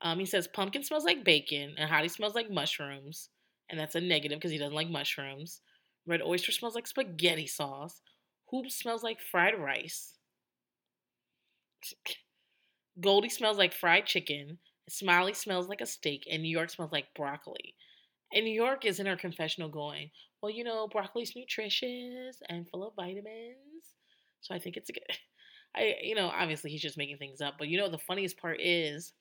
Um, 0.00 0.18
he 0.18 0.24
says 0.24 0.48
pumpkin 0.48 0.82
smells 0.82 1.04
like 1.04 1.24
bacon 1.24 1.74
and 1.76 1.90
Hottie 1.90 2.10
smells 2.10 2.34
like 2.34 2.50
mushrooms. 2.50 3.28
And 3.68 3.78
that's 3.78 3.96
a 3.96 4.00
negative 4.00 4.38
because 4.38 4.50
he 4.50 4.56
doesn't 4.56 4.74
like 4.74 4.88
mushrooms. 4.88 5.60
Red 6.06 6.22
oyster 6.22 6.52
smells 6.52 6.74
like 6.74 6.86
spaghetti 6.86 7.46
sauce. 7.46 8.00
Hoop 8.46 8.70
smells 8.70 9.02
like 9.02 9.20
fried 9.20 9.58
rice. 9.58 10.14
Goldie 12.98 13.28
smells 13.28 13.58
like 13.58 13.74
fried 13.74 14.06
chicken. 14.06 14.56
Smiley 14.88 15.34
smells 15.34 15.68
like 15.68 15.82
a 15.82 15.86
steak. 15.86 16.26
And 16.30 16.42
New 16.42 16.48
York 16.48 16.70
smells 16.70 16.92
like 16.92 17.12
broccoli. 17.14 17.74
And 18.32 18.44
New 18.44 18.52
York 18.52 18.84
is 18.84 19.00
in 19.00 19.06
her 19.06 19.16
confessional 19.16 19.68
going, 19.68 20.10
well, 20.42 20.50
you 20.50 20.64
know, 20.64 20.88
broccoli's 20.88 21.34
nutritious 21.34 22.40
and 22.48 22.68
full 22.68 22.86
of 22.86 22.94
vitamins. 22.94 23.94
So 24.40 24.54
I 24.54 24.58
think 24.58 24.76
it's 24.76 24.90
a 24.90 24.92
good. 24.92 25.02
I, 25.76 25.96
you 26.02 26.14
know, 26.14 26.28
obviously 26.28 26.70
he's 26.70 26.82
just 26.82 26.96
making 26.96 27.18
things 27.18 27.40
up. 27.40 27.54
But 27.58 27.68
you 27.68 27.78
know, 27.78 27.88
the 27.88 27.98
funniest 27.98 28.38
part 28.38 28.60
is, 28.60 29.12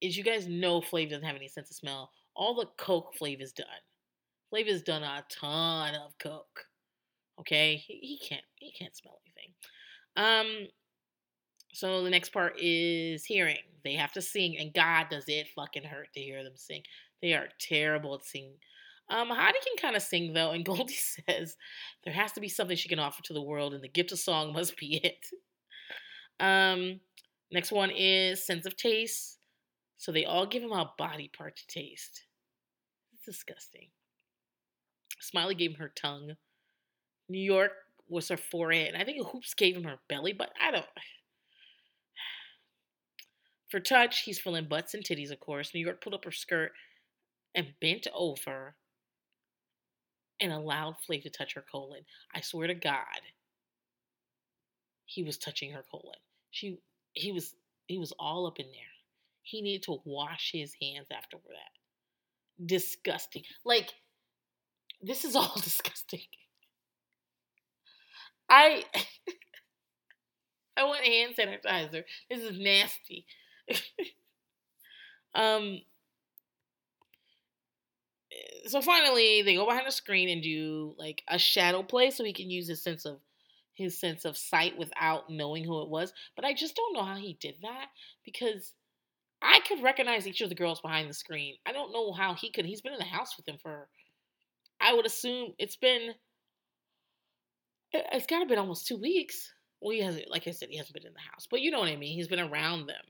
is 0.00 0.16
you 0.16 0.24
guys 0.24 0.48
know 0.48 0.80
Flav 0.80 1.10
doesn't 1.10 1.24
have 1.24 1.36
any 1.36 1.48
sense 1.48 1.70
of 1.70 1.76
smell. 1.76 2.10
All 2.34 2.54
the 2.54 2.66
Coke 2.78 3.14
Flav 3.20 3.42
is 3.42 3.52
done. 3.52 3.66
Flav 4.52 4.66
has 4.68 4.82
done 4.82 5.02
a 5.02 5.24
ton 5.30 5.94
of 5.94 6.16
Coke. 6.18 6.64
Okay, 7.38 7.76
he, 7.76 7.98
he 8.02 8.20
can't 8.26 8.44
he 8.56 8.72
can't 8.72 8.96
smell 8.96 9.20
anything. 9.24 9.52
Um, 10.16 10.68
so 11.72 12.02
the 12.02 12.10
next 12.10 12.32
part 12.32 12.58
is 12.58 13.24
hearing. 13.24 13.58
They 13.84 13.94
have 13.94 14.12
to 14.12 14.22
sing, 14.22 14.56
and 14.58 14.74
God 14.74 15.06
does 15.10 15.24
it 15.28 15.48
fucking 15.54 15.84
hurt 15.84 16.12
to 16.14 16.20
hear 16.20 16.42
them 16.44 16.52
sing. 16.56 16.82
They 17.22 17.32
are 17.34 17.48
terrible 17.58 18.14
at 18.14 18.24
singing. 18.24 18.56
Um, 19.08 19.28
Hottie 19.28 19.64
can 19.64 19.76
kind 19.80 19.96
of 19.96 20.02
sing 20.02 20.32
though, 20.32 20.52
and 20.52 20.64
Goldie 20.64 20.94
says 20.94 21.56
there 22.04 22.12
has 22.12 22.32
to 22.32 22.40
be 22.40 22.48
something 22.48 22.76
she 22.76 22.88
can 22.88 22.98
offer 22.98 23.22
to 23.24 23.32
the 23.32 23.42
world, 23.42 23.74
and 23.74 23.82
the 23.82 23.88
gift 23.88 24.12
of 24.12 24.18
song 24.18 24.52
must 24.54 24.76
be 24.76 25.00
it. 25.02 25.26
Um, 26.38 27.00
next 27.52 27.72
one 27.72 27.90
is 27.90 28.44
sense 28.44 28.66
of 28.66 28.76
taste. 28.76 29.38
So 29.96 30.12
they 30.12 30.24
all 30.24 30.46
give 30.46 30.62
him 30.62 30.72
a 30.72 30.90
body 30.96 31.30
part 31.36 31.56
to 31.56 31.66
taste. 31.66 32.24
It's 33.12 33.26
disgusting. 33.26 33.88
Smiley 35.20 35.54
gave 35.54 35.72
him 35.72 35.76
her 35.76 35.92
tongue. 35.94 36.36
New 37.28 37.38
York 37.38 37.72
was 38.08 38.28
her 38.28 38.38
forehead. 38.38 38.94
And 38.94 39.02
I 39.02 39.04
think 39.04 39.26
Hoopz 39.26 39.54
gave 39.54 39.76
him 39.76 39.84
her 39.84 39.98
belly, 40.08 40.32
but 40.32 40.50
I 40.60 40.70
don't. 40.70 40.86
For 43.70 43.78
touch, 43.80 44.22
he's 44.22 44.40
feeling 44.40 44.66
butts 44.68 44.94
and 44.94 45.04
titties, 45.04 45.30
of 45.30 45.38
course. 45.38 45.72
New 45.72 45.84
York 45.84 46.02
pulled 46.02 46.14
up 46.14 46.24
her 46.24 46.32
skirt 46.32 46.72
and 47.54 47.68
bent 47.80 48.08
over 48.14 48.74
and 50.40 50.52
allowed 50.52 50.96
Flav 51.08 51.22
to 51.22 51.30
touch 51.30 51.54
her 51.54 51.64
colon. 51.70 52.02
I 52.34 52.40
swear 52.40 52.66
to 52.66 52.74
God, 52.74 53.20
he 55.04 55.22
was 55.22 55.38
touching 55.38 55.70
her 55.72 55.84
colon. 55.88 56.18
She, 56.50 56.78
he 57.12 57.30
was, 57.30 57.54
he 57.86 57.98
was 57.98 58.12
all 58.18 58.46
up 58.46 58.58
in 58.58 58.66
there. 58.66 58.82
He 59.42 59.62
needed 59.62 59.84
to 59.84 59.98
wash 60.04 60.50
his 60.52 60.74
hands 60.80 61.08
after 61.12 61.36
that. 61.36 62.66
Disgusting. 62.66 63.44
Like, 63.64 63.92
this 65.00 65.24
is 65.24 65.36
all 65.36 65.54
disgusting. 65.62 66.20
I, 68.48 68.84
I 70.76 70.84
want 70.84 71.04
hand 71.04 71.34
sanitizer. 71.38 72.02
This 72.28 72.40
is 72.40 72.58
nasty. 72.58 73.26
um, 75.34 75.80
so 78.66 78.80
finally 78.80 79.42
they 79.42 79.54
go 79.54 79.66
behind 79.66 79.86
the 79.86 79.92
screen 79.92 80.28
and 80.28 80.42
do 80.42 80.94
like 80.98 81.22
a 81.28 81.38
shadow 81.38 81.82
play 81.82 82.10
so 82.10 82.24
he 82.24 82.32
can 82.32 82.50
use 82.50 82.68
his 82.68 82.82
sense 82.82 83.04
of 83.04 83.18
his 83.74 83.98
sense 83.98 84.24
of 84.24 84.36
sight 84.36 84.76
without 84.78 85.30
knowing 85.30 85.64
who 85.64 85.80
it 85.82 85.88
was. 85.88 86.12
But 86.36 86.44
I 86.44 86.52
just 86.52 86.76
don't 86.76 86.92
know 86.94 87.04
how 87.04 87.16
he 87.16 87.38
did 87.40 87.56
that 87.62 87.86
because 88.24 88.74
I 89.42 89.60
could 89.66 89.82
recognize 89.82 90.26
each 90.26 90.42
of 90.42 90.50
the 90.50 90.54
girls 90.54 90.80
behind 90.80 91.08
the 91.08 91.14
screen. 91.14 91.56
I 91.66 91.72
don't 91.72 91.92
know 91.92 92.12
how 92.12 92.34
he 92.34 92.50
could. 92.50 92.66
He's 92.66 92.82
been 92.82 92.92
in 92.92 92.98
the 92.98 93.04
house 93.04 93.36
with 93.36 93.46
them 93.46 93.56
for 93.60 93.88
I 94.80 94.92
would 94.94 95.06
assume 95.06 95.54
it's 95.58 95.76
been 95.76 96.10
it's 97.92 98.26
got 98.26 98.40
to 98.40 98.46
been 98.46 98.58
almost 98.58 98.86
two 98.86 98.96
weeks. 98.96 99.52
Well, 99.80 99.92
he 99.92 100.02
hasn't, 100.02 100.30
like 100.30 100.46
I 100.46 100.50
said, 100.50 100.68
he 100.68 100.76
hasn't 100.76 100.94
been 100.94 101.06
in 101.06 101.14
the 101.14 101.30
house, 101.32 101.46
but 101.50 101.60
you 101.60 101.70
know 101.70 101.80
what 101.80 101.88
I 101.88 101.96
mean. 101.96 102.14
He's 102.14 102.28
been 102.28 102.38
around 102.38 102.86
them. 102.86 103.02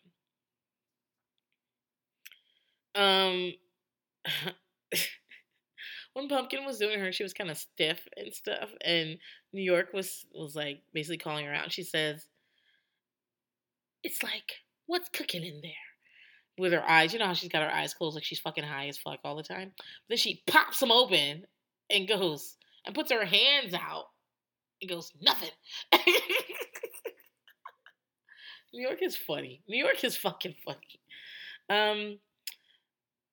Um, 2.94 3.52
when 6.14 6.28
Pumpkin 6.28 6.64
was 6.64 6.78
doing 6.78 7.00
her, 7.00 7.12
she 7.12 7.22
was 7.22 7.32
kind 7.32 7.50
of 7.50 7.58
stiff 7.58 8.06
and 8.16 8.34
stuff, 8.34 8.70
and 8.84 9.18
New 9.52 9.62
York 9.62 9.92
was 9.92 10.26
was 10.34 10.54
like 10.54 10.82
basically 10.92 11.18
calling 11.18 11.46
her 11.46 11.54
out. 11.54 11.72
She 11.72 11.82
says, 11.82 12.26
"It's 14.02 14.22
like 14.22 14.52
what's 14.86 15.08
cooking 15.08 15.44
in 15.44 15.60
there." 15.62 15.72
With 16.58 16.72
her 16.72 16.88
eyes, 16.88 17.12
you 17.12 17.18
know 17.18 17.26
how 17.26 17.32
she's 17.32 17.48
got 17.48 17.62
her 17.62 17.74
eyes 17.74 17.94
closed, 17.94 18.16
like 18.16 18.24
she's 18.24 18.40
fucking 18.40 18.64
high 18.64 18.88
as 18.88 18.98
fuck 18.98 19.20
all 19.24 19.36
the 19.36 19.42
time. 19.42 19.72
But 19.76 19.84
then 20.10 20.18
she 20.18 20.42
pops 20.46 20.80
them 20.80 20.90
open 20.92 21.44
and 21.88 22.08
goes 22.08 22.56
and 22.84 22.94
puts 22.94 23.10
her 23.10 23.24
hands 23.24 23.72
out 23.72 24.06
and 24.80 24.90
goes 24.90 25.12
nothing. 25.22 25.50
New 28.72 28.82
York 28.86 29.02
is 29.02 29.16
funny. 29.16 29.62
New 29.68 29.82
York 29.82 30.04
is 30.04 30.16
fucking 30.16 30.54
funny. 30.64 31.00
Um, 31.68 32.18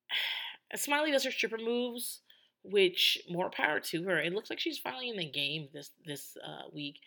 Smiley 0.75 1.11
does 1.11 1.23
her 1.23 1.31
stripper 1.31 1.57
moves, 1.57 2.21
which 2.63 3.17
more 3.29 3.49
power 3.49 3.79
to 3.79 4.03
her. 4.03 4.19
It 4.19 4.33
looks 4.33 4.49
like 4.49 4.59
she's 4.59 4.77
finally 4.77 5.09
in 5.09 5.17
the 5.17 5.29
game 5.29 5.69
this 5.73 5.91
this 6.05 6.37
uh, 6.45 6.69
week, 6.73 6.99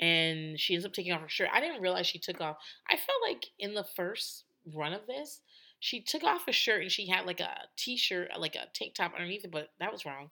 and 0.00 0.58
she 0.58 0.74
ends 0.74 0.84
up 0.84 0.92
taking 0.92 1.12
off 1.12 1.22
her 1.22 1.28
shirt. 1.28 1.48
I 1.52 1.60
didn't 1.60 1.82
realize 1.82 2.06
she 2.06 2.18
took 2.18 2.40
off. 2.40 2.56
I 2.88 2.96
felt 2.96 3.22
like 3.26 3.46
in 3.58 3.74
the 3.74 3.86
first 3.96 4.44
run 4.74 4.92
of 4.92 5.06
this, 5.06 5.40
she 5.80 6.02
took 6.02 6.24
off 6.24 6.48
a 6.48 6.52
shirt 6.52 6.82
and 6.82 6.90
she 6.90 7.08
had 7.08 7.26
like 7.26 7.40
a 7.40 7.54
t-shirt, 7.76 8.30
like 8.38 8.54
a 8.54 8.66
tank 8.74 8.94
top 8.94 9.14
underneath 9.14 9.44
it, 9.44 9.52
but 9.52 9.68
that 9.80 9.92
was 9.92 10.04
wrong. 10.04 10.30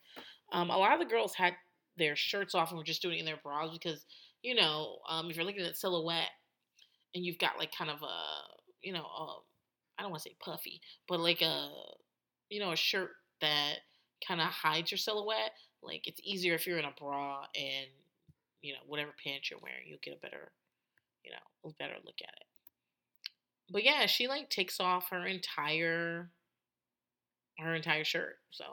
Um, 0.52 0.70
a 0.70 0.76
lot 0.76 0.92
of 0.92 0.98
the 0.98 1.12
girls 1.12 1.34
had 1.34 1.54
their 1.96 2.16
shirts 2.16 2.54
off 2.54 2.70
and 2.70 2.78
were 2.78 2.84
just 2.84 3.02
doing 3.02 3.16
it 3.16 3.20
in 3.20 3.26
their 3.26 3.38
bras 3.42 3.70
because 3.72 4.04
you 4.44 4.54
know, 4.54 4.98
um, 5.08 5.30
if 5.30 5.36
you're 5.36 5.44
looking 5.44 5.64
at 5.64 5.76
silhouette 5.76 6.30
and 7.14 7.24
you've 7.24 7.38
got 7.38 7.58
like 7.58 7.74
kind 7.74 7.90
of 7.90 8.02
a, 8.02 8.16
you 8.82 8.92
know, 8.92 9.00
a, 9.04 9.36
I 9.98 10.02
don't 10.02 10.10
want 10.10 10.22
to 10.22 10.28
say 10.28 10.36
puffy, 10.38 10.82
but 11.08 11.18
like 11.18 11.40
a 11.40 11.70
you 12.50 12.60
know, 12.60 12.72
a 12.72 12.76
shirt 12.76 13.10
that 13.40 13.76
kind 14.26 14.40
of 14.40 14.46
hides 14.48 14.90
your 14.90 14.98
silhouette, 14.98 15.52
like 15.82 16.06
it's 16.06 16.20
easier 16.22 16.54
if 16.54 16.66
you're 16.66 16.78
in 16.78 16.84
a 16.84 16.94
bra 16.98 17.44
and 17.54 17.88
you 18.62 18.72
know 18.72 18.80
whatever 18.86 19.10
pants 19.22 19.50
you're 19.50 19.60
wearing, 19.60 19.86
you'll 19.86 19.98
get 20.02 20.16
a 20.16 20.20
better, 20.20 20.52
you 21.24 21.30
know, 21.30 21.70
a 21.70 21.72
better 21.78 21.96
look 22.04 22.16
at 22.22 22.34
it. 22.34 22.46
But 23.70 23.84
yeah, 23.84 24.06
she 24.06 24.28
like 24.28 24.50
takes 24.50 24.80
off 24.80 25.10
her 25.10 25.26
entire 25.26 26.30
her 27.58 27.74
entire 27.74 28.04
shirt. 28.04 28.36
So 28.50 28.64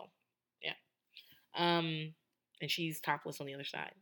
yeah, 0.61 0.73
um, 1.55 2.13
and 2.61 2.69
she's 2.69 2.99
topless 2.99 3.41
on 3.41 3.47
the 3.47 3.53
other 3.53 3.65
side. 3.65 3.93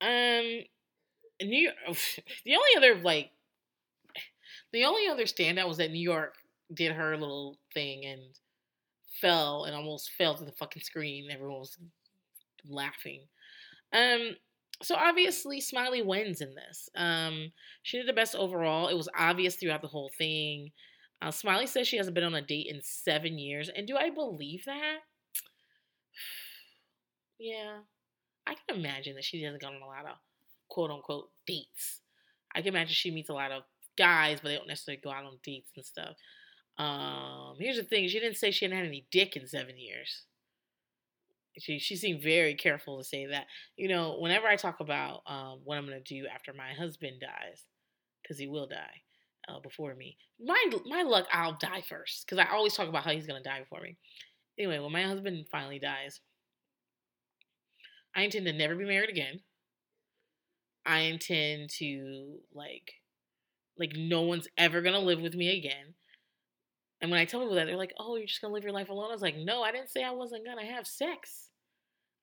Um, 0.00 0.64
New 1.42 1.58
York, 1.58 1.76
the 2.44 2.56
only 2.56 2.76
other 2.76 3.00
like 3.00 3.30
the 4.72 4.84
only 4.84 5.08
other 5.08 5.24
standout 5.24 5.68
was 5.68 5.78
that 5.78 5.90
New 5.90 6.00
York 6.00 6.34
did 6.72 6.92
her 6.92 7.16
little 7.16 7.58
thing 7.74 8.04
and 8.04 8.22
fell 9.20 9.64
and 9.64 9.74
almost 9.74 10.12
fell 10.16 10.34
to 10.34 10.44
the 10.44 10.52
fucking 10.52 10.82
screen. 10.82 11.28
Everyone 11.30 11.60
was 11.60 11.76
laughing. 12.68 13.22
Um, 13.92 14.36
so 14.82 14.94
obviously 14.94 15.60
Smiley 15.60 16.02
wins 16.02 16.40
in 16.40 16.54
this. 16.54 16.88
Um, 16.96 17.52
she 17.82 17.98
did 17.98 18.08
the 18.08 18.12
best 18.12 18.34
overall. 18.34 18.88
It 18.88 18.96
was 18.96 19.08
obvious 19.16 19.56
throughout 19.56 19.82
the 19.82 19.88
whole 19.88 20.10
thing. 20.16 20.70
Uh, 21.22 21.30
Smiley 21.30 21.66
says 21.66 21.86
she 21.86 21.98
hasn't 21.98 22.14
been 22.14 22.24
on 22.24 22.34
a 22.34 22.40
date 22.40 22.68
in 22.70 22.80
seven 22.82 23.38
years, 23.38 23.68
and 23.68 23.86
do 23.86 23.96
I 23.96 24.08
believe 24.08 24.64
that? 24.64 24.98
yeah, 27.38 27.80
I 28.46 28.54
can 28.54 28.78
imagine 28.78 29.16
that 29.16 29.24
she 29.24 29.42
hasn't 29.42 29.60
gone 29.60 29.74
on 29.74 29.82
a 29.82 29.86
lot 29.86 30.06
of 30.06 30.16
quote 30.70 30.90
unquote 30.90 31.28
dates. 31.46 32.00
I 32.54 32.60
can 32.60 32.68
imagine 32.68 32.94
she 32.94 33.10
meets 33.10 33.28
a 33.28 33.34
lot 33.34 33.52
of 33.52 33.64
guys, 33.98 34.38
but 34.40 34.48
they 34.48 34.56
don't 34.56 34.66
necessarily 34.68 35.00
go 35.02 35.10
out 35.10 35.24
on 35.24 35.38
dates 35.44 35.70
and 35.76 35.84
stuff. 35.84 36.16
Um, 36.80 37.56
here's 37.58 37.76
the 37.76 37.84
thing: 37.84 38.08
she 38.08 38.20
didn't 38.20 38.38
say 38.38 38.50
she 38.50 38.64
hadn't 38.64 38.78
had 38.78 38.86
any 38.86 39.06
dick 39.10 39.36
in 39.36 39.46
seven 39.46 39.78
years. 39.78 40.24
She 41.58 41.78
she 41.78 41.94
seemed 41.94 42.22
very 42.22 42.54
careful 42.54 42.96
to 42.96 43.04
say 43.04 43.26
that. 43.26 43.46
You 43.76 43.88
know, 43.88 44.16
whenever 44.18 44.46
I 44.46 44.56
talk 44.56 44.80
about 44.80 45.20
um, 45.26 45.60
what 45.64 45.76
I'm 45.76 45.84
gonna 45.84 46.00
do 46.00 46.26
after 46.32 46.54
my 46.54 46.72
husband 46.72 47.20
dies, 47.20 47.66
because 48.22 48.38
he 48.38 48.46
will 48.46 48.66
die 48.66 49.02
uh, 49.46 49.60
before 49.60 49.94
me. 49.94 50.16
My 50.42 50.58
my 50.86 51.02
luck, 51.02 51.26
I'll 51.30 51.58
die 51.60 51.82
first, 51.86 52.24
because 52.24 52.38
I 52.38 52.50
always 52.50 52.72
talk 52.72 52.88
about 52.88 53.04
how 53.04 53.10
he's 53.10 53.26
gonna 53.26 53.42
die 53.42 53.60
before 53.60 53.82
me. 53.82 53.98
Anyway, 54.58 54.78
when 54.78 54.92
my 54.92 55.02
husband 55.02 55.44
finally 55.52 55.78
dies, 55.78 56.20
I 58.16 58.22
intend 58.22 58.46
to 58.46 58.54
never 58.54 58.74
be 58.74 58.86
married 58.86 59.10
again. 59.10 59.40
I 60.86 61.00
intend 61.00 61.68
to 61.78 62.38
like 62.54 62.94
like 63.78 63.92
no 63.96 64.22
one's 64.22 64.48
ever 64.56 64.80
gonna 64.80 64.98
live 64.98 65.20
with 65.20 65.34
me 65.34 65.58
again. 65.58 65.94
And 67.00 67.10
when 67.10 67.20
I 67.20 67.24
tell 67.24 67.40
people 67.40 67.54
that, 67.54 67.66
they're 67.66 67.76
like, 67.76 67.94
oh, 67.98 68.16
you're 68.16 68.26
just 68.26 68.40
gonna 68.40 68.52
live 68.52 68.64
your 68.64 68.72
life 68.72 68.90
alone. 68.90 69.10
I 69.10 69.12
was 69.12 69.22
like, 69.22 69.36
no, 69.36 69.62
I 69.62 69.72
didn't 69.72 69.90
say 69.90 70.04
I 70.04 70.10
wasn't 70.10 70.44
gonna 70.44 70.66
have 70.66 70.86
sex. 70.86 71.48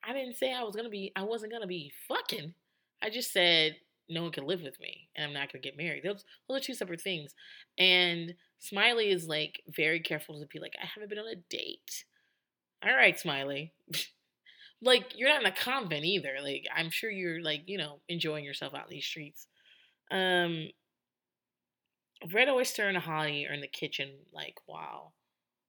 I 0.07 0.13
didn't 0.13 0.35
say 0.35 0.53
I 0.53 0.63
was 0.63 0.75
gonna 0.75 0.89
be, 0.89 1.11
I 1.15 1.23
wasn't 1.23 1.51
gonna 1.51 1.67
be 1.67 1.91
fucking. 2.07 2.53
I 3.01 3.09
just 3.09 3.31
said 3.31 3.77
no 4.09 4.23
one 4.23 4.31
can 4.31 4.45
live 4.45 4.61
with 4.61 4.79
me 4.79 5.09
and 5.15 5.25
I'm 5.25 5.33
not 5.33 5.51
gonna 5.51 5.61
get 5.61 5.77
married. 5.77 6.03
Those, 6.03 6.23
those 6.47 6.57
are 6.57 6.63
two 6.63 6.73
separate 6.73 7.01
things. 7.01 7.33
And 7.77 8.35
Smiley 8.59 9.09
is 9.09 9.27
like 9.27 9.61
very 9.67 9.99
careful 9.99 10.39
to 10.39 10.45
be 10.47 10.59
like, 10.59 10.75
I 10.81 10.85
haven't 10.85 11.09
been 11.09 11.19
on 11.19 11.27
a 11.27 11.35
date. 11.49 12.05
All 12.85 12.95
right, 12.95 13.19
Smiley. 13.19 13.73
like 14.81 15.13
you're 15.15 15.29
not 15.29 15.41
in 15.41 15.47
a 15.47 15.51
convent 15.51 16.05
either. 16.05 16.35
Like 16.41 16.65
I'm 16.75 16.89
sure 16.89 17.09
you're 17.09 17.41
like, 17.41 17.63
you 17.65 17.77
know, 17.77 17.99
enjoying 18.07 18.45
yourself 18.45 18.73
out 18.73 18.85
in 18.85 18.91
these 18.91 19.05
streets. 19.05 19.47
Um 20.11 20.69
Red 22.33 22.49
Oyster 22.49 22.87
and 22.87 22.97
Hottie 22.97 23.49
are 23.49 23.53
in 23.53 23.61
the 23.61 23.67
kitchen, 23.67 24.09
like 24.33 24.55
while 24.65 25.13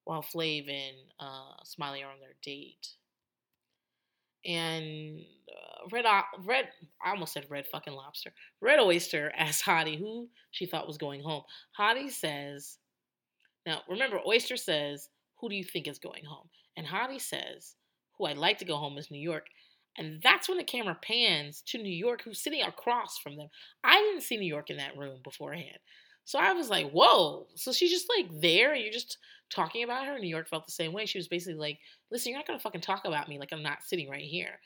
while 0.04 0.22
Flav 0.22 0.70
and 0.70 0.96
uh, 1.20 1.62
Smiley 1.64 2.02
are 2.02 2.10
on 2.10 2.20
their 2.20 2.34
date. 2.42 2.94
And 4.46 5.20
uh, 5.50 5.88
Red 5.92 6.06
Red 6.44 6.68
I 7.04 7.10
almost 7.10 7.34
said 7.34 7.46
Red 7.50 7.66
fucking 7.66 7.92
Lobster. 7.92 8.32
Red 8.60 8.80
Oyster 8.80 9.32
asks 9.36 9.62
Hottie 9.62 9.98
who 9.98 10.28
she 10.50 10.66
thought 10.66 10.86
was 10.86 10.98
going 10.98 11.22
home. 11.22 11.42
Hottie 11.78 12.10
says, 12.10 12.78
now 13.66 13.82
remember, 13.88 14.18
Oyster 14.26 14.56
says, 14.56 15.10
"Who 15.40 15.50
do 15.50 15.54
you 15.54 15.64
think 15.64 15.86
is 15.86 15.98
going 15.98 16.24
home?" 16.24 16.48
And 16.76 16.86
Hottie 16.86 17.20
says, 17.20 17.76
"Who 18.16 18.24
I'd 18.24 18.38
like 18.38 18.58
to 18.58 18.64
go 18.64 18.76
home 18.76 18.96
is 18.96 19.10
New 19.10 19.20
York." 19.20 19.46
And 19.98 20.22
that's 20.22 20.48
when 20.48 20.58
the 20.58 20.64
camera 20.64 20.96
pans 21.02 21.62
to 21.66 21.78
New 21.78 21.92
York, 21.92 22.22
who's 22.22 22.40
sitting 22.40 22.62
across 22.62 23.18
from 23.18 23.36
them. 23.36 23.48
I 23.82 23.98
didn't 24.00 24.22
see 24.22 24.36
New 24.36 24.46
York 24.46 24.70
in 24.70 24.76
that 24.76 24.96
room 24.96 25.20
beforehand. 25.24 25.78
So 26.28 26.38
I 26.38 26.52
was 26.52 26.68
like, 26.68 26.90
whoa. 26.90 27.46
So 27.54 27.72
she's 27.72 27.90
just 27.90 28.10
like 28.14 28.28
there, 28.42 28.74
and 28.74 28.82
you're 28.82 28.92
just 28.92 29.16
talking 29.50 29.82
about 29.82 30.04
her. 30.04 30.18
New 30.18 30.28
York 30.28 30.46
felt 30.46 30.66
the 30.66 30.72
same 30.72 30.92
way. 30.92 31.06
She 31.06 31.16
was 31.16 31.26
basically 31.26 31.58
like, 31.58 31.78
listen, 32.10 32.28
you're 32.28 32.38
not 32.38 32.46
gonna 32.46 32.58
fucking 32.58 32.82
talk 32.82 33.06
about 33.06 33.30
me 33.30 33.38
like 33.38 33.50
I'm 33.50 33.62
not 33.62 33.82
sitting 33.82 34.10
right 34.10 34.20
here. 34.20 34.60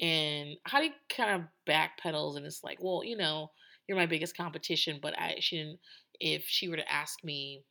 And 0.00 0.50
Hottie 0.68 0.92
kind 1.08 1.42
of 1.42 1.48
backpedals 1.68 2.36
and 2.36 2.46
it's 2.46 2.62
like, 2.62 2.78
well, 2.80 3.02
you 3.04 3.16
know, 3.16 3.50
you're 3.88 3.98
my 3.98 4.06
biggest 4.06 4.36
competition, 4.36 5.00
but 5.02 5.18
I 5.18 5.34
she 5.40 5.56
didn't 5.56 5.80
if 6.20 6.44
she 6.46 6.68
were 6.68 6.76
to 6.76 6.92
ask 6.92 7.24
me 7.24 7.64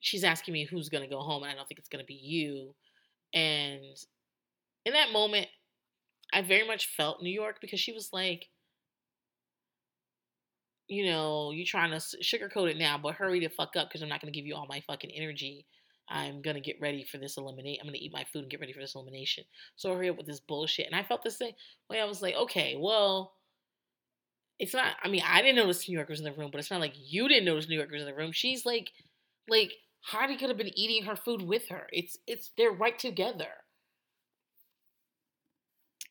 she's 0.00 0.24
asking 0.24 0.54
me 0.54 0.64
who's 0.64 0.88
gonna 0.88 1.06
go 1.06 1.20
home, 1.20 1.44
and 1.44 1.52
I 1.52 1.54
don't 1.54 1.68
think 1.68 1.78
it's 1.78 1.88
gonna 1.88 2.02
be 2.02 2.14
you. 2.14 2.74
And 3.32 3.84
in 4.84 4.94
that 4.94 5.12
moment, 5.12 5.46
I 6.32 6.42
very 6.42 6.66
much 6.66 6.88
felt 6.96 7.22
New 7.22 7.30
York 7.30 7.58
because 7.60 7.78
she 7.78 7.92
was 7.92 8.08
like, 8.12 8.48
you 10.92 11.06
know, 11.06 11.52
you're 11.52 11.64
trying 11.64 11.90
to 11.90 11.96
sugarcoat 11.96 12.70
it 12.70 12.76
now, 12.76 12.98
but 12.98 13.14
hurry 13.14 13.40
the 13.40 13.48
fuck 13.48 13.76
up 13.76 13.88
because 13.88 14.02
I'm 14.02 14.10
not 14.10 14.20
gonna 14.20 14.30
give 14.30 14.44
you 14.44 14.54
all 14.54 14.66
my 14.68 14.82
fucking 14.86 15.10
energy. 15.10 15.64
I'm 16.06 16.42
gonna 16.42 16.60
get 16.60 16.80
ready 16.82 17.02
for 17.02 17.16
this 17.16 17.38
eliminate. 17.38 17.78
I'm 17.80 17.86
gonna 17.86 17.96
eat 17.98 18.12
my 18.12 18.24
food 18.30 18.42
and 18.42 18.50
get 18.50 18.60
ready 18.60 18.74
for 18.74 18.80
this 18.80 18.94
elimination. 18.94 19.44
So 19.74 19.94
hurry 19.94 20.10
up 20.10 20.18
with 20.18 20.26
this 20.26 20.40
bullshit. 20.40 20.86
And 20.86 20.94
I 20.94 21.02
felt 21.02 21.22
the 21.22 21.30
same 21.30 21.54
way. 21.88 21.98
I 21.98 22.04
was 22.04 22.20
like, 22.20 22.34
okay, 22.34 22.76
well, 22.78 23.32
it's 24.58 24.74
not. 24.74 24.96
I 25.02 25.08
mean, 25.08 25.22
I 25.26 25.40
didn't 25.40 25.56
notice 25.56 25.88
New 25.88 25.94
York 25.94 26.10
was 26.10 26.18
in 26.18 26.26
the 26.26 26.32
room, 26.32 26.50
but 26.52 26.58
it's 26.58 26.70
not 26.70 26.80
like 26.80 26.92
you 26.94 27.26
didn't 27.26 27.46
notice 27.46 27.70
New 27.70 27.76
York 27.76 27.90
was 27.90 28.02
in 28.02 28.08
the 28.08 28.14
room. 28.14 28.32
She's 28.32 28.66
like, 28.66 28.92
like 29.48 29.72
Hottie 30.10 30.38
could 30.38 30.50
have 30.50 30.58
been 30.58 30.78
eating 30.78 31.04
her 31.04 31.16
food 31.16 31.40
with 31.40 31.68
her. 31.70 31.86
It's 31.90 32.18
it's 32.26 32.50
they're 32.58 32.70
right 32.70 32.98
together. 32.98 33.48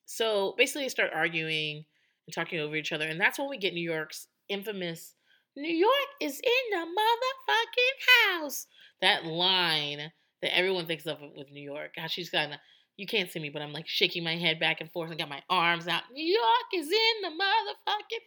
So 0.07 0.55
basically, 0.57 0.85
they 0.85 0.89
start 0.89 1.11
arguing 1.13 1.85
and 2.25 2.33
talking 2.33 2.59
over 2.59 2.75
each 2.75 2.91
other, 2.91 3.07
and 3.07 3.21
that's 3.21 3.37
when 3.37 3.47
we 3.47 3.59
get 3.59 3.75
New 3.75 3.87
York's 3.87 4.27
infamous 4.49 5.15
"New 5.55 5.73
York 5.73 6.09
is 6.21 6.39
in 6.39 6.79
the 6.79 6.85
motherfucking 6.85 8.39
house." 8.39 8.67
That 9.01 9.25
line 9.25 10.11
that 10.41 10.55
everyone 10.55 10.85
thinks 10.87 11.05
of 11.05 11.19
with 11.35 11.51
New 11.51 11.63
York. 11.63 11.91
How 11.97 12.07
she's 12.07 12.29
kind 12.29 12.53
of 12.53 12.59
you 12.97 13.07
can't 13.07 13.31
see 13.31 13.39
me, 13.39 13.49
but 13.49 13.61
I'm 13.61 13.73
like 13.73 13.87
shaking 13.87 14.23
my 14.23 14.35
head 14.35 14.59
back 14.59 14.81
and 14.81 14.91
forth 14.91 15.09
and 15.09 15.19
got 15.19 15.29
my 15.29 15.41
arms 15.49 15.87
out. 15.87 16.03
New 16.13 16.23
York 16.23 16.67
is 16.75 16.87
in 16.87 17.21
the 17.23 17.43
motherfucking 17.43 18.25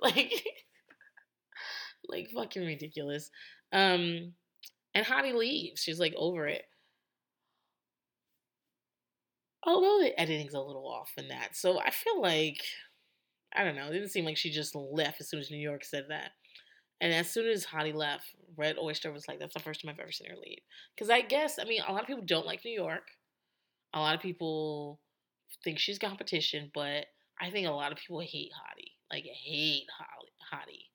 like 0.00 0.44
like 2.08 2.30
fucking 2.34 2.64
ridiculous. 2.64 3.30
Um 3.72 4.34
and 4.94 5.06
Hottie 5.06 5.34
leaves. 5.34 5.82
She's 5.82 6.00
like 6.00 6.14
over 6.16 6.46
it. 6.46 6.64
Although 9.64 10.00
the 10.02 10.18
editing's 10.20 10.54
a 10.54 10.60
little 10.60 10.86
off 10.86 11.12
in 11.16 11.28
that. 11.28 11.56
So 11.56 11.80
I 11.80 11.90
feel 11.90 12.20
like, 12.20 12.60
I 13.54 13.64
don't 13.64 13.76
know, 13.76 13.88
it 13.88 13.92
didn't 13.92 14.10
seem 14.10 14.24
like 14.24 14.36
she 14.36 14.50
just 14.50 14.74
left 14.74 15.20
as 15.20 15.28
soon 15.28 15.40
as 15.40 15.50
New 15.50 15.58
York 15.58 15.84
said 15.84 16.06
that. 16.08 16.30
And 17.00 17.12
as 17.12 17.30
soon 17.30 17.48
as 17.48 17.66
Hottie 17.66 17.94
left, 17.94 18.26
Red 18.56 18.76
Oyster 18.80 19.12
was 19.12 19.26
like, 19.26 19.40
that's 19.40 19.54
the 19.54 19.60
first 19.60 19.82
time 19.82 19.92
I've 19.92 19.98
ever 19.98 20.12
seen 20.12 20.30
her 20.30 20.36
leave. 20.36 20.60
Because 20.94 21.10
I 21.10 21.20
guess, 21.20 21.58
I 21.60 21.64
mean, 21.64 21.82
a 21.86 21.92
lot 21.92 22.02
of 22.02 22.06
people 22.06 22.22
don't 22.24 22.46
like 22.46 22.64
New 22.64 22.72
York. 22.72 23.02
A 23.92 23.98
lot 23.98 24.14
of 24.14 24.20
people 24.20 25.00
think 25.64 25.78
she's 25.78 25.98
competition, 25.98 26.70
but 26.72 27.06
I 27.40 27.50
think 27.50 27.66
a 27.66 27.72
lot 27.72 27.90
of 27.90 27.98
people 27.98 28.20
hate 28.20 28.52
Hottie. 28.52 28.92
Like, 29.10 29.24
hate 29.24 29.86
Hottie. 30.52 30.86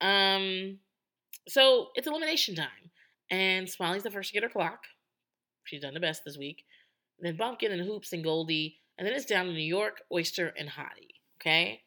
Um, 0.00 0.78
so 1.48 1.88
it's 1.94 2.08
elimination 2.08 2.56
time. 2.56 2.90
And 3.30 3.68
Smiley's 3.68 4.02
the 4.02 4.10
first 4.10 4.30
to 4.30 4.34
get 4.34 4.42
her 4.42 4.48
clock. 4.48 4.80
She's 5.64 5.80
done 5.80 5.94
the 5.94 6.00
best 6.00 6.22
this 6.24 6.36
week. 6.36 6.64
Then 7.20 7.36
Pumpkin 7.36 7.72
and 7.72 7.88
Hoopz 7.88 8.12
and 8.12 8.24
Goldie. 8.24 8.80
And 8.96 9.06
then 9.06 9.14
it's 9.14 9.24
down 9.24 9.46
to 9.46 9.52
New 9.52 9.58
York, 9.58 10.02
Oyster, 10.12 10.52
and 10.56 10.68
Hottie. 10.70 11.20
Okay? 11.40 11.82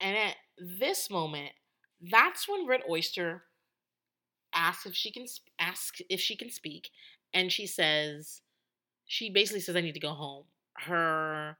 And 0.00 0.16
at 0.16 0.36
this 0.58 1.10
moment, 1.10 1.52
that's 2.10 2.48
when 2.48 2.66
Red 2.66 2.82
Oyster 2.88 3.44
asks 4.54 4.86
if 4.86 4.94
she 4.94 5.10
can 5.10 5.26
ask 5.58 5.96
if 6.08 6.20
she 6.20 6.36
can 6.36 6.50
speak, 6.50 6.90
and 7.34 7.50
she 7.50 7.66
says, 7.66 8.42
she 9.06 9.30
basically 9.30 9.60
says, 9.60 9.76
"I 9.76 9.80
need 9.80 9.94
to 9.94 10.00
go 10.00 10.12
home." 10.12 10.44
Her 10.76 11.58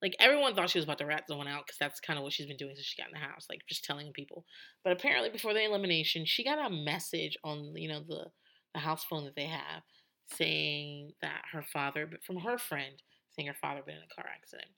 like 0.00 0.16
everyone 0.18 0.54
thought 0.54 0.70
she 0.70 0.78
was 0.78 0.84
about 0.84 0.98
to 0.98 1.06
rat 1.06 1.24
someone 1.28 1.48
out 1.48 1.66
because 1.66 1.78
that's 1.78 2.00
kind 2.00 2.18
of 2.18 2.22
what 2.22 2.32
she's 2.32 2.46
been 2.46 2.56
doing 2.56 2.74
since 2.74 2.86
she 2.86 3.00
got 3.00 3.08
in 3.08 3.14
the 3.14 3.26
house, 3.26 3.46
like 3.48 3.60
just 3.68 3.84
telling 3.84 4.12
people. 4.12 4.44
But 4.82 4.92
apparently, 4.92 5.30
before 5.30 5.54
the 5.54 5.64
elimination, 5.64 6.24
she 6.24 6.44
got 6.44 6.64
a 6.64 6.70
message 6.70 7.36
on 7.44 7.74
you 7.76 7.88
know 7.88 8.00
the 8.00 8.26
the 8.74 8.80
house 8.80 9.04
phone 9.04 9.24
that 9.24 9.36
they 9.36 9.46
have 9.46 9.82
saying 10.26 11.12
that 11.22 11.42
her 11.52 11.62
father, 11.62 12.06
but 12.06 12.24
from 12.24 12.38
her 12.38 12.58
friend, 12.58 13.02
saying 13.32 13.48
her 13.48 13.54
father 13.54 13.82
been 13.84 13.96
in 13.96 14.02
a 14.02 14.14
car 14.14 14.30
accident. 14.32 14.68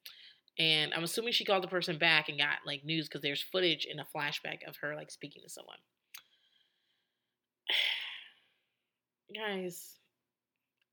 And 0.59 0.95
I'm 0.95 1.05
assuming 1.05 1.33
she 1.33 1.45
called 1.45 1.63
the 1.63 1.69
person 1.69 1.99
back 1.99 2.29
and 2.29 2.39
got 2.39 2.59
like 2.67 2.85
news 2.85 3.09
because 3.09 3.21
there's 3.23 3.43
footage 3.43 3.87
in 3.91 3.99
a 3.99 4.07
flashback 4.17 4.67
of 4.67 4.77
her 4.81 4.95
like 4.95 5.11
speaking 5.11 5.43
to 5.43 5.51
someone. 5.51 5.77
Guys, 9.35 9.97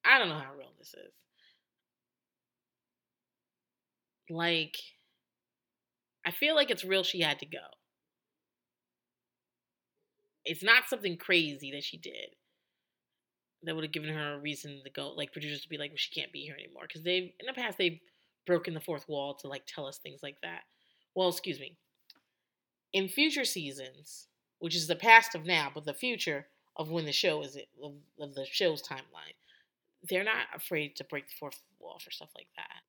I 0.04 0.20
don't 0.20 0.30
know 0.30 0.39
how 0.39 0.54
real 0.58 0.72
this 0.78 0.93
is. 0.93 1.14
Like, 4.30 4.78
I 6.26 6.32
feel 6.32 6.56
like 6.56 6.72
it's 6.72 6.84
real 6.84 7.04
she 7.04 7.22
had 7.22 7.39
to 7.39 7.45
go. 7.45 7.60
It's 10.45 10.64
not 10.64 10.89
something 10.89 11.18
crazy 11.18 11.72
that 11.72 11.84
she 11.84 11.97
did 11.97 12.36
that 13.64 13.76
would 13.76 13.84
have 13.84 13.93
given 13.93 14.14
her 14.14 14.34
a 14.36 14.39
reason 14.39 14.82
to 14.84 14.89
go, 14.89 15.09
like 15.09 15.32
producers 15.32 15.61
to 15.61 15.70
be 15.70 15.78
like, 15.78 15.91
well, 15.91 15.97
she 15.97 16.14
can't 16.14 16.32
be 16.32 16.41
here 16.41 16.55
anymore. 16.55 16.84
Because 16.88 17.03
they've, 17.03 17.32
in 17.39 17.45
the 17.45 17.53
past, 17.53 17.78
they've 17.78 17.99
broken 18.45 18.74
the 18.74 18.80
fourth 18.82 19.07
wall 19.07 19.34
to 19.36 19.47
like 19.47 19.64
tell 19.66 19.86
us 19.86 19.97
things 19.97 20.22
like 20.22 20.38
that. 20.41 20.61
Well, 21.16 21.30
excuse 21.30 21.59
me. 21.59 21.78
In 22.91 23.07
future 23.07 23.45
seasons, 23.45 24.28
which 24.59 24.76
is 24.76 24.88
the 24.88 24.95
past 24.95 25.36
of 25.36 25.45
now, 25.45 25.72
but 25.74 25.86
the 25.86 25.93
future 25.93 26.47
of 26.76 26.89
when 26.89 27.05
the 27.05 27.11
show 27.11 27.41
is 27.41 27.57
of, 27.84 27.93
of 28.20 28.36
the 28.36 28.45
show's 28.45 28.82
timeline, 28.82 29.36
they're 30.09 30.24
not 30.24 30.47
afraid 30.55 30.95
to 30.95 31.03
break 31.03 31.28
the 31.28 31.34
fourth 31.39 31.61
wall 31.80 31.99
for 32.03 32.11
stuff 32.11 32.30
like 32.36 32.47
that. 32.57 32.82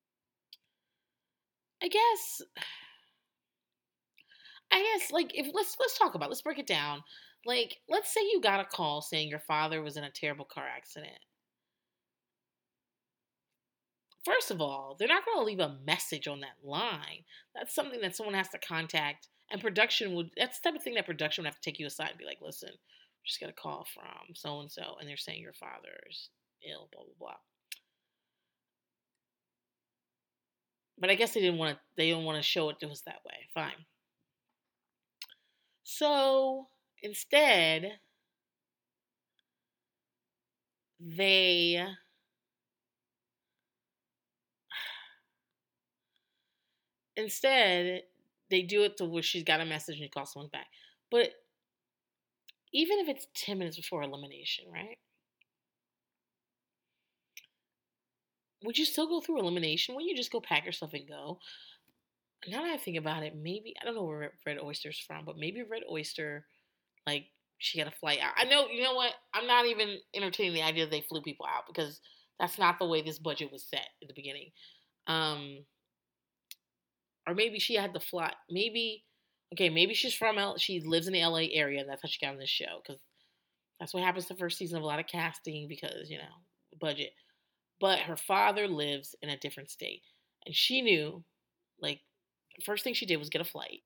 I 1.82 1.88
guess 1.88 2.42
I 4.72 4.82
guess 4.82 5.12
like 5.12 5.32
if 5.34 5.48
let's 5.54 5.76
let's 5.78 5.98
talk 5.98 6.14
about 6.14 6.30
let's 6.30 6.42
break 6.42 6.58
it 6.58 6.66
down. 6.66 7.02
Like 7.46 7.78
let's 7.88 8.12
say 8.12 8.20
you 8.22 8.40
got 8.40 8.60
a 8.60 8.64
call 8.64 9.02
saying 9.02 9.28
your 9.28 9.40
father 9.40 9.82
was 9.82 9.96
in 9.96 10.04
a 10.04 10.10
terrible 10.10 10.44
car 10.44 10.64
accident. 10.66 11.18
First 14.24 14.50
of 14.50 14.60
all, 14.60 14.96
they're 14.98 15.06
not 15.06 15.24
going 15.26 15.38
to 15.38 15.44
leave 15.44 15.60
a 15.60 15.76
message 15.86 16.26
on 16.26 16.40
that 16.40 16.56
line. 16.62 17.24
That's 17.54 17.74
something 17.74 18.00
that 18.00 18.16
someone 18.16 18.34
has 18.34 18.48
to 18.50 18.58
contact 18.58 19.28
and 19.50 19.60
production 19.60 20.14
would 20.14 20.30
that's 20.36 20.60
the 20.60 20.70
type 20.70 20.76
of 20.78 20.82
thing 20.82 20.94
that 20.94 21.06
production 21.06 21.42
would 21.42 21.48
have 21.48 21.60
to 21.60 21.70
take 21.70 21.78
you 21.78 21.86
aside 21.86 22.10
and 22.10 22.18
be 22.18 22.24
like, 22.24 22.40
"Listen, 22.40 22.70
just 23.24 23.40
got 23.40 23.50
a 23.50 23.52
call 23.52 23.86
from 23.92 24.34
so 24.34 24.60
and 24.60 24.70
so 24.70 24.96
and 24.98 25.08
they're 25.08 25.16
saying 25.16 25.40
your 25.42 25.52
father's 25.52 26.30
ill, 26.68 26.88
blah 26.92 27.02
blah 27.04 27.14
blah." 27.18 27.36
But 30.98 31.10
I 31.10 31.14
guess 31.16 31.34
they 31.34 31.40
didn't 31.40 31.58
want 31.58 31.76
to. 31.76 31.80
They 31.96 32.08
didn't 32.08 32.24
want 32.24 32.38
to 32.38 32.42
show 32.42 32.70
it 32.70 32.78
to 32.80 32.88
us 32.88 33.02
that 33.02 33.20
way. 33.26 33.48
Fine. 33.52 33.84
So 35.82 36.68
instead, 37.04 37.92
they 40.98 41.86
instead 47.16 48.02
they 48.50 48.62
do 48.62 48.82
it 48.82 48.96
to 48.96 49.04
where 49.04 49.22
she's 49.22 49.44
got 49.44 49.60
a 49.60 49.64
message 49.64 49.96
and 49.96 50.02
you 50.04 50.10
call 50.10 50.26
someone 50.26 50.50
back. 50.50 50.66
But 51.10 51.30
even 52.72 52.98
if 52.98 53.08
it's 53.08 53.26
10 53.34 53.58
minutes 53.58 53.76
before 53.76 54.02
elimination, 54.02 54.64
right? 54.72 54.98
would 58.64 58.78
you 58.78 58.84
still 58.84 59.06
go 59.06 59.20
through 59.20 59.38
elimination? 59.38 59.94
Wouldn't 59.94 60.10
you 60.10 60.16
just 60.16 60.32
go 60.32 60.40
pack 60.40 60.64
yourself 60.64 60.94
and 60.94 61.06
go? 61.06 61.38
Now 62.48 62.62
that 62.62 62.72
I 62.72 62.76
think 62.76 62.96
about 62.96 63.22
it, 63.22 63.34
maybe 63.36 63.74
I 63.80 63.84
don't 63.84 63.94
know 63.94 64.04
where 64.04 64.32
Red 64.46 64.58
Oyster's 64.58 64.98
from, 64.98 65.24
but 65.24 65.38
maybe 65.38 65.62
Red 65.62 65.82
Oyster, 65.90 66.46
like 67.06 67.26
she 67.58 67.78
got 67.78 67.92
a 67.92 67.96
flight 67.96 68.18
out. 68.20 68.34
I 68.36 68.44
know, 68.44 68.66
you 68.68 68.82
know 68.82 68.94
what? 68.94 69.12
I'm 69.32 69.46
not 69.46 69.66
even 69.66 69.98
entertaining 70.14 70.54
the 70.54 70.62
idea 70.62 70.84
that 70.84 70.90
they 70.90 71.04
flew 71.08 71.22
people 71.22 71.46
out 71.46 71.64
because 71.66 72.00
that's 72.38 72.58
not 72.58 72.78
the 72.78 72.86
way 72.86 73.02
this 73.02 73.18
budget 73.18 73.52
was 73.52 73.64
set 73.64 73.86
at 74.02 74.08
the 74.08 74.14
beginning. 74.14 74.50
Um, 75.06 75.64
or 77.26 77.34
maybe 77.34 77.58
she 77.58 77.74
had 77.74 77.94
to 77.94 78.00
fly. 78.00 78.32
Maybe, 78.50 79.04
okay, 79.54 79.70
maybe 79.70 79.94
she's 79.94 80.14
from 80.14 80.38
L. 80.38 80.58
She 80.58 80.80
lives 80.80 81.06
in 81.06 81.12
the 81.14 81.24
LA 81.24 81.46
area, 81.52 81.80
and 81.80 81.88
that's 81.88 82.02
how 82.02 82.08
she 82.08 82.24
got 82.24 82.32
on 82.32 82.38
this 82.38 82.50
show 82.50 82.80
because 82.84 83.00
that's 83.80 83.94
what 83.94 84.02
happens 84.02 84.26
the 84.28 84.34
first 84.34 84.58
season 84.58 84.78
of 84.78 84.82
a 84.82 84.86
lot 84.86 85.00
of 85.00 85.06
casting 85.06 85.68
because 85.68 86.10
you 86.10 86.18
know 86.18 86.24
budget 86.80 87.10
but 87.80 88.00
her 88.00 88.16
father 88.16 88.68
lives 88.68 89.14
in 89.22 89.28
a 89.28 89.36
different 89.36 89.70
state. 89.70 90.02
And 90.46 90.54
she 90.54 90.82
knew, 90.82 91.24
like, 91.80 92.00
first 92.64 92.84
thing 92.84 92.94
she 92.94 93.06
did 93.06 93.16
was 93.16 93.30
get 93.30 93.40
a 93.40 93.44
flight. 93.44 93.82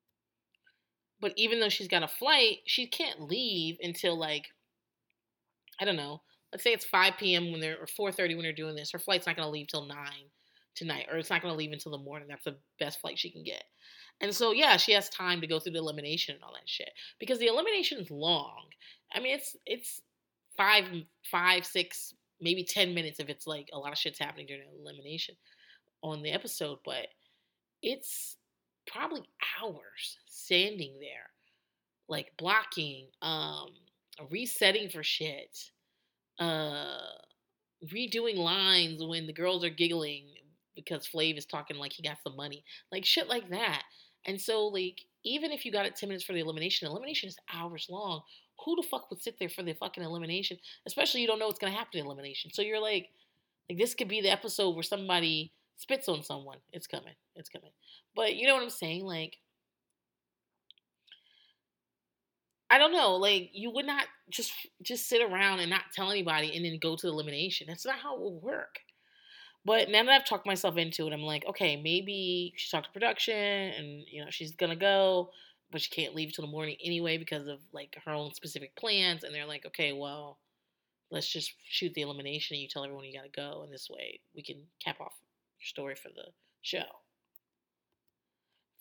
But 1.21 1.33
even 1.35 1.59
though 1.59 1.69
she's 1.69 1.87
got 1.87 2.03
a 2.03 2.07
flight, 2.07 2.59
she 2.65 2.87
can't 2.87 3.21
leave 3.21 3.77
until, 3.81 4.17
like, 4.17 4.47
I 5.79 5.85
don't 5.85 5.95
know, 5.95 6.21
let's 6.51 6.63
say 6.63 6.73
it's 6.73 6.85
5 6.85 7.17
p.m. 7.17 7.51
when 7.51 7.61
they're 7.61 7.77
or 7.79 7.87
4:30 7.87 8.35
when 8.35 8.43
they're 8.43 8.53
doing 8.53 8.75
this. 8.75 8.91
Her 8.91 8.99
flight's 8.99 9.27
not 9.27 9.35
gonna 9.35 9.49
leave 9.49 9.67
till 9.67 9.85
nine 9.85 10.29
tonight, 10.75 11.07
or 11.11 11.17
it's 11.17 11.29
not 11.29 11.41
gonna 11.41 11.55
leave 11.55 11.71
until 11.71 11.91
the 11.91 11.97
morning. 11.97 12.27
That's 12.27 12.43
the 12.45 12.57
best 12.79 12.99
flight 13.01 13.17
she 13.19 13.29
can 13.31 13.43
get. 13.43 13.63
And 14.21 14.33
so 14.35 14.51
yeah, 14.51 14.77
she 14.77 14.91
has 14.93 15.09
time 15.09 15.41
to 15.41 15.47
go 15.47 15.59
through 15.59 15.73
the 15.73 15.79
elimination 15.79 16.35
and 16.35 16.43
all 16.43 16.53
that 16.53 16.67
shit 16.67 16.89
because 17.19 17.39
the 17.39 17.47
elimination 17.47 17.99
is 17.99 18.11
long. 18.11 18.65
I 19.13 19.19
mean, 19.19 19.35
it's 19.35 19.55
it's 19.65 20.01
five, 20.57 20.85
five, 21.31 21.65
six, 21.65 22.13
maybe 22.41 22.63
ten 22.63 22.93
minutes 22.93 23.19
if 23.19 23.29
it's 23.29 23.47
like 23.47 23.69
a 23.73 23.79
lot 23.79 23.91
of 23.91 23.97
shit's 23.97 24.19
happening 24.19 24.47
during 24.47 24.63
the 24.63 24.81
elimination 24.81 25.35
on 26.03 26.21
the 26.21 26.31
episode, 26.31 26.79
but 26.85 27.07
it's 27.83 28.37
probably 28.91 29.23
hours 29.61 30.17
standing 30.25 30.93
there, 30.99 31.29
like 32.07 32.31
blocking, 32.37 33.07
um, 33.21 33.69
resetting 34.29 34.89
for 34.89 35.03
shit, 35.03 35.71
uh, 36.39 36.97
redoing 37.93 38.37
lines 38.37 39.03
when 39.03 39.27
the 39.27 39.33
girls 39.33 39.63
are 39.63 39.69
giggling 39.69 40.25
because 40.75 41.07
Flav 41.07 41.37
is 41.37 41.45
talking 41.45 41.77
like 41.77 41.93
he 41.93 42.03
got 42.03 42.17
some 42.23 42.35
money, 42.35 42.63
like 42.91 43.05
shit 43.05 43.27
like 43.27 43.49
that. 43.49 43.83
And 44.25 44.39
so, 44.39 44.67
like, 44.67 45.01
even 45.23 45.51
if 45.51 45.65
you 45.65 45.71
got 45.71 45.85
it 45.85 45.95
10 45.95 46.09
minutes 46.09 46.25
for 46.25 46.33
the 46.33 46.39
elimination, 46.39 46.87
elimination 46.87 47.29
is 47.29 47.37
hours 47.53 47.87
long. 47.89 48.21
Who 48.65 48.75
the 48.75 48.87
fuck 48.87 49.09
would 49.09 49.21
sit 49.21 49.39
there 49.39 49.49
for 49.49 49.63
the 49.63 49.73
fucking 49.73 50.03
elimination? 50.03 50.57
Especially 50.85 51.21
you 51.21 51.27
don't 51.27 51.39
know 51.39 51.47
what's 51.47 51.59
gonna 51.59 51.73
happen 51.73 51.99
in 51.99 52.05
elimination. 52.05 52.51
So 52.53 52.61
you're 52.61 52.81
like, 52.81 53.09
like 53.69 53.77
this 53.77 53.93
could 53.93 54.07
be 54.07 54.21
the 54.21 54.31
episode 54.31 54.71
where 54.75 54.83
somebody 54.83 55.53
spits 55.79 56.09
on 56.09 56.21
someone. 56.21 56.57
It's 56.73 56.87
coming. 56.87 57.13
It's 57.35 57.49
coming. 57.49 57.71
But 58.15 58.35
you 58.35 58.47
know 58.47 58.53
what 58.53 58.63
I'm 58.63 58.69
saying? 58.69 59.05
Like, 59.05 59.37
I 62.69 62.77
don't 62.77 62.91
know. 62.91 63.15
Like, 63.15 63.49
you 63.53 63.71
would 63.71 63.87
not 63.87 64.05
just 64.29 64.53
just 64.83 65.07
sit 65.07 65.21
around 65.21 65.59
and 65.59 65.69
not 65.69 65.83
tell 65.95 66.11
anybody 66.11 66.55
and 66.55 66.63
then 66.63 66.77
go 66.79 66.95
to 66.95 67.07
the 67.07 67.13
elimination. 67.13 67.65
That's 67.67 67.85
not 67.85 67.97
how 67.97 68.15
it 68.15 68.21
would 68.21 68.43
work. 68.43 68.79
But 69.65 69.89
now 69.89 70.03
that 70.03 70.11
I've 70.11 70.27
talked 70.27 70.45
myself 70.45 70.77
into 70.77 71.07
it, 71.07 71.13
I'm 71.13 71.21
like, 71.21 71.45
okay, 71.47 71.75
maybe 71.81 72.53
she 72.57 72.69
talked 72.69 72.87
to 72.87 72.91
production 72.91 73.35
and 73.35 74.03
you 74.11 74.23
know 74.23 74.29
she's 74.29 74.51
gonna 74.51 74.75
go, 74.75 75.31
but 75.71 75.81
she 75.81 75.89
can't 75.89 76.15
leave 76.15 76.33
till 76.33 76.45
the 76.45 76.51
morning 76.51 76.75
anyway 76.83 77.17
because 77.17 77.47
of 77.47 77.59
like 77.73 77.95
her 78.05 78.11
own 78.11 78.33
specific 78.33 78.75
plans. 78.75 79.23
And 79.23 79.33
they're 79.33 79.45
like, 79.47 79.65
okay, 79.65 79.93
well, 79.93 80.39
let's 81.09 81.27
just 81.27 81.53
shoot 81.69 81.93
the 81.93 82.01
elimination 82.01 82.55
and 82.55 82.61
you 82.61 82.67
tell 82.67 82.83
everyone 82.83 83.05
you 83.05 83.17
gotta 83.17 83.29
go, 83.29 83.63
and 83.63 83.73
this 83.73 83.89
way 83.89 84.19
we 84.35 84.43
can 84.43 84.57
cap 84.83 84.99
off 84.99 85.13
story 85.61 85.95
for 85.95 86.09
the 86.09 86.31
show. 86.61 86.83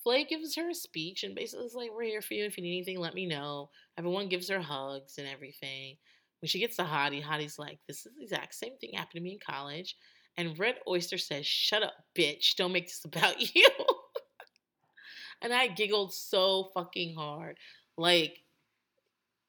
Flav 0.07 0.29
gives 0.29 0.55
her 0.57 0.71
a 0.71 0.75
speech 0.75 1.25
and 1.25 1.35
basically 1.35 1.67
is 1.67 1.75
like, 1.75 1.91
We're 1.95 2.05
here 2.05 2.23
for 2.23 2.35
you. 2.35 2.45
If 2.45 2.57
you 2.57 2.63
need 2.63 2.77
anything, 2.77 2.99
let 2.99 3.15
me 3.15 3.27
know. 3.27 3.71
Everyone 3.97 4.29
gives 4.29 4.49
her 4.49 4.61
hugs 4.61 5.19
and 5.19 5.27
everything. 5.27 5.97
When 6.41 6.49
she 6.49 6.61
gets 6.61 6.77
to 6.77 6.85
Hottie, 6.85 7.23
Hottie's 7.23 7.59
like, 7.59 7.79
This 7.87 8.07
is 8.07 8.13
the 8.17 8.23
exact 8.23 8.55
same 8.55 8.77
thing 8.79 8.91
happened 8.95 9.19
to 9.19 9.21
me 9.21 9.33
in 9.33 9.39
college. 9.45 9.97
And 10.37 10.59
Red 10.59 10.77
Oyster 10.87 11.19
says, 11.19 11.47
Shut 11.47 11.83
up, 11.83 11.95
bitch. 12.17 12.55
Don't 12.57 12.73
make 12.73 12.87
this 12.87 13.05
about 13.05 13.41
you. 13.55 13.67
and 15.43 15.53
I 15.53 15.69
giggled 15.69 16.15
so 16.15 16.71
fucking 16.75 17.15
hard. 17.17 17.59
Like, 17.97 18.39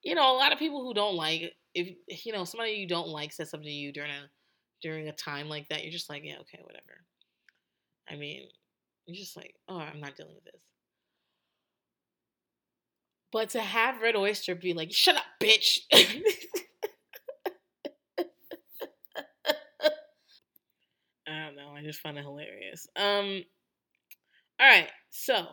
you 0.04 0.16
know, 0.16 0.36
a 0.36 0.38
lot 0.38 0.52
of 0.52 0.60
people 0.60 0.84
who 0.84 0.94
don't 0.94 1.16
like 1.16 1.54
if 1.76 2.26
you 2.26 2.34
know 2.34 2.46
somebody 2.46 2.72
you 2.72 2.88
don't 2.88 3.08
like 3.08 3.32
says 3.32 3.50
something 3.50 3.68
to 3.68 3.72
you 3.72 3.92
during 3.92 4.12
a 4.12 4.30
during 4.82 5.08
a 5.08 5.14
time 5.14 5.50
like 5.50 5.68
that, 5.70 5.84
you're 5.84 5.92
just 5.92 6.10
like, 6.10 6.24
yeah, 6.24 6.40
okay, 6.40 6.60
whatever. 6.64 7.04
I 8.10 8.16
mean, 8.16 8.48
you're 9.06 9.18
just 9.18 9.38
like, 9.38 9.54
oh, 9.68 9.78
I'm 9.78 10.00
not 10.00 10.16
dealing 10.16 10.36
with 10.36 10.46
this. 10.46 10.62
But 13.32 13.50
to 13.52 13.62
have 13.62 14.02
Red 14.02 14.16
Oyster 14.16 14.56
be 14.56 14.74
like, 14.74 14.92
shut 14.92 15.16
up, 15.16 15.24
bitch. 15.42 15.80
I 21.28 21.46
don't 21.46 21.56
know. 21.56 21.70
I 21.76 21.84
just 21.84 22.00
find 22.00 22.18
it 22.18 22.24
hilarious. 22.24 22.88
Um, 22.96 23.44
all 24.60 24.68
right. 24.68 24.90
So, 25.12 25.46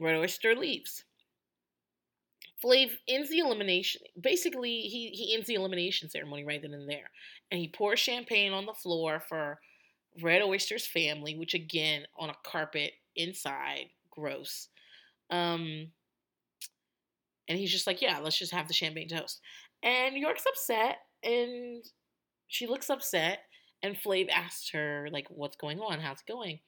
Red 0.00 0.16
Oyster 0.16 0.54
leaves. 0.54 1.04
Flav 2.64 2.90
ends 3.08 3.28
the 3.28 3.40
elimination. 3.40 4.02
Basically, 4.20 4.82
he 4.82 5.10
he 5.10 5.34
ends 5.34 5.48
the 5.48 5.54
elimination 5.54 6.08
ceremony 6.08 6.44
right 6.44 6.62
then 6.62 6.74
and 6.74 6.88
there, 6.88 7.10
and 7.50 7.60
he 7.60 7.68
pours 7.68 7.98
champagne 7.98 8.52
on 8.52 8.66
the 8.66 8.74
floor 8.74 9.20
for 9.28 9.58
Red 10.20 10.42
Oyster's 10.42 10.86
family, 10.86 11.36
which 11.36 11.54
again 11.54 12.04
on 12.18 12.30
a 12.30 12.36
carpet 12.44 12.92
inside, 13.16 13.86
gross. 14.10 14.68
Um, 15.30 15.88
and 17.48 17.58
he's 17.58 17.72
just 17.72 17.86
like, 17.86 18.02
yeah, 18.02 18.18
let's 18.18 18.38
just 18.38 18.52
have 18.52 18.68
the 18.68 18.74
champagne 18.74 19.08
toast. 19.08 19.40
And 19.82 20.16
York's 20.16 20.44
upset, 20.46 20.98
and 21.22 21.84
she 22.48 22.66
looks 22.66 22.90
upset, 22.90 23.40
and 23.82 23.96
Flav 23.96 24.28
asks 24.30 24.70
her 24.70 25.08
like, 25.10 25.26
what's 25.28 25.56
going 25.56 25.80
on? 25.80 26.00
How's 26.00 26.20
it 26.20 26.30
going? 26.30 26.60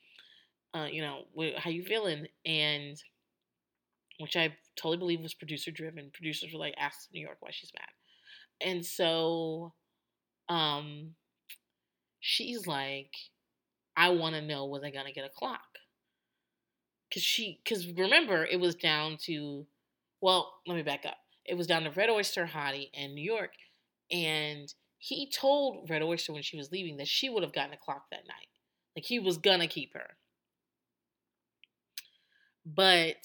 Uh, 0.74 0.86
you 0.90 1.02
know, 1.02 1.24
how 1.58 1.70
you 1.70 1.84
feeling? 1.84 2.26
And 2.44 3.00
which 4.18 4.36
I 4.36 4.54
totally 4.76 4.96
believe 4.96 5.20
was 5.20 5.34
producer 5.34 5.70
driven. 5.70 6.10
Producers 6.12 6.52
were 6.52 6.58
like, 6.58 6.74
ask 6.78 7.08
New 7.12 7.20
York 7.20 7.36
why 7.40 7.50
she's 7.52 7.72
mad. 7.76 8.68
And 8.68 8.84
so 8.84 9.72
um 10.48 11.14
she's 12.20 12.66
like, 12.66 13.12
I 13.96 14.10
want 14.10 14.34
to 14.34 14.42
know 14.42 14.66
was 14.66 14.82
I 14.82 14.90
gonna 14.90 15.12
get 15.12 15.24
a 15.24 15.28
clock? 15.28 15.60
Cause 17.12 17.22
she, 17.22 17.60
cause 17.68 17.86
remember 17.86 18.44
it 18.44 18.58
was 18.58 18.74
down 18.74 19.18
to, 19.24 19.66
well, 20.20 20.52
let 20.66 20.74
me 20.74 20.82
back 20.82 21.04
up. 21.06 21.18
It 21.44 21.56
was 21.56 21.66
down 21.66 21.84
to 21.84 21.90
Red 21.90 22.10
Oyster 22.10 22.46
Hottie 22.46 22.90
and 22.94 23.14
New 23.14 23.22
York, 23.22 23.52
and 24.10 24.72
he 24.98 25.28
told 25.30 25.88
Red 25.90 26.02
Oyster 26.02 26.32
when 26.32 26.42
she 26.42 26.56
was 26.56 26.72
leaving 26.72 26.96
that 26.96 27.08
she 27.08 27.28
would 27.28 27.42
have 27.42 27.52
gotten 27.52 27.74
a 27.74 27.76
clock 27.76 28.06
that 28.10 28.26
night. 28.26 28.48
Like 28.96 29.04
he 29.04 29.18
was 29.18 29.38
gonna 29.38 29.68
keep 29.68 29.92
her. 29.94 30.16
But 32.64 33.16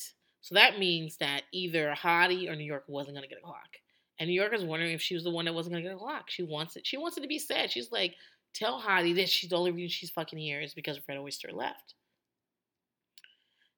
so 0.41 0.55
that 0.55 0.80
means 0.80 1.17
that 1.17 1.43
either 1.51 1.95
Hottie 1.95 2.49
or 2.49 2.55
New 2.55 2.65
York 2.65 2.84
wasn't 2.88 3.15
gonna 3.15 3.28
get 3.28 3.39
a 3.39 3.45
clock. 3.45 3.78
And 4.20 4.28
New 4.28 4.34
York 4.34 4.53
is 4.53 4.65
wondering 4.65 4.91
if 4.91 5.01
she 5.01 5.13
was 5.13 5.24
the 5.24 5.32
one 5.32 5.45
that 5.45 5.53
wasn't 5.53 5.74
gonna 5.74 5.84
get 5.84 5.93
a 5.93 5.97
clock. 5.97 6.30
She 6.30 6.43
wants 6.43 6.76
it. 6.76 6.86
She 6.86 6.97
wants 6.97 7.17
it 7.17 7.22
to 7.22 7.28
be 7.28 7.39
said. 7.39 7.72
She's 7.72 7.91
like, 7.91 8.15
tell 8.54 8.82
Hottie 8.82 9.16
that 9.16 9.30
she's 9.30 9.50
the 9.50 9.58
only 9.58 9.72
reason 9.72 9.89
she's 9.89 10.10
fucking 10.10 10.39
here 10.39 10.62
is 10.62 10.74
because 10.74 11.00
Red 11.08 11.18
Oyster 11.18 11.50
left. 11.52 11.95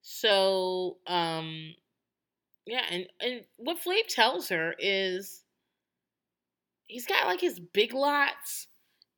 So, 0.01 0.97
um, 1.07 1.76
yeah, 2.65 2.84
and 2.89 3.05
and 3.19 3.41
what 3.57 3.78
Flav 3.78 4.07
tells 4.07 4.49
her 4.49 4.74
is 4.80 5.43
he's 6.88 7.05
got 7.05 7.28
like 7.28 7.41
his 7.41 7.59
big 7.59 7.93
lots 7.93 8.67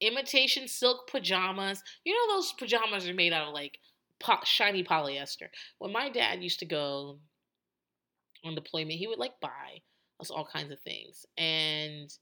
imitation 0.01 0.67
silk 0.67 1.09
pajamas. 1.09 1.81
You 2.03 2.13
know 2.13 2.35
those 2.35 2.53
pajamas 2.53 3.07
are 3.07 3.13
made 3.13 3.33
out 3.33 3.47
of 3.47 3.53
like 3.53 3.77
po- 4.19 4.43
shiny 4.43 4.83
polyester. 4.83 5.47
When 5.79 5.91
my 5.91 6.09
dad 6.09 6.43
used 6.43 6.59
to 6.59 6.65
go 6.65 7.19
on 8.43 8.55
deployment, 8.55 8.99
he 8.99 9.07
would 9.07 9.19
like 9.19 9.39
buy 9.41 9.81
us 10.19 10.29
all 10.29 10.45
kinds 10.45 10.71
of 10.71 10.79
things. 10.81 11.25
And 11.37 12.13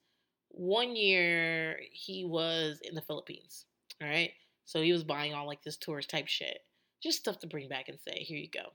one 0.53 0.95
year 0.95 1.77
he 1.91 2.25
was 2.25 2.79
in 2.83 2.95
the 2.95 3.01
Philippines. 3.01 3.65
All 4.01 4.07
right. 4.07 4.31
So 4.65 4.81
he 4.81 4.93
was 4.93 5.03
buying 5.03 5.33
all 5.33 5.47
like 5.47 5.63
this 5.63 5.77
tourist 5.77 6.09
type 6.09 6.27
shit. 6.27 6.59
Just 7.01 7.19
stuff 7.19 7.39
to 7.39 7.47
bring 7.47 7.67
back 7.67 7.89
and 7.89 7.99
say, 7.99 8.19
here 8.19 8.37
you 8.37 8.49
go. 8.49 8.71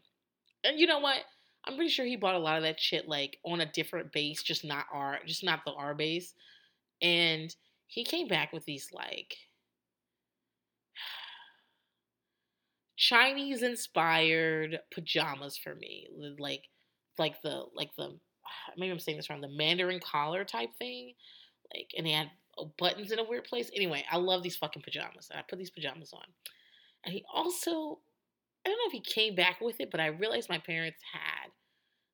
And 0.65 0.79
you 0.79 0.87
know 0.87 0.99
what? 0.99 1.19
I'm 1.67 1.75
pretty 1.75 1.91
sure 1.91 2.05
he 2.05 2.17
bought 2.17 2.35
a 2.35 2.41
lot 2.41 2.59
of 2.59 2.63
that 2.63 2.81
shit 2.81 3.09
like 3.09 3.39
on 3.45 3.61
a 3.61 3.73
different 3.73 4.13
base, 4.13 4.43
just 4.43 4.65
not 4.65 4.87
our 4.93 5.19
just 5.27 5.45
not 5.45 5.65
the 5.65 5.73
R 5.73 5.95
base. 5.95 6.35
And 7.03 7.55
he 7.87 8.05
came 8.05 8.29
back 8.29 8.53
with 8.53 8.65
these 8.65 8.89
like 8.93 9.37
Chinese 12.97 13.63
inspired 13.63 14.79
pajamas 14.93 15.57
for 15.57 15.75
me. 15.75 16.09
Like 16.39 16.65
like 17.19 17.43
the 17.43 17.65
like 17.75 17.91
the 17.97 18.19
maybe 18.77 18.93
I'm 18.93 18.99
saying 18.99 19.19
this 19.19 19.29
wrong, 19.29 19.41
the 19.41 19.49
Mandarin 19.49 20.01
collar 20.01 20.45
type 20.45 20.71
thing. 20.79 21.15
Like 21.75 21.91
and 21.97 22.07
they 22.07 22.13
had 22.13 22.31
oh, 22.59 22.73
buttons 22.79 23.13
in 23.13 23.19
a 23.19 23.25
weird 23.25 23.45
place. 23.45 23.71
Anyway, 23.75 24.05
I 24.11 24.17
love 24.17 24.43
these 24.43 24.57
fucking 24.57 24.83
pajamas. 24.83 25.29
And 25.31 25.39
I 25.39 25.43
put 25.49 25.59
these 25.59 25.71
pajamas 25.71 26.13
on. 26.13 26.25
And 27.05 27.13
he 27.13 27.25
also 27.33 27.99
I 28.65 28.69
don't 28.69 28.79
know 28.79 28.89
if 28.89 28.93
he 28.93 29.01
came 29.01 29.35
back 29.37 29.61
with 29.61 29.81
it, 29.81 29.91
but 29.91 30.01
I 30.01 30.07
realized 30.07 30.49
my 30.49 30.59
parents 30.59 31.01
had 31.13 31.51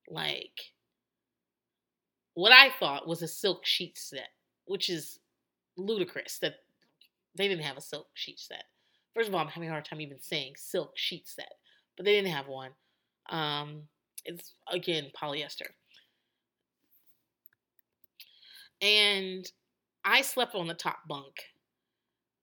like 0.09 0.61
what 2.34 2.53
I 2.53 2.70
thought 2.78 3.09
was 3.09 3.22
a 3.22 3.28
silk 3.28 3.66
sheet 3.66 3.98
set, 3.98 4.28
which 4.66 4.88
is 4.88 5.18
ludicrous 5.76 6.38
that 6.38 6.57
they 7.36 7.48
didn't 7.48 7.64
have 7.64 7.76
a 7.76 7.82
silk 7.82 8.09
sheet 8.14 8.38
set. 8.38 8.64
First 9.14 9.28
of 9.28 9.34
all, 9.34 9.40
I'm 9.40 9.48
having 9.48 9.68
a 9.68 9.72
hard 9.72 9.84
time 9.84 10.00
even 10.00 10.20
saying 10.20 10.55
silk 10.57 10.92
sheet 10.96 11.28
set, 11.28 11.53
but 11.96 12.05
they 12.05 12.12
didn't 12.12 12.32
have 12.32 12.48
one. 12.48 12.70
Um, 13.28 13.82
it's 14.24 14.55
again 14.70 15.11
polyester. 15.20 15.68
And 18.83 19.51
I 20.05 20.22
slept 20.22 20.55
on 20.55 20.66
the 20.68 20.74
top 20.74 21.01
bunk. 21.09 21.37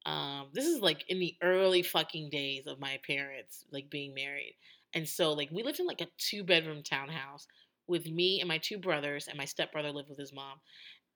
Um, 0.05 0.47
this 0.53 0.65
is 0.65 0.81
like 0.81 1.05
in 1.09 1.19
the 1.19 1.35
early 1.41 1.83
fucking 1.83 2.29
days 2.29 2.65
of 2.67 2.79
my 2.79 2.99
parents 3.05 3.65
like 3.71 3.89
being 3.89 4.13
married. 4.13 4.55
And 4.93 5.07
so 5.07 5.33
like 5.33 5.49
we 5.51 5.63
lived 5.63 5.79
in 5.79 5.85
like 5.85 6.01
a 6.01 6.07
two 6.17 6.43
bedroom 6.43 6.83
townhouse 6.83 7.47
with 7.87 8.07
me 8.07 8.39
and 8.39 8.47
my 8.47 8.57
two 8.57 8.77
brothers 8.77 9.27
and 9.27 9.37
my 9.37 9.45
stepbrother 9.45 9.91
lived 9.91 10.09
with 10.09 10.17
his 10.17 10.33
mom. 10.33 10.59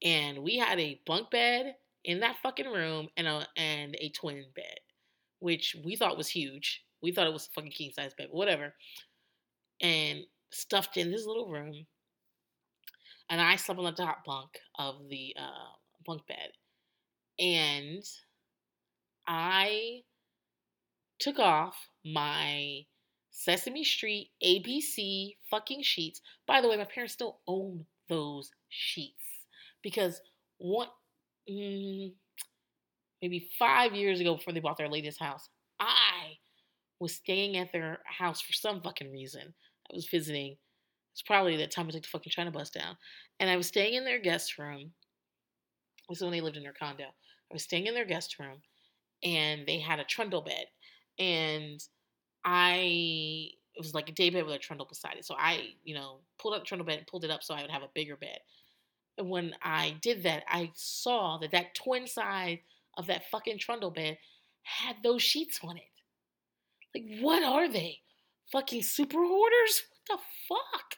And 0.03 0.39
we 0.43 0.57
had 0.57 0.79
a 0.79 1.01
bunk 1.05 1.31
bed 1.31 1.75
in 2.05 2.21
that 2.21 2.37
fucking 2.43 2.67
room 2.71 3.09
and 3.17 3.27
a 3.27 3.47
and 3.57 3.95
a 3.99 4.09
twin 4.11 4.45
bed, 4.55 4.79
which 5.39 5.75
we 5.83 5.95
thought 5.95 6.17
was 6.17 6.29
huge. 6.29 6.83
We 7.01 7.11
thought 7.11 7.27
it 7.27 7.33
was 7.33 7.47
a 7.47 7.51
fucking 7.51 7.71
king 7.71 7.91
size 7.95 8.13
bed, 8.15 8.29
whatever. 8.31 8.75
And 9.81 10.25
stuffed 10.51 10.97
in 10.97 11.11
this 11.11 11.25
little 11.27 11.47
room. 11.49 11.85
And 13.29 13.41
I 13.41 13.55
slept 13.55 13.79
on 13.79 13.85
the 13.85 13.91
top 13.91 14.25
bunk 14.25 14.59
of 14.77 15.07
the 15.09 15.35
uh, 15.39 15.73
bunk 16.05 16.27
bed. 16.27 16.51
And 17.39 18.03
I 19.27 20.01
took 21.19 21.39
off 21.39 21.75
my 22.05 22.81
Sesame 23.31 23.83
Street 23.83 24.29
ABC 24.43 25.35
fucking 25.49 25.81
sheets. 25.81 26.21
By 26.47 26.61
the 26.61 26.69
way, 26.69 26.77
my 26.77 26.85
parents 26.85 27.13
still 27.13 27.39
own 27.47 27.85
those 28.09 28.51
sheets 28.69 29.23
because 29.81 30.21
one, 30.57 30.89
mm, 31.49 32.13
maybe 33.21 33.49
five 33.57 33.93
years 33.93 34.19
ago 34.19 34.35
before 34.35 34.53
they 34.53 34.59
bought 34.59 34.77
their 34.77 34.89
latest 34.89 35.19
house, 35.19 35.49
I 35.79 36.37
was 36.99 37.15
staying 37.15 37.57
at 37.57 37.71
their 37.71 37.99
house 38.05 38.41
for 38.41 38.53
some 38.53 38.81
fucking 38.81 39.11
reason. 39.11 39.53
I 39.91 39.95
was 39.95 40.07
visiting. 40.07 40.57
It's 41.13 41.21
probably 41.21 41.55
that 41.57 41.71
time 41.71 41.87
I 41.87 41.91
took 41.91 42.03
the 42.03 42.09
fucking 42.09 42.31
China 42.31 42.51
bus 42.51 42.69
down. 42.69 42.97
And 43.39 43.49
I 43.49 43.55
was 43.55 43.67
staying 43.67 43.93
in 43.93 44.03
their 44.03 44.19
guest 44.19 44.57
room. 44.57 44.91
This 46.09 46.17
is 46.17 46.23
when 46.23 46.31
they 46.31 46.41
lived 46.41 46.57
in 46.57 46.63
their 46.63 46.73
condo. 46.73 47.05
I 47.05 47.53
was 47.53 47.63
staying 47.63 47.87
in 47.87 47.93
their 47.93 48.05
guest 48.05 48.39
room 48.39 48.61
and 49.23 49.65
they 49.65 49.79
had 49.79 49.99
a 49.99 50.03
trundle 50.03 50.41
bed. 50.41 50.65
And 51.19 51.79
I 52.43 53.49
it 53.75 53.79
was 53.79 53.93
like 53.93 54.09
a 54.09 54.13
day 54.13 54.29
bed 54.29 54.45
with 54.45 54.55
a 54.55 54.59
trundle 54.59 54.85
beside 54.85 55.17
it. 55.17 55.25
So 55.25 55.35
I, 55.37 55.69
you 55.83 55.95
know, 55.95 56.19
pulled 56.37 56.53
out 56.53 56.61
the 56.61 56.65
trundle 56.65 56.85
bed 56.85 56.99
and 56.99 57.07
pulled 57.07 57.23
it 57.23 57.31
up 57.31 57.43
so 57.43 57.53
I 57.53 57.61
would 57.61 57.71
have 57.71 57.81
a 57.81 57.89
bigger 57.93 58.15
bed. 58.15 58.37
And 59.17 59.29
when 59.29 59.53
I 59.61 59.95
did 60.01 60.23
that, 60.23 60.43
I 60.47 60.71
saw 60.75 61.37
that 61.39 61.51
that 61.51 61.75
twin 61.75 62.07
side 62.07 62.59
of 62.97 63.07
that 63.07 63.29
fucking 63.31 63.59
trundle 63.59 63.91
bed 63.91 64.17
had 64.63 64.97
those 65.03 65.21
sheets 65.21 65.59
on 65.63 65.77
it. 65.77 65.83
Like, 66.95 67.21
what 67.21 67.43
are 67.43 67.71
they? 67.71 67.99
Fucking 68.51 68.83
super 68.83 69.17
hoarders? 69.17 69.83
What 70.07 70.19
the 70.19 70.23
fuck? 70.47 70.97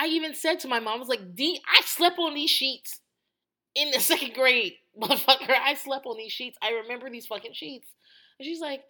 I 0.00 0.06
even 0.06 0.34
said 0.34 0.60
to 0.60 0.68
my 0.68 0.80
mom, 0.80 0.94
I 0.94 0.98
was 0.98 1.08
like, 1.08 1.34
D, 1.34 1.60
I 1.68 1.82
slept 1.84 2.18
on 2.18 2.34
these 2.34 2.50
sheets 2.50 3.00
in 3.74 3.90
the 3.90 4.00
second 4.00 4.32
grade, 4.32 4.74
motherfucker. 5.00 5.50
I 5.50 5.74
slept 5.74 6.06
on 6.06 6.16
these 6.16 6.32
sheets. 6.32 6.56
I 6.62 6.70
remember 6.82 7.10
these 7.10 7.26
fucking 7.26 7.52
sheets. 7.52 7.88
And 8.38 8.46
she's 8.46 8.60
like, 8.60 8.82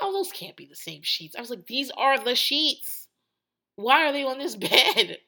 oh, 0.00 0.12
those 0.12 0.32
can't 0.32 0.56
be 0.56 0.66
the 0.66 0.74
same 0.74 1.02
sheets. 1.02 1.36
I 1.36 1.40
was 1.40 1.50
like, 1.50 1.66
these 1.66 1.92
are 1.96 2.18
the 2.18 2.34
sheets. 2.34 3.06
Why 3.76 4.06
are 4.06 4.12
they 4.12 4.24
on 4.24 4.38
this 4.38 4.56
bed? 4.56 5.18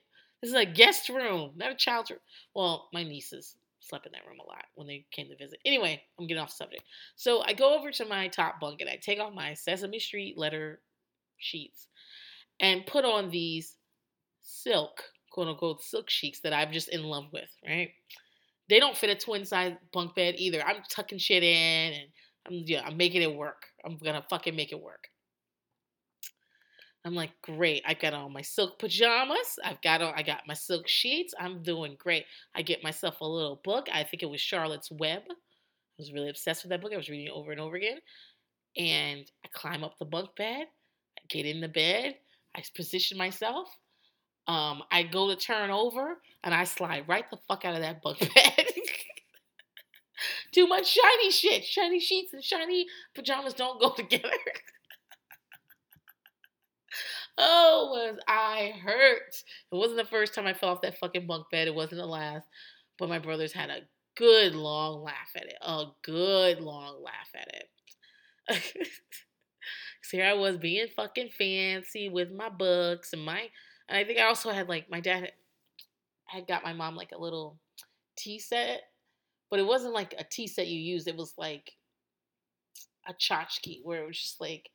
This 0.43 0.51
is 0.51 0.55
a 0.55 0.67
guest 0.67 1.09
room, 1.09 1.53
not 1.57 1.71
a 1.71 1.77
child's 1.77 2.11
room. 2.11 2.21
Well, 2.55 2.89
my 2.93 3.05
nieces 3.05 3.55
slept 3.81 4.07
in 4.07 4.13
that 4.13 4.27
room 4.27 4.41
a 4.41 4.47
lot 4.47 4.65
when 4.75 4.89
they 4.89 5.07
came 5.13 5.29
to 5.29 5.37
visit. 5.37 5.61
Anyway, 5.65 6.03
I'm 6.19 6.27
getting 6.27 6.43
off 6.43 6.51
subject. 6.51 6.83
So 7.15 7.43
I 7.43 7.53
go 7.53 7.79
over 7.79 7.93
to 7.93 8.05
my 8.05 8.29
top 8.29 8.59
bunk 8.61 8.81
and 8.81 8.91
I 8.91 8.97
take 8.97 9.21
off 9.21 9.33
my 9.33 9.55
Sesame 9.55 10.01
Street 10.01 10.37
letter 10.37 10.81
sheets 11.39 11.87
and 12.61 12.85
put 12.85 13.05
on 13.05 13.31
these 13.31 13.77
silk, 14.45 15.03
quote 15.33 15.49
unquote, 15.49 15.83
silk 15.83 16.09
sheets 16.09 16.41
that 16.41 16.53
I'm 16.53 16.73
just 16.73 16.91
in 16.91 17.03
love 17.03 17.25
with, 17.33 17.51
right? 17.67 17.91
They 18.69 18.79
don't 18.79 18.97
fit 18.97 19.11
a 19.11 19.17
twin 19.17 19.45
size 19.45 19.75
bunk 19.93 20.15
bed 20.15 20.37
either. 20.39 20.63
I'm 20.65 20.83
tucking 20.89 21.19
shit 21.19 21.43
in 21.43 21.95
and 21.95 22.09
I'm 22.47 22.63
yeah, 22.67 22.83
I'm 22.87 22.97
making 22.97 23.23
it 23.23 23.35
work. 23.35 23.67
I'm 23.85 23.99
gonna 23.99 24.25
fucking 24.31 24.55
make 24.55 24.73
it 24.73 24.81
work. 24.81 25.09
I'm 27.07 27.15
like, 27.15 27.33
great. 27.43 27.83
I've 27.87 27.99
got 27.99 28.15
on 28.15 28.33
my 28.33 28.41
silk 28.41 28.79
pajamas. 28.79 29.59
I've 29.63 29.83
got 29.83 30.01
on, 30.01 30.15
I 30.17 30.23
got 30.23 30.47
my 30.47 30.55
silk 30.55 30.89
sheets. 30.89 31.35
I'm 31.39 31.63
doing 31.63 31.97
great. 31.99 32.25
I 32.55 32.63
get 32.63 32.83
myself 32.83 33.21
a 33.21 33.27
little 33.27 33.61
book. 33.63 33.89
I 33.93 34.05
think 34.05 34.23
it 34.23 34.31
was 34.31 34.41
Charlotte's 34.41 34.91
Web. 34.91 35.23
I 35.29 35.35
was 35.99 36.13
really 36.13 36.31
obsessed 36.31 36.65
with 36.65 36.71
that 36.71 36.81
book. 36.81 36.95
I 36.95 36.97
was 36.97 37.11
reading 37.11 37.27
it 37.27 37.33
over 37.35 37.53
and 37.53 37.61
over 37.61 37.77
again. 37.77 37.99
And 38.79 39.31
I 39.45 39.49
climb 39.53 39.85
up 39.85 39.99
the 39.99 40.07
bunk 40.07 40.31
bed. 40.37 40.67
I 41.19 41.23
get 41.29 41.45
in 41.45 41.61
the 41.61 41.69
bed. 41.69 42.15
I 42.57 42.63
position 42.75 43.19
myself. 43.19 43.69
Um, 44.47 44.83
I 44.91 45.05
go 45.05 45.29
to 45.29 45.37
turn 45.37 45.71
over 45.71 46.19
and 46.43 46.55
I 46.55 46.65
slide 46.65 47.09
right 47.09 47.25
the 47.31 47.39
fuck 47.49 47.65
out 47.65 47.75
of 47.75 47.81
that 47.81 48.03
bunk 48.03 48.19
bed. 48.35 48.67
Too 50.53 50.67
much 50.67 50.87
shiny 50.87 51.31
shit. 51.31 51.65
Shiny 51.65 51.99
sheets 51.99 52.33
and 52.33 52.45
shiny 52.45 52.87
pajamas 53.15 53.55
don't 53.55 53.81
go 53.81 53.91
together. 53.97 54.31
oh, 57.39 57.89
was 57.93 58.19
I 58.29 58.75
hurt. 58.83 59.35
It 59.73 59.75
wasn't 59.75 59.99
the 59.99 60.05
first 60.05 60.35
time 60.35 60.47
I 60.47 60.55
fell 60.55 60.71
off 60.71 60.83
that 60.83 60.99
fucking 60.99 61.27
bunk 61.27 61.47
bed. 61.51 61.67
It 61.67 61.75
wasn't 61.75 62.01
the 62.01 62.07
last. 62.07 62.47
But 62.99 63.09
my 63.09 63.19
brothers 63.19 63.53
had 63.53 63.71
a 63.71 63.81
good 64.15 64.55
long 64.55 65.03
laugh 65.03 65.33
at 65.37 65.47
it. 65.47 65.57
A 65.63 65.87
good 66.03 66.61
long 66.61 67.03
laugh 67.03 67.31
at 67.35 67.49
it. 67.55 67.69
so 70.03 70.17
here 70.17 70.27
I 70.27 70.35
was 70.35 70.59
being 70.59 70.87
fucking 70.95 71.31
fancy 71.37 72.09
with 72.09 72.31
my 72.31 72.51
books 72.51 73.13
and 73.13 73.25
my 73.25 73.49
and 73.89 73.99
I 73.99 74.05
think 74.05 74.19
I 74.19 74.25
also 74.25 74.51
had 74.51 74.69
like 74.69 74.91
my 74.91 75.01
dad 75.01 75.33
had 76.27 76.47
got 76.47 76.65
my 76.65 76.73
mom 76.73 76.97
like 76.97 77.13
a 77.13 77.21
little 77.21 77.59
tea 78.17 78.39
set 78.39 78.83
but 79.51 79.61
it 79.61 79.67
wasn't 79.67 79.95
like 79.95 80.15
a 80.19 80.25
tea 80.25 80.49
set 80.49 80.67
you 80.67 80.81
used. 80.81 81.07
It 81.07 81.17
was 81.17 81.35
like 81.39 81.75
a 83.07 83.15
tchotchke 83.15 83.81
where 83.85 84.03
it 84.03 84.07
was 84.07 84.21
just 84.21 84.41
like 84.41 84.71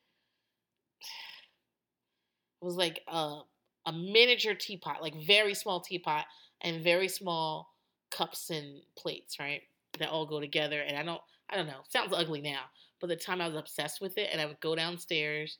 it 2.61 2.65
was 2.65 2.75
like 2.75 3.01
a 3.07 3.39
a 3.85 3.91
miniature 3.91 4.53
teapot, 4.53 5.01
like 5.01 5.15
very 5.15 5.53
small 5.53 5.79
teapot 5.81 6.25
and 6.61 6.81
very 6.83 7.07
small 7.07 7.73
cups 8.11 8.49
and 8.49 8.81
plates, 8.97 9.39
right? 9.39 9.63
That 9.97 10.09
all 10.09 10.25
go 10.25 10.39
together. 10.39 10.81
And 10.81 10.97
I 10.97 11.03
don't 11.03 11.21
I 11.49 11.57
don't 11.57 11.67
know. 11.67 11.81
Sounds 11.89 12.13
ugly 12.13 12.41
now, 12.41 12.61
but 13.01 13.07
the 13.07 13.15
time 13.15 13.41
I 13.41 13.47
was 13.47 13.57
obsessed 13.57 13.99
with 13.99 14.17
it, 14.17 14.29
and 14.31 14.39
I 14.39 14.45
would 14.45 14.59
go 14.61 14.75
downstairs. 14.75 15.57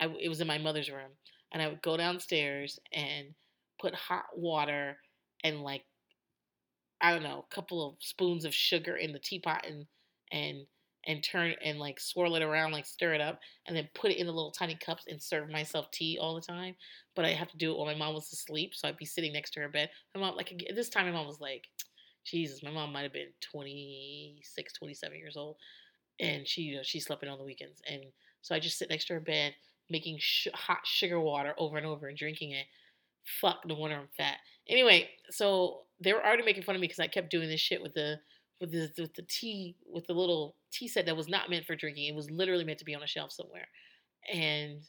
I 0.00 0.06
it 0.20 0.28
was 0.28 0.40
in 0.40 0.46
my 0.46 0.58
mother's 0.58 0.90
room, 0.90 1.10
and 1.52 1.62
I 1.62 1.68
would 1.68 1.82
go 1.82 1.96
downstairs 1.96 2.78
and 2.92 3.28
put 3.80 3.94
hot 3.94 4.26
water 4.34 4.98
and 5.44 5.62
like 5.62 5.84
I 7.00 7.12
don't 7.12 7.22
know, 7.22 7.44
a 7.50 7.54
couple 7.54 7.86
of 7.86 7.96
spoons 8.00 8.44
of 8.44 8.54
sugar 8.54 8.96
in 8.96 9.12
the 9.12 9.18
teapot 9.18 9.66
and 9.66 9.86
and 10.32 10.66
and 11.06 11.22
turn 11.22 11.54
and 11.64 11.78
like 11.78 12.00
swirl 12.00 12.34
it 12.34 12.42
around, 12.42 12.72
like 12.72 12.86
stir 12.86 13.14
it 13.14 13.20
up, 13.20 13.38
and 13.66 13.76
then 13.76 13.88
put 13.94 14.10
it 14.10 14.18
in 14.18 14.26
the 14.26 14.32
little 14.32 14.50
tiny 14.50 14.74
cups 14.74 15.04
and 15.08 15.22
serve 15.22 15.48
myself 15.48 15.90
tea 15.92 16.18
all 16.20 16.34
the 16.34 16.40
time. 16.40 16.74
But 17.14 17.24
I 17.24 17.32
have 17.32 17.48
to 17.48 17.56
do 17.56 17.70
it 17.70 17.76
while 17.76 17.86
my 17.86 17.94
mom 17.94 18.14
was 18.14 18.32
asleep, 18.32 18.74
so 18.74 18.88
I'd 18.88 18.96
be 18.96 19.04
sitting 19.04 19.32
next 19.32 19.52
to 19.52 19.60
her 19.60 19.68
bed. 19.68 19.90
My 20.14 20.20
mom, 20.20 20.36
like 20.36 20.52
this 20.74 20.88
time, 20.88 21.06
my 21.06 21.12
mom 21.12 21.26
was 21.26 21.40
like, 21.40 21.64
Jesus, 22.24 22.62
my 22.62 22.70
mom 22.72 22.92
might 22.92 23.02
have 23.02 23.12
been 23.12 23.28
26, 23.52 24.72
27 24.72 25.16
years 25.16 25.36
old, 25.36 25.56
and 26.18 26.46
she, 26.46 26.62
you 26.62 26.76
know, 26.76 26.82
she 26.82 26.98
slept 26.98 27.22
in 27.22 27.28
on 27.28 27.38
the 27.38 27.44
weekends, 27.44 27.80
and 27.88 28.02
so 28.42 28.54
I 28.54 28.58
just 28.58 28.78
sit 28.78 28.90
next 28.90 29.06
to 29.06 29.14
her 29.14 29.20
bed 29.20 29.54
making 29.90 30.18
sh- 30.20 30.48
hot 30.54 30.80
sugar 30.84 31.20
water 31.20 31.54
over 31.58 31.76
and 31.76 31.86
over 31.86 32.08
and 32.08 32.18
drinking 32.18 32.52
it. 32.52 32.66
Fuck, 33.40 33.60
no 33.66 33.74
wonder 33.74 33.96
I'm 33.96 34.08
fat. 34.16 34.38
Anyway, 34.68 35.10
so 35.30 35.82
they 36.00 36.12
were 36.12 36.24
already 36.24 36.42
making 36.44 36.62
fun 36.62 36.74
of 36.74 36.80
me 36.80 36.86
because 36.86 37.00
I 37.00 37.06
kept 37.08 37.30
doing 37.30 37.48
this 37.48 37.60
shit 37.60 37.82
with 37.82 37.94
the 37.94 38.20
with 38.60 38.72
the 38.72 38.90
with 38.98 39.14
the 39.14 39.22
tea 39.22 39.76
with 39.86 40.06
the 40.06 40.14
little 40.14 40.56
tea 40.72 40.88
set 40.88 41.06
that 41.06 41.16
was 41.16 41.28
not 41.28 41.50
meant 41.50 41.66
for 41.66 41.76
drinking. 41.76 42.06
It 42.06 42.14
was 42.14 42.30
literally 42.30 42.64
meant 42.64 42.78
to 42.80 42.84
be 42.84 42.94
on 42.94 43.02
a 43.02 43.06
shelf 43.06 43.32
somewhere. 43.32 43.66
And 44.32 44.82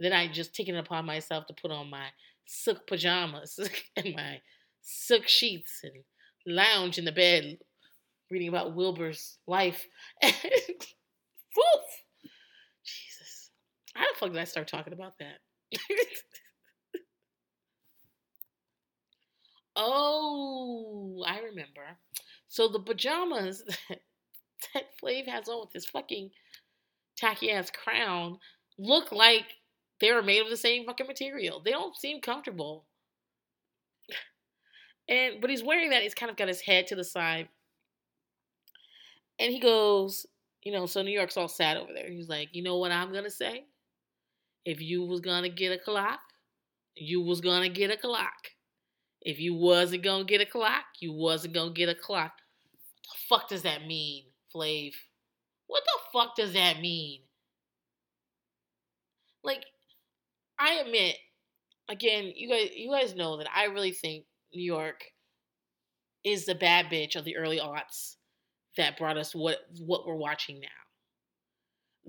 then 0.00 0.12
I 0.12 0.28
just 0.28 0.54
taken 0.54 0.74
it 0.74 0.80
upon 0.80 1.04
myself 1.06 1.46
to 1.46 1.54
put 1.54 1.70
on 1.70 1.90
my 1.90 2.06
silk 2.46 2.86
pajamas 2.86 3.58
and 3.96 4.14
my 4.14 4.40
silk 4.82 5.28
sheets 5.28 5.80
and 5.82 6.04
lounge 6.46 6.98
in 6.98 7.04
the 7.04 7.12
bed 7.12 7.58
reading 8.30 8.48
about 8.48 8.74
Wilbur's 8.74 9.38
life. 9.46 9.86
And 10.22 10.34
woof! 11.56 12.04
How 13.98 14.12
the 14.12 14.18
fuck 14.18 14.32
did 14.32 14.40
I 14.40 14.44
start 14.44 14.68
talking 14.68 14.92
about 14.94 15.18
that? 15.18 15.40
Oh, 19.76 21.22
I 21.26 21.40
remember. 21.40 21.98
So 22.48 22.68
the 22.68 22.80
pajamas 22.80 23.62
that, 24.74 24.86
Flav 25.02 25.26
has 25.28 25.48
on 25.48 25.60
with 25.60 25.72
his 25.72 25.86
fucking 25.86 26.30
tacky 27.16 27.50
ass 27.52 27.70
crown 27.70 28.38
look 28.78 29.12
like 29.12 29.46
they 30.00 30.10
are 30.10 30.22
made 30.22 30.42
of 30.42 30.50
the 30.50 30.56
same 30.56 30.86
fucking 30.86 31.06
material. 31.06 31.60
They 31.60 31.72
don't 31.72 31.96
seem 31.96 32.20
comfortable. 32.20 32.86
And 35.08 35.40
but 35.40 35.50
he's 35.50 35.62
wearing 35.62 35.90
that. 35.90 36.02
He's 36.02 36.14
kind 36.14 36.30
of 36.30 36.36
got 36.36 36.48
his 36.48 36.60
head 36.60 36.86
to 36.88 36.96
the 36.96 37.04
side. 37.04 37.48
And 39.38 39.52
he 39.52 39.60
goes, 39.60 40.26
you 40.62 40.72
know, 40.72 40.86
so 40.86 41.02
New 41.02 41.10
York's 41.12 41.36
all 41.36 41.48
sad 41.48 41.76
over 41.76 41.92
there. 41.92 42.10
He's 42.10 42.28
like, 42.28 42.50
you 42.54 42.62
know 42.62 42.76
what 42.78 42.92
I'm 42.92 43.12
gonna 43.12 43.30
say? 43.30 43.64
If 44.68 44.80
you 44.82 45.02
was 45.04 45.20
gonna 45.20 45.48
get 45.48 45.72
a 45.72 45.78
clock, 45.78 46.20
you 46.94 47.22
was 47.22 47.40
gonna 47.40 47.70
get 47.70 47.90
a 47.90 47.96
clock. 47.96 48.52
If 49.22 49.38
you 49.40 49.54
wasn't 49.54 50.02
gonna 50.04 50.24
get 50.24 50.40
a 50.42 50.46
clock, 50.46 50.84
you 51.00 51.12
wasn't 51.12 51.54
gonna 51.54 51.72
get 51.72 51.88
a 51.88 51.94
clock. 51.94 52.32
What 52.72 53.02
the 53.04 53.18
fuck 53.28 53.48
does 53.48 53.62
that 53.62 53.86
mean, 53.86 54.26
Flav? 54.54 54.92
What 55.68 55.84
the 55.84 56.00
fuck 56.12 56.36
does 56.36 56.52
that 56.52 56.80
mean? 56.80 57.22
Like, 59.42 59.64
I 60.58 60.74
admit, 60.74 61.16
again, 61.88 62.32
you 62.36 62.48
guys, 62.48 62.70
you 62.74 62.90
guys 62.90 63.14
know 63.14 63.38
that 63.38 63.48
I 63.54 63.64
really 63.66 63.92
think 63.92 64.26
New 64.54 64.62
York 64.64 65.04
is 66.24 66.46
the 66.46 66.54
bad 66.54 66.86
bitch 66.86 67.16
of 67.16 67.24
the 67.24 67.36
early 67.36 67.58
aughts. 67.58 68.16
that 68.76 68.96
brought 68.98 69.18
us 69.18 69.34
what 69.34 69.58
what 69.80 70.06
we're 70.06 70.14
watching 70.16 70.60
now. 70.60 70.68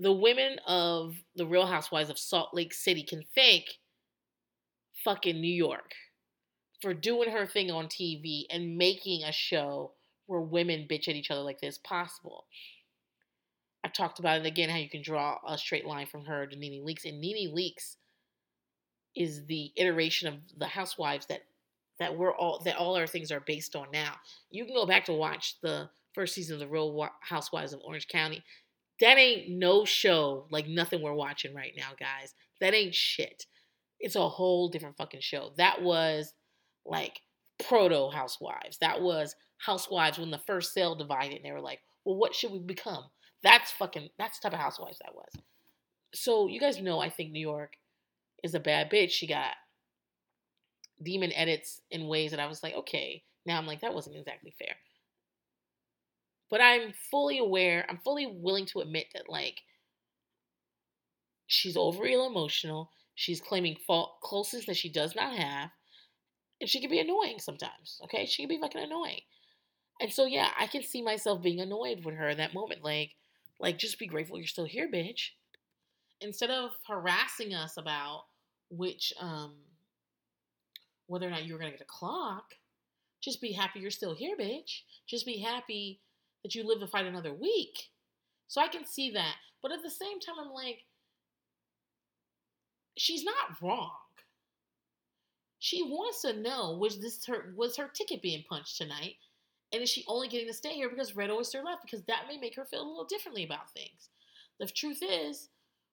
The 0.00 0.12
women 0.12 0.58
of 0.66 1.14
the 1.36 1.46
Real 1.46 1.66
Housewives 1.66 2.08
of 2.08 2.18
Salt 2.18 2.54
Lake 2.54 2.72
City 2.72 3.02
can 3.02 3.22
thank 3.34 3.66
fucking 5.04 5.38
New 5.38 5.52
York 5.52 5.92
for 6.80 6.94
doing 6.94 7.30
her 7.30 7.46
thing 7.46 7.70
on 7.70 7.86
TV 7.86 8.44
and 8.48 8.78
making 8.78 9.24
a 9.24 9.30
show 9.30 9.92
where 10.24 10.40
women 10.40 10.86
bitch 10.90 11.06
at 11.06 11.16
each 11.16 11.30
other 11.30 11.42
like 11.42 11.60
this 11.60 11.76
possible. 11.76 12.46
I've 13.84 13.92
talked 13.92 14.18
about 14.18 14.40
it 14.40 14.46
again 14.46 14.70
how 14.70 14.78
you 14.78 14.88
can 14.88 15.02
draw 15.02 15.38
a 15.46 15.58
straight 15.58 15.84
line 15.84 16.06
from 16.06 16.24
her 16.24 16.46
to 16.46 16.56
Nene 16.56 16.82
Leakes, 16.82 17.04
and 17.04 17.20
Nene 17.20 17.54
Leakes 17.54 17.96
is 19.14 19.44
the 19.44 19.70
iteration 19.76 20.28
of 20.28 20.34
the 20.56 20.66
housewives 20.66 21.26
that 21.26 21.42
that 21.98 22.16
we're 22.16 22.32
all 22.34 22.62
that 22.64 22.76
all 22.76 22.96
our 22.96 23.06
things 23.06 23.30
are 23.30 23.40
based 23.40 23.76
on 23.76 23.88
now. 23.92 24.14
You 24.50 24.64
can 24.64 24.74
go 24.74 24.86
back 24.86 25.04
to 25.06 25.12
watch 25.12 25.56
the 25.60 25.90
first 26.14 26.34
season 26.34 26.54
of 26.54 26.60
the 26.60 26.68
Real 26.68 27.06
Housewives 27.20 27.74
of 27.74 27.80
Orange 27.84 28.08
County. 28.08 28.42
That 29.00 29.18
ain't 29.18 29.48
no 29.48 29.84
show 29.84 30.46
like 30.50 30.68
nothing 30.68 31.02
we're 31.02 31.14
watching 31.14 31.54
right 31.54 31.72
now, 31.76 31.90
guys. 31.98 32.34
That 32.60 32.74
ain't 32.74 32.94
shit. 32.94 33.46
It's 33.98 34.16
a 34.16 34.28
whole 34.28 34.68
different 34.68 34.96
fucking 34.96 35.20
show. 35.20 35.52
That 35.56 35.82
was 35.82 36.34
like 36.84 37.20
proto 37.66 38.10
housewives. 38.10 38.78
That 38.78 39.02
was 39.02 39.34
housewives 39.58 40.18
when 40.18 40.30
the 40.30 40.38
first 40.38 40.72
cell 40.72 40.94
divided 40.94 41.36
and 41.36 41.44
they 41.44 41.52
were 41.52 41.60
like, 41.60 41.80
well, 42.04 42.16
what 42.16 42.34
should 42.34 42.52
we 42.52 42.58
become? 42.58 43.04
That's 43.42 43.70
fucking, 43.72 44.10
that's 44.18 44.38
the 44.38 44.48
type 44.48 44.58
of 44.58 44.62
housewives 44.62 44.98
that 45.00 45.14
was. 45.14 45.30
So 46.14 46.48
you 46.48 46.60
guys 46.60 46.80
know, 46.80 46.98
I 46.98 47.08
think 47.10 47.30
New 47.30 47.40
York 47.40 47.74
is 48.42 48.54
a 48.54 48.60
bad 48.60 48.90
bitch. 48.90 49.10
She 49.10 49.26
got 49.26 49.52
demon 51.02 51.32
edits 51.32 51.80
in 51.90 52.08
ways 52.08 52.30
that 52.32 52.40
I 52.40 52.46
was 52.46 52.62
like, 52.62 52.74
okay. 52.74 53.22
Now 53.46 53.56
I'm 53.56 53.66
like, 53.66 53.80
that 53.80 53.94
wasn't 53.94 54.16
exactly 54.16 54.54
fair. 54.58 54.74
But 56.50 56.60
I'm 56.60 56.92
fully 57.10 57.38
aware, 57.38 57.86
I'm 57.88 57.98
fully 57.98 58.26
willing 58.26 58.66
to 58.66 58.80
admit 58.80 59.06
that, 59.14 59.28
like, 59.28 59.62
she's 61.46 61.76
overly 61.76 62.14
emotional. 62.14 62.90
She's 63.14 63.40
claiming 63.40 63.76
fault 63.86 64.20
closeness 64.22 64.66
that 64.66 64.76
she 64.76 64.88
does 64.88 65.14
not 65.14 65.36
have. 65.36 65.70
And 66.60 66.68
she 66.68 66.80
can 66.80 66.90
be 66.90 67.00
annoying 67.00 67.38
sometimes. 67.38 68.00
Okay. 68.04 68.26
She 68.26 68.42
can 68.42 68.48
be 68.48 68.60
fucking 68.60 68.82
annoying. 68.82 69.20
And 70.00 70.12
so 70.12 70.24
yeah, 70.24 70.50
I 70.58 70.66
can 70.66 70.82
see 70.82 71.02
myself 71.02 71.42
being 71.42 71.60
annoyed 71.60 72.04
with 72.04 72.14
her 72.14 72.30
in 72.30 72.38
that 72.38 72.54
moment. 72.54 72.82
Like, 72.82 73.10
like 73.58 73.78
just 73.78 73.98
be 73.98 74.06
grateful 74.06 74.38
you're 74.38 74.46
still 74.46 74.64
here, 74.64 74.88
bitch. 74.90 75.30
Instead 76.20 76.50
of 76.50 76.70
harassing 76.86 77.54
us 77.54 77.76
about 77.76 78.24
which 78.70 79.12
um 79.20 79.54
whether 81.06 81.26
or 81.26 81.30
not 81.30 81.44
you 81.44 81.52
were 81.52 81.58
gonna 81.58 81.72
get 81.72 81.80
a 81.80 81.84
clock, 81.84 82.54
just 83.20 83.40
be 83.40 83.52
happy 83.52 83.80
you're 83.80 83.90
still 83.90 84.14
here, 84.14 84.36
bitch. 84.38 84.82
Just 85.06 85.26
be 85.26 85.38
happy 85.38 86.00
that 86.42 86.54
you 86.54 86.66
live 86.66 86.80
to 86.80 86.86
fight 86.86 87.06
another 87.06 87.32
week. 87.32 87.90
So 88.48 88.60
I 88.60 88.68
can 88.68 88.84
see 88.84 89.10
that. 89.12 89.34
But 89.62 89.72
at 89.72 89.82
the 89.82 89.90
same 89.90 90.20
time, 90.20 90.36
I'm 90.40 90.52
like, 90.52 90.84
she's 92.96 93.24
not 93.24 93.60
wrong. 93.62 93.92
She 95.58 95.82
wants 95.82 96.22
to 96.22 96.32
know 96.32 96.76
was 96.78 96.98
this 96.98 97.26
her 97.26 97.52
was 97.54 97.76
her 97.76 97.88
ticket 97.88 98.22
being 98.22 98.44
punched 98.48 98.78
tonight? 98.78 99.16
And 99.72 99.82
is 99.82 99.90
she 99.90 100.04
only 100.08 100.28
getting 100.28 100.48
to 100.48 100.54
stay 100.54 100.72
here 100.72 100.88
because 100.88 101.14
Red 101.14 101.30
Oyster 101.30 101.62
left? 101.62 101.82
Because 101.82 102.02
that 102.06 102.24
may 102.28 102.38
make 102.38 102.56
her 102.56 102.64
feel 102.64 102.82
a 102.82 102.88
little 102.88 103.04
differently 103.04 103.44
about 103.44 103.70
things. 103.70 104.08
The 104.58 104.66
truth 104.66 105.00
is, 105.02 105.48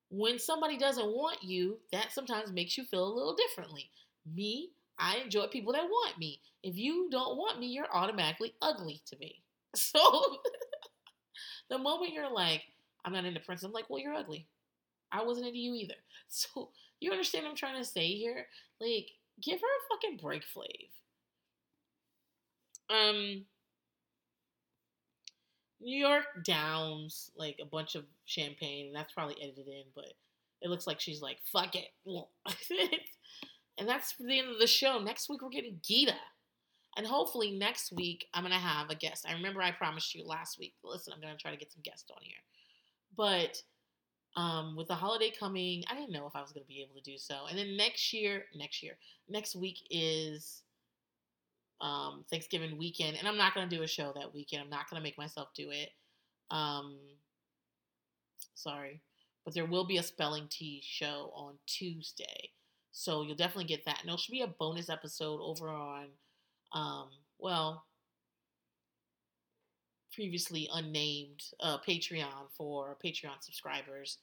when 0.10 0.40
somebody 0.40 0.78
doesn't 0.78 1.06
want 1.06 1.44
you, 1.44 1.78
that 1.92 2.12
sometimes 2.12 2.52
makes 2.52 2.78
you 2.78 2.86
feel 2.86 3.06
a 3.06 3.14
little 3.14 3.36
differently. 3.36 3.92
Me, 4.26 4.72
I 4.98 5.18
enjoy 5.18 5.48
people 5.48 5.74
that 5.74 5.84
want 5.84 6.18
me. 6.18 6.42
If 6.64 6.76
you 6.76 7.08
don't 7.12 7.38
want 7.38 7.60
me, 7.60 7.68
you're 7.68 7.94
automatically 7.94 8.54
ugly 8.62 9.02
to 9.06 9.18
me. 9.18 9.42
So 9.96 10.38
the 11.70 11.78
moment 11.78 12.14
you're 12.14 12.32
like, 12.32 12.64
I'm 13.06 13.14
not 13.14 13.26
into 13.26 13.40
Prince, 13.40 13.64
I'm 13.64 13.72
like, 13.72 13.90
well, 13.90 14.00
you're 14.00 14.14
ugly. 14.14 14.48
I 15.12 15.24
wasn't 15.24 15.48
into 15.48 15.60
you 15.60 15.74
either. 15.76 15.96
So 16.30 16.72
you 17.00 17.12
understand 17.12 17.46
what 17.46 17.52
I'm 17.52 17.56
trying 17.56 17.82
to 17.82 17.88
say 17.88 18.08
here? 18.08 18.48
Like, 18.82 19.08
give 19.42 19.62
her 19.62 19.66
a 19.66 19.96
fucking 19.96 20.18
break, 20.18 20.44
Flav. 20.44 20.90
Um, 22.90 23.46
New 25.80 25.98
York 25.98 26.26
downs 26.44 27.32
like 27.38 27.60
a 27.62 27.66
bunch 27.66 27.96
of 27.96 28.04
champagne, 28.26 28.92
that's 28.94 29.14
probably 29.14 29.36
edited 29.42 29.68
in, 29.68 29.84
but 29.96 30.14
it 30.62 30.70
looks 30.70 30.88
like 30.88 31.00
she's 31.00 31.22
like, 31.22 31.38
fuck 31.46 31.76
it. 31.76 31.90
and 33.78 33.88
that's 33.88 34.16
the 34.20 34.40
end 34.40 34.50
of 34.50 34.60
the 34.60 34.68
show. 34.68 35.00
Next 35.00 35.30
week, 35.30 35.42
we're 35.42 35.50
getting 35.50 35.80
Gita. 35.84 36.16
And 36.98 37.06
hopefully, 37.06 37.52
next 37.52 37.92
week, 37.92 38.26
I'm 38.34 38.44
going 38.44 38.54
to 38.54 38.60
have 38.60 38.90
a 38.90 38.96
guest. 38.96 39.26
I 39.28 39.34
remember 39.34 39.62
I 39.62 39.72
promised 39.72 40.14
you 40.16 40.26
last 40.26 40.60
week. 40.60 40.74
Listen, 40.84 41.14
I'm 41.14 41.22
going 41.22 41.36
to 41.36 41.42
try 41.42 41.52
to 41.52 41.58
get 41.58 41.72
some 41.72 41.84
guests 41.84 42.10
on 42.12 42.18
here. 42.22 42.36
But 43.16 43.62
um, 44.36 44.76
with 44.76 44.88
the 44.88 44.96
holiday 44.96 45.32
coming, 45.40 45.84
I 45.90 45.96
didn't 45.96 46.12
know 46.12 46.28
if 46.28 46.36
I 46.36 46.42
was 46.42 46.52
going 46.52 46.64
to 46.64 46.68
be 46.68 46.82
able 46.82 46.96
to 46.96 47.10
do 47.10 47.18
so. 47.18 47.46
And 47.50 47.58
then 47.58 47.78
next 47.78 48.12
year, 48.14 48.46
next 48.56 48.82
year, 48.82 48.98
next 49.30 49.56
week 49.56 49.78
is 49.90 50.64
um, 51.82 52.26
Thanksgiving 52.30 52.78
weekend, 52.78 53.18
and 53.18 53.28
I'm 53.28 53.38
not 53.38 53.54
gonna 53.54 53.70
do 53.70 53.84
a 53.84 53.88
show 53.88 54.12
that 54.16 54.34
weekend. 54.34 54.64
I'm 54.64 54.70
not 54.70 54.90
gonna 54.90 55.04
make 55.04 55.18
myself 55.18 55.50
do 55.56 55.70
it. 55.72 55.90
Um, 56.50 56.98
sorry, 58.56 59.02
but 59.46 59.54
there 59.54 59.66
will 59.66 59.86
be 59.86 59.98
a 59.98 60.04
spelling 60.04 60.48
tea 60.50 60.82
show 60.84 61.32
on 61.36 61.56
Tuesday, 61.68 62.50
so 62.92 63.24
you'll 63.24 63.36
definitely 63.36 63.66
get 63.66 63.86
that. 63.86 64.00
And 64.02 64.10
there 64.10 64.18
should 64.18 64.32
be 64.32 64.42
a 64.42 64.48
bonus 64.48 64.90
episode 64.90 65.40
over 65.42 65.70
on, 65.70 66.08
um, 66.78 67.10
well, 67.40 67.86
previously 70.14 70.70
unnamed 70.74 71.42
uh, 71.62 71.78
Patreon 71.88 72.50
for 72.56 72.98
Patreon 73.04 73.42
subscribers. 73.42 74.20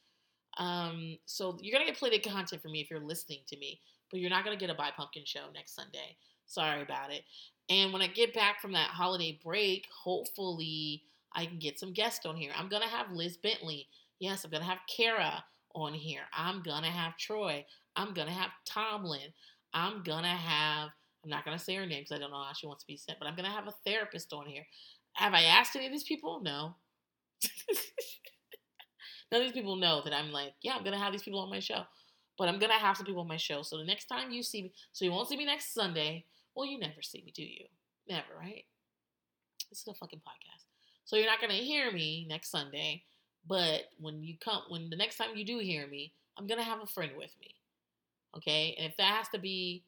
Um, 0.59 1.18
so 1.26 1.59
you're 1.61 1.72
gonna 1.72 1.90
get 1.90 1.98
plenty 1.98 2.16
of 2.16 2.22
content 2.22 2.62
from 2.62 2.72
me 2.72 2.80
if 2.80 2.90
you're 2.90 3.00
listening 3.00 3.40
to 3.48 3.59
me, 3.59 3.80
but 4.11 4.20
you're 4.20 4.30
not 4.30 4.44
gonna 4.44 4.57
get 4.57 4.70
a 4.70 4.74
Buy 4.74 4.90
Pumpkin 4.96 5.24
show 5.24 5.46
next 5.52 5.74
Sunday. 5.74 6.16
Sorry 6.46 6.82
about 6.82 7.12
it. 7.12 7.22
And 7.70 7.92
when 7.92 8.02
I 8.02 8.07
get 8.07 8.34
back 8.34 8.61
from 8.61 8.72
that 8.72 8.90
holiday 8.90 9.40
break, 9.42 9.86
hopefully 9.90 11.02
I 11.32 11.46
can 11.46 11.59
get 11.59 11.80
some 11.80 11.92
guests 11.92 12.24
on 12.26 12.36
here. 12.36 12.52
I'm 12.57 12.68
to 12.82 12.88
have 12.88 13.11
Liz 13.11 13.36
Bentley. 13.36 13.88
Yes, 14.20 14.44
I'm 14.44 14.50
to 14.62 14.68
have 14.68 14.78
Kara 14.94 15.44
on 15.74 15.92
here. 15.92 16.22
I'm 16.32 16.62
to 16.84 16.90
have 16.90 17.16
Troy. 17.16 17.64
I'm 17.96 18.14
to 18.28 18.32
have 18.32 18.50
Tomlin. 18.64 19.32
I'm 19.72 20.05
to 20.22 20.28
have, 20.28 20.90
I'm 21.25 21.31
not 21.31 21.45
going 21.45 21.57
to 21.57 21.62
say 21.62 21.75
her 21.75 21.87
name 21.87 22.03
because 22.03 22.16
I 22.16 22.18
don't 22.18 22.31
know 22.31 22.43
how 22.43 22.53
she 22.53 22.66
wants 22.66 22.85
to 22.85 22.87
be 22.87 22.97
sent, 22.97 23.18
but 23.18 23.27
I'm 23.27 23.35
going 23.35 23.49
to 23.49 23.55
have 23.55 23.66
a 23.66 23.75
therapist 23.87 24.33
on 24.33 24.47
here. 24.47 24.66
Have 25.14 25.35
I 25.35 25.43
asked 25.43 25.75
any 25.75 25.87
of 25.87 25.93
these 25.93 26.05
people? 26.05 26.41
No. 26.43 26.77
None 29.33 29.41
of 29.41 29.47
these 29.47 29.53
people 29.53 29.77
know 29.77 30.03
that 30.05 30.12
I'm 30.12 30.31
like, 30.33 30.53
yeah, 30.62 30.75
I'm 30.75 30.85
going 30.85 30.93
to 30.93 30.99
have 31.03 31.12
these 31.12 31.22
people 31.22 31.41
on 31.41 31.51
my 31.51 31.61
show. 31.61 31.83
But 32.37 32.49
I'm 32.49 32.59
going 32.59 32.72
to 32.72 32.79
have 32.79 32.97
some 32.97 33.07
people 33.07 33.22
on 33.22 33.29
my 33.29 33.37
show. 33.37 33.62
So 33.62 33.79
the 33.79 33.85
next 33.85 34.07
time 34.07 34.31
you 34.31 34.43
see 34.43 34.62
me, 34.64 34.72
so 34.93 35.05
you 35.05 35.12
won't 35.12 35.29
see 35.29 35.37
me 35.37 35.45
next 35.47 35.72
Sunday 35.72 36.27
well, 36.55 36.66
you 36.66 36.79
never 36.79 37.03
see 37.03 37.22
me, 37.25 37.33
do 37.35 37.43
you? 37.43 37.66
Never, 38.09 38.35
right? 38.39 38.64
This 39.70 39.81
is 39.81 39.89
a 39.89 39.95
fucking 39.95 40.20
podcast. 40.20 40.64
So 41.05 41.16
you're 41.16 41.27
not 41.27 41.41
gonna 41.41 41.55
hear 41.55 41.93
me 41.93 42.27
next 42.29 42.51
Sunday, 42.51 43.05
but 43.47 43.83
when 43.99 44.22
you 44.22 44.37
come 44.43 44.62
when 44.68 44.89
the 44.89 44.97
next 44.97 45.16
time 45.16 45.37
you 45.37 45.45
do 45.45 45.59
hear 45.59 45.87
me, 45.87 46.12
I'm 46.39 46.47
gonna 46.47 46.62
have 46.62 46.81
a 46.81 46.87
friend 46.87 47.12
with 47.16 47.33
me. 47.41 47.55
Okay? 48.37 48.75
And 48.79 48.91
if 48.91 48.97
that 48.99 49.16
has 49.16 49.29
to 49.31 49.39
be 49.39 49.85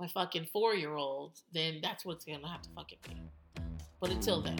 my 0.00 0.08
fucking 0.08 0.46
four 0.52 0.74
year 0.74 0.94
old, 0.94 1.32
then 1.52 1.78
that's 1.82 2.04
what 2.04 2.16
it's 2.16 2.24
gonna 2.24 2.48
have 2.48 2.62
to 2.62 2.70
fucking 2.70 2.98
be. 3.06 3.16
But 4.00 4.10
until 4.10 4.40
then. 4.40 4.58